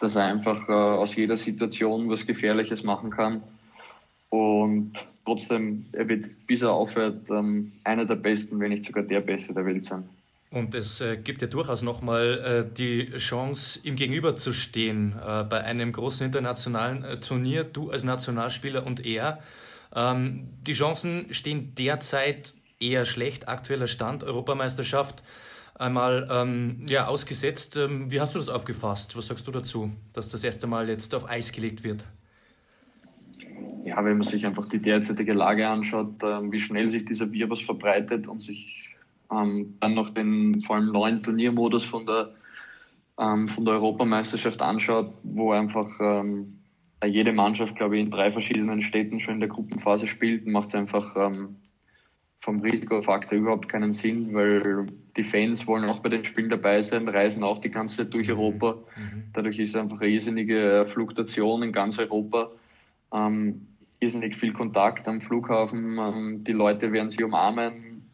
dass 0.00 0.16
er 0.16 0.24
einfach 0.24 0.68
äh, 0.68 0.72
aus 0.72 1.14
jeder 1.14 1.36
Situation 1.36 2.08
was 2.08 2.26
Gefährliches 2.26 2.82
machen 2.82 3.10
kann. 3.10 3.42
Und 4.28 4.92
trotzdem, 5.24 5.86
er 5.92 6.08
wird, 6.08 6.26
bis 6.46 6.62
er 6.62 6.72
aufhört, 6.72 7.30
ähm, 7.30 7.72
einer 7.84 8.04
der 8.04 8.16
Besten, 8.16 8.58
wenn 8.60 8.70
nicht 8.70 8.84
sogar 8.84 9.04
der 9.04 9.20
Beste 9.20 9.54
der 9.54 9.64
Welt 9.64 9.84
sein. 9.84 10.08
Und 10.50 10.74
es 10.74 11.00
äh, 11.00 11.16
gibt 11.16 11.42
ja 11.42 11.48
durchaus 11.48 11.82
nochmal 11.82 12.66
äh, 12.68 12.74
die 12.74 13.10
Chance, 13.16 13.80
ihm 13.82 13.96
gegenüberzustehen 13.96 15.12
äh, 15.12 15.44
bei 15.44 15.62
einem 15.62 15.92
großen 15.92 16.24
internationalen 16.24 17.04
äh, 17.04 17.20
Turnier, 17.20 17.64
du 17.64 17.90
als 17.90 18.04
Nationalspieler 18.04 18.86
und 18.86 19.04
er. 19.04 19.40
Ähm, 19.94 20.48
die 20.62 20.72
Chancen 20.72 21.32
stehen 21.32 21.74
derzeit 21.74 22.54
eher 22.80 23.04
schlecht, 23.04 23.48
aktueller 23.48 23.86
Stand, 23.86 24.24
Europameisterschaft 24.24 25.22
einmal 25.78 26.28
ähm, 26.30 26.86
ja, 26.88 27.06
ausgesetzt. 27.06 27.76
Ähm, 27.76 28.10
wie 28.10 28.20
hast 28.20 28.34
du 28.34 28.38
das 28.38 28.48
aufgefasst? 28.48 29.16
Was 29.16 29.28
sagst 29.28 29.46
du 29.46 29.52
dazu, 29.52 29.92
dass 30.12 30.28
das 30.28 30.44
erste 30.44 30.66
Mal 30.66 30.88
jetzt 30.88 31.14
auf 31.14 31.28
Eis 31.28 31.52
gelegt 31.52 31.84
wird? 31.84 32.04
Ja, 33.84 34.04
wenn 34.04 34.18
man 34.18 34.26
sich 34.26 34.44
einfach 34.44 34.66
die 34.68 34.80
derzeitige 34.80 35.32
Lage 35.32 35.68
anschaut, 35.68 36.14
ähm, 36.22 36.50
wie 36.50 36.60
schnell 36.60 36.88
sich 36.88 37.04
dieser 37.04 37.30
Virus 37.30 37.62
verbreitet 37.62 38.26
und 38.26 38.42
sich 38.42 38.96
ähm, 39.30 39.76
dann 39.80 39.94
noch 39.94 40.10
den 40.10 40.62
vor 40.62 40.76
allem 40.76 40.92
neuen 40.92 41.22
Turniermodus 41.22 41.84
von 41.84 42.06
der, 42.06 42.34
ähm, 43.18 43.48
von 43.48 43.64
der 43.64 43.74
Europameisterschaft 43.74 44.60
anschaut, 44.60 45.12
wo 45.22 45.52
einfach 45.52 45.88
ähm, 46.00 46.58
jede 47.04 47.32
Mannschaft, 47.32 47.76
glaube 47.76 47.96
ich, 47.96 48.04
in 48.04 48.10
drei 48.10 48.32
verschiedenen 48.32 48.82
Städten 48.82 49.20
schon 49.20 49.34
in 49.34 49.40
der 49.40 49.48
Gruppenphase 49.48 50.06
spielt, 50.06 50.46
macht 50.46 50.68
es 50.70 50.74
einfach 50.74 51.14
ähm, 51.16 51.56
vom 52.46 52.60
Risikofaktor 52.60 53.36
überhaupt 53.36 53.68
keinen 53.68 53.92
Sinn, 53.92 54.32
weil 54.32 54.86
die 55.16 55.24
Fans 55.24 55.66
wollen 55.66 55.84
auch 55.86 55.98
bei 55.98 56.10
den 56.10 56.24
Spielen 56.24 56.48
dabei 56.48 56.80
sein, 56.80 57.08
reisen 57.08 57.42
auch 57.42 57.58
die 57.60 57.72
ganze 57.72 57.96
Zeit 57.96 58.14
durch 58.14 58.28
mhm. 58.28 58.34
Europa. 58.34 58.74
Mhm. 58.96 59.24
Dadurch 59.32 59.58
ist 59.58 59.74
einfach 59.74 60.00
eine 60.00 60.10
irrsinnige 60.10 60.86
Fluktuation 60.88 61.64
in 61.64 61.72
ganz 61.72 61.98
Europa. 61.98 62.52
Ähm, 63.12 63.66
irrsinnig 63.98 64.36
viel 64.36 64.52
Kontakt 64.52 65.08
am 65.08 65.20
Flughafen. 65.20 65.98
Ähm, 65.98 66.44
die 66.44 66.52
Leute 66.52 66.92
werden 66.92 67.10
sich 67.10 67.24
umarmen, 67.24 68.08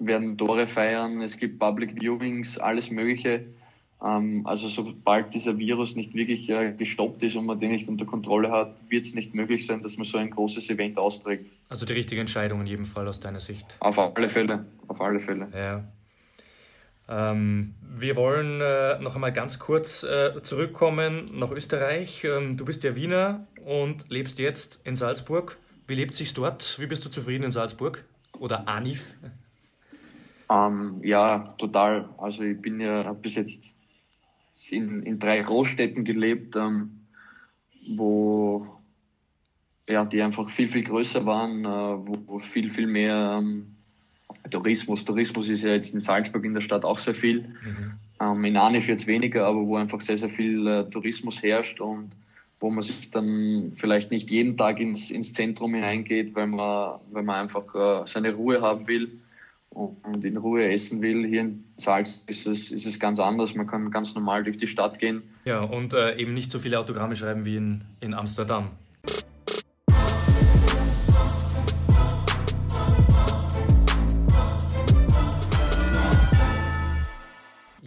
werden 0.00 0.36
Tore 0.36 0.66
feiern, 0.66 1.22
es 1.22 1.36
gibt 1.36 1.60
Public 1.60 2.00
Viewings, 2.00 2.58
alles 2.58 2.90
Mögliche. 2.90 3.46
Ähm, 4.02 4.46
also 4.46 4.68
sobald 4.68 5.34
dieser 5.34 5.58
Virus 5.58 5.96
nicht 5.96 6.14
wirklich 6.14 6.48
äh, 6.48 6.72
gestoppt 6.72 7.22
ist 7.22 7.34
und 7.36 7.46
man 7.46 7.58
den 7.58 7.72
nicht 7.72 7.88
unter 7.88 8.04
Kontrolle 8.04 8.50
hat, 8.50 8.76
wird 8.88 9.06
es 9.06 9.14
nicht 9.14 9.34
möglich 9.34 9.66
sein, 9.66 9.82
dass 9.82 9.96
man 9.96 10.06
so 10.06 10.18
ein 10.18 10.30
großes 10.30 10.70
Event 10.70 10.98
austrägt. 10.98 11.46
Also 11.68 11.84
die 11.84 11.94
richtige 11.94 12.20
Entscheidung 12.20 12.60
in 12.60 12.66
jedem 12.66 12.84
Fall 12.84 13.08
aus 13.08 13.18
deiner 13.18 13.40
Sicht. 13.40 13.76
Auf 13.80 13.98
alle 13.98 14.28
Fälle, 14.28 14.66
auf 14.86 15.00
alle 15.00 15.20
Fälle. 15.20 15.48
Ja. 15.52 15.84
Ähm, 17.08 17.74
wir 17.80 18.16
wollen 18.16 18.60
äh, 18.60 19.00
noch 19.00 19.14
einmal 19.14 19.32
ganz 19.32 19.58
kurz 19.58 20.04
äh, 20.04 20.42
zurückkommen 20.42 21.30
nach 21.38 21.50
Österreich. 21.50 22.24
Ähm, 22.24 22.56
du 22.56 22.64
bist 22.64 22.84
ja 22.84 22.94
Wiener 22.94 23.46
und 23.64 24.08
lebst 24.10 24.38
jetzt 24.38 24.86
in 24.86 24.94
Salzburg. 24.94 25.58
Wie 25.86 25.94
lebt 25.94 26.14
sich 26.14 26.34
dort? 26.34 26.78
Wie 26.78 26.86
bist 26.86 27.04
du 27.04 27.08
zufrieden 27.08 27.44
in 27.44 27.50
Salzburg? 27.50 28.04
Oder 28.38 28.68
Anif? 28.68 29.14
Ähm, 30.50 31.00
ja, 31.02 31.54
total. 31.58 32.10
Also 32.18 32.42
ich 32.42 32.60
bin 32.60 32.78
ja 32.78 33.10
bis 33.14 33.34
jetzt 33.34 33.72
in, 34.72 35.02
in 35.02 35.18
drei 35.18 35.40
Großstädten 35.40 36.04
gelebt, 36.04 36.56
ähm, 36.56 37.00
wo 37.96 38.66
ja, 39.86 40.04
die 40.04 40.22
einfach 40.22 40.50
viel, 40.50 40.68
viel 40.68 40.84
größer 40.84 41.24
waren, 41.24 41.64
äh, 41.64 41.68
wo, 41.68 42.18
wo, 42.26 42.38
viel, 42.38 42.70
viel 42.70 42.86
mehr 42.86 43.38
ähm, 43.40 43.74
Tourismus. 44.50 45.04
Tourismus 45.04 45.48
ist 45.48 45.62
ja 45.62 45.70
jetzt 45.70 45.94
in 45.94 46.00
Salzburg 46.00 46.44
in 46.44 46.54
der 46.54 46.60
Stadt 46.60 46.84
auch 46.84 46.98
sehr 46.98 47.14
viel. 47.14 47.40
Mhm. 47.40 47.92
Ähm, 48.20 48.44
in 48.44 48.56
Anif 48.56 48.88
jetzt 48.88 49.06
weniger, 49.06 49.46
aber 49.46 49.66
wo 49.66 49.76
einfach 49.76 50.00
sehr, 50.00 50.18
sehr 50.18 50.30
viel 50.30 50.66
äh, 50.66 50.90
Tourismus 50.90 51.42
herrscht 51.42 51.80
und 51.80 52.10
wo 52.60 52.70
man 52.70 52.82
sich 52.82 53.10
dann 53.10 53.72
vielleicht 53.76 54.10
nicht 54.10 54.30
jeden 54.30 54.56
Tag 54.56 54.80
ins, 54.80 55.10
ins 55.10 55.32
Zentrum 55.32 55.74
hineingeht, 55.74 56.34
weil 56.34 56.48
man, 56.48 56.98
weil 57.10 57.22
man 57.22 57.36
einfach 57.42 57.74
äh, 57.74 58.06
seine 58.06 58.34
Ruhe 58.34 58.60
haben 58.60 58.86
will 58.88 59.20
und 59.70 60.24
in 60.24 60.36
Ruhe 60.36 60.68
essen 60.68 61.00
will. 61.02 61.26
Hier 61.26 61.42
in 61.42 61.64
Salz 61.76 62.22
ist 62.26 62.46
es, 62.46 62.70
ist 62.70 62.86
es 62.86 62.98
ganz 62.98 63.18
anders. 63.18 63.54
Man 63.54 63.66
kann 63.66 63.90
ganz 63.90 64.14
normal 64.14 64.44
durch 64.44 64.58
die 64.58 64.66
Stadt 64.68 64.98
gehen. 64.98 65.22
Ja, 65.44 65.60
und 65.60 65.92
äh, 65.92 66.16
eben 66.16 66.34
nicht 66.34 66.50
so 66.50 66.58
viele 66.58 66.78
Autogramme 66.78 67.16
schreiben 67.16 67.44
wie 67.44 67.56
in, 67.56 67.84
in 68.00 68.14
Amsterdam. 68.14 68.70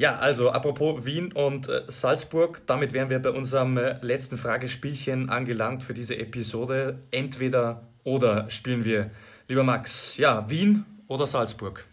Ja, 0.01 0.17
also 0.17 0.49
apropos 0.49 1.05
Wien 1.05 1.31
und 1.31 1.69
äh, 1.69 1.83
Salzburg, 1.87 2.63
damit 2.65 2.91
wären 2.91 3.11
wir 3.11 3.19
bei 3.19 3.29
unserem 3.29 3.77
äh, 3.77 3.97
letzten 4.01 4.35
Fragespielchen 4.35 5.29
angelangt 5.29 5.83
für 5.83 5.93
diese 5.93 6.17
Episode. 6.17 7.03
Entweder 7.11 7.83
oder 8.03 8.49
spielen 8.49 8.83
wir. 8.83 9.11
Lieber 9.47 9.63
Max, 9.63 10.17
ja, 10.17 10.49
Wien 10.49 10.85
oder 11.11 11.27
Salzburg? 11.27 11.85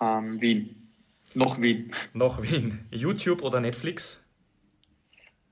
Ähm, 0.00 0.40
Wien. 0.40 0.88
Noch 1.34 1.60
Wien. 1.60 1.92
Noch 2.12 2.40
Wien. 2.40 2.86
YouTube 2.92 3.42
oder 3.42 3.60
Netflix? 3.60 4.22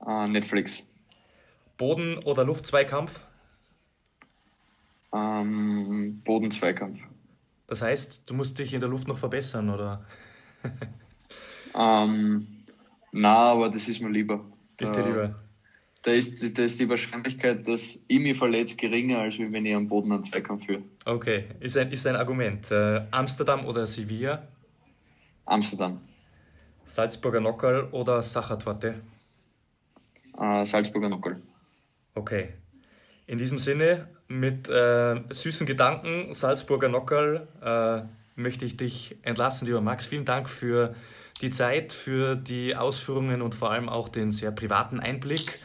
Äh, 0.05 0.27
Netflix. 0.29 0.83
Boden- 1.77 2.17
oder 2.19 2.45
Luftzweikampf? 2.45 3.25
Ähm, 5.13 6.21
Bodenzweikampf. 6.23 6.99
Das 7.67 7.81
heißt, 7.81 8.29
du 8.29 8.33
musst 8.35 8.57
dich 8.57 8.73
in 8.73 8.79
der 8.79 8.89
Luft 8.89 9.09
noch 9.09 9.17
verbessern, 9.17 9.69
oder? 9.69 10.05
ähm, 11.75 12.47
na, 13.11 13.51
aber 13.51 13.69
das 13.69 13.87
ist 13.87 13.99
mir 13.99 14.09
lieber. 14.09 14.45
Ist 14.79 14.95
dir 14.95 15.05
lieber? 15.05 15.35
Da 16.03 16.11
ist, 16.13 16.57
da 16.57 16.63
ist 16.63 16.79
die 16.79 16.87
Wahrscheinlichkeit, 16.87 17.67
dass 17.67 17.99
ich 18.07 18.19
mich 18.19 18.37
verletze, 18.37 18.75
geringer, 18.75 19.19
als 19.19 19.37
wenn 19.37 19.65
ich 19.65 19.75
am 19.75 19.89
Boden 19.89 20.11
einen 20.13 20.23
Zweikampf 20.23 20.65
führe. 20.65 20.81
Okay, 21.05 21.45
ist 21.59 21.77
ein, 21.77 21.91
ist 21.91 22.07
ein 22.07 22.15
Argument. 22.15 22.71
Äh, 22.71 23.01
Amsterdam 23.11 23.65
oder 23.65 23.85
Sevilla? 23.85 24.47
Amsterdam. 25.45 25.99
Salzburger 26.85 27.41
Nockerl 27.41 27.89
oder 27.91 28.21
Sachertorte? 28.21 28.95
Äh, 30.39 30.65
Salzburger 30.65 31.09
Nockerl. 31.09 31.41
Okay. 32.15 32.53
In 33.27 33.37
diesem 33.37 33.57
Sinne, 33.59 34.07
mit 34.29 34.69
äh, 34.69 35.21
süßen 35.29 35.67
Gedanken, 35.67 36.31
Salzburger 36.31 36.87
Nockerl, 36.87 37.47
äh, 37.61 38.39
möchte 38.39 38.63
ich 38.63 38.77
dich 38.77 39.17
entlassen, 39.23 39.67
lieber 39.67 39.81
Max. 39.81 40.07
Vielen 40.07 40.25
Dank 40.25 40.49
für 40.49 40.95
die 41.41 41.51
Zeit, 41.51 41.93
für 41.93 42.35
die 42.35 42.75
Ausführungen 42.75 43.41
und 43.41 43.53
vor 43.53 43.71
allem 43.71 43.89
auch 43.89 44.07
den 44.09 44.31
sehr 44.31 44.51
privaten 44.51 44.99
Einblick 44.99 45.59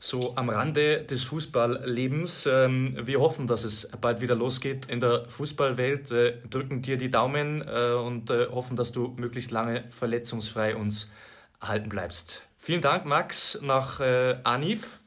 so 0.00 0.36
am 0.36 0.48
Rande 0.48 1.02
des 1.02 1.24
Fußballlebens. 1.24 2.46
Ähm, 2.46 2.96
wir 3.02 3.20
hoffen, 3.20 3.46
dass 3.46 3.64
es 3.64 3.90
bald 4.00 4.20
wieder 4.20 4.34
losgeht 4.34 4.86
in 4.86 5.00
der 5.00 5.24
Fußballwelt, 5.28 6.10
äh, 6.12 6.34
drücken 6.48 6.82
dir 6.82 6.96
die 6.96 7.10
Daumen 7.10 7.62
äh, 7.66 7.92
und 7.94 8.30
äh, 8.30 8.46
hoffen, 8.46 8.76
dass 8.76 8.92
du 8.92 9.14
möglichst 9.16 9.50
lange 9.50 9.84
verletzungsfrei 9.90 10.76
uns 10.76 11.12
erhalten 11.60 11.88
bleibst. 11.88 12.46
Vielen 12.58 12.82
Dank, 12.82 13.06
Max, 13.06 13.60
nach 13.62 14.00
Anif. 14.44 15.00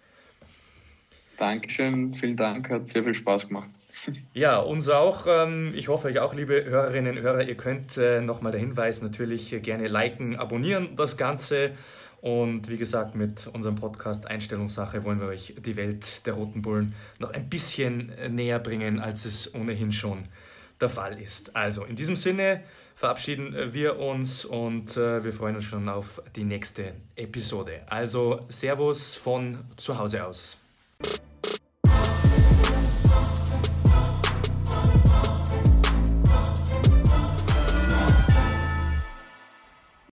Dankeschön, 1.37 2.15
vielen 2.15 2.35
Dank, 2.35 2.69
hat 2.69 2.89
sehr 2.89 3.03
viel 3.03 3.13
Spaß 3.13 3.47
gemacht. 3.47 3.69
Ja, 4.33 4.57
uns 4.57 4.87
auch. 4.89 5.27
Ähm, 5.27 5.73
ich 5.75 5.89
hoffe 5.89 6.07
euch 6.07 6.19
auch, 6.19 6.33
liebe 6.33 6.63
Hörerinnen 6.63 7.17
und 7.17 7.23
Hörer, 7.23 7.43
ihr 7.43 7.55
könnt 7.55 7.97
nochmal 7.97 8.51
der 8.51 8.61
Hinweis 8.61 9.01
natürlich 9.01 9.55
gerne 9.61 9.89
liken, 9.89 10.37
abonnieren 10.37 10.95
das 10.95 11.17
Ganze. 11.17 11.71
Und 12.21 12.69
wie 12.69 12.77
gesagt, 12.77 13.15
mit 13.15 13.47
unserem 13.47 13.75
Podcast 13.75 14.27
Einstellungssache 14.27 15.03
wollen 15.03 15.19
wir 15.19 15.27
euch 15.27 15.55
die 15.65 15.75
Welt 15.75 16.25
der 16.27 16.33
Roten 16.33 16.61
Bullen 16.61 16.93
noch 17.19 17.31
ein 17.31 17.49
bisschen 17.49 18.09
äh, 18.11 18.29
näher 18.29 18.59
bringen, 18.59 18.99
als 18.99 19.25
es 19.25 19.53
ohnehin 19.55 19.91
schon 19.91 20.25
der 20.79 20.89
Fall 20.89 21.19
ist. 21.19 21.55
Also 21.55 21.83
in 21.83 21.95
diesem 21.95 22.15
Sinne 22.15 22.63
verabschieden 22.95 23.55
äh, 23.55 23.73
wir 23.73 23.97
uns 23.97 24.45
und 24.45 24.97
äh, 24.97 25.23
wir 25.23 25.33
freuen 25.33 25.55
uns 25.55 25.65
schon 25.65 25.89
auf 25.89 26.21
die 26.35 26.43
nächste 26.43 26.93
Episode. 27.15 27.81
Also 27.87 28.41
Servus 28.49 29.15
von 29.15 29.59
zu 29.77 29.97
Hause 29.97 30.25
aus. 30.25 30.59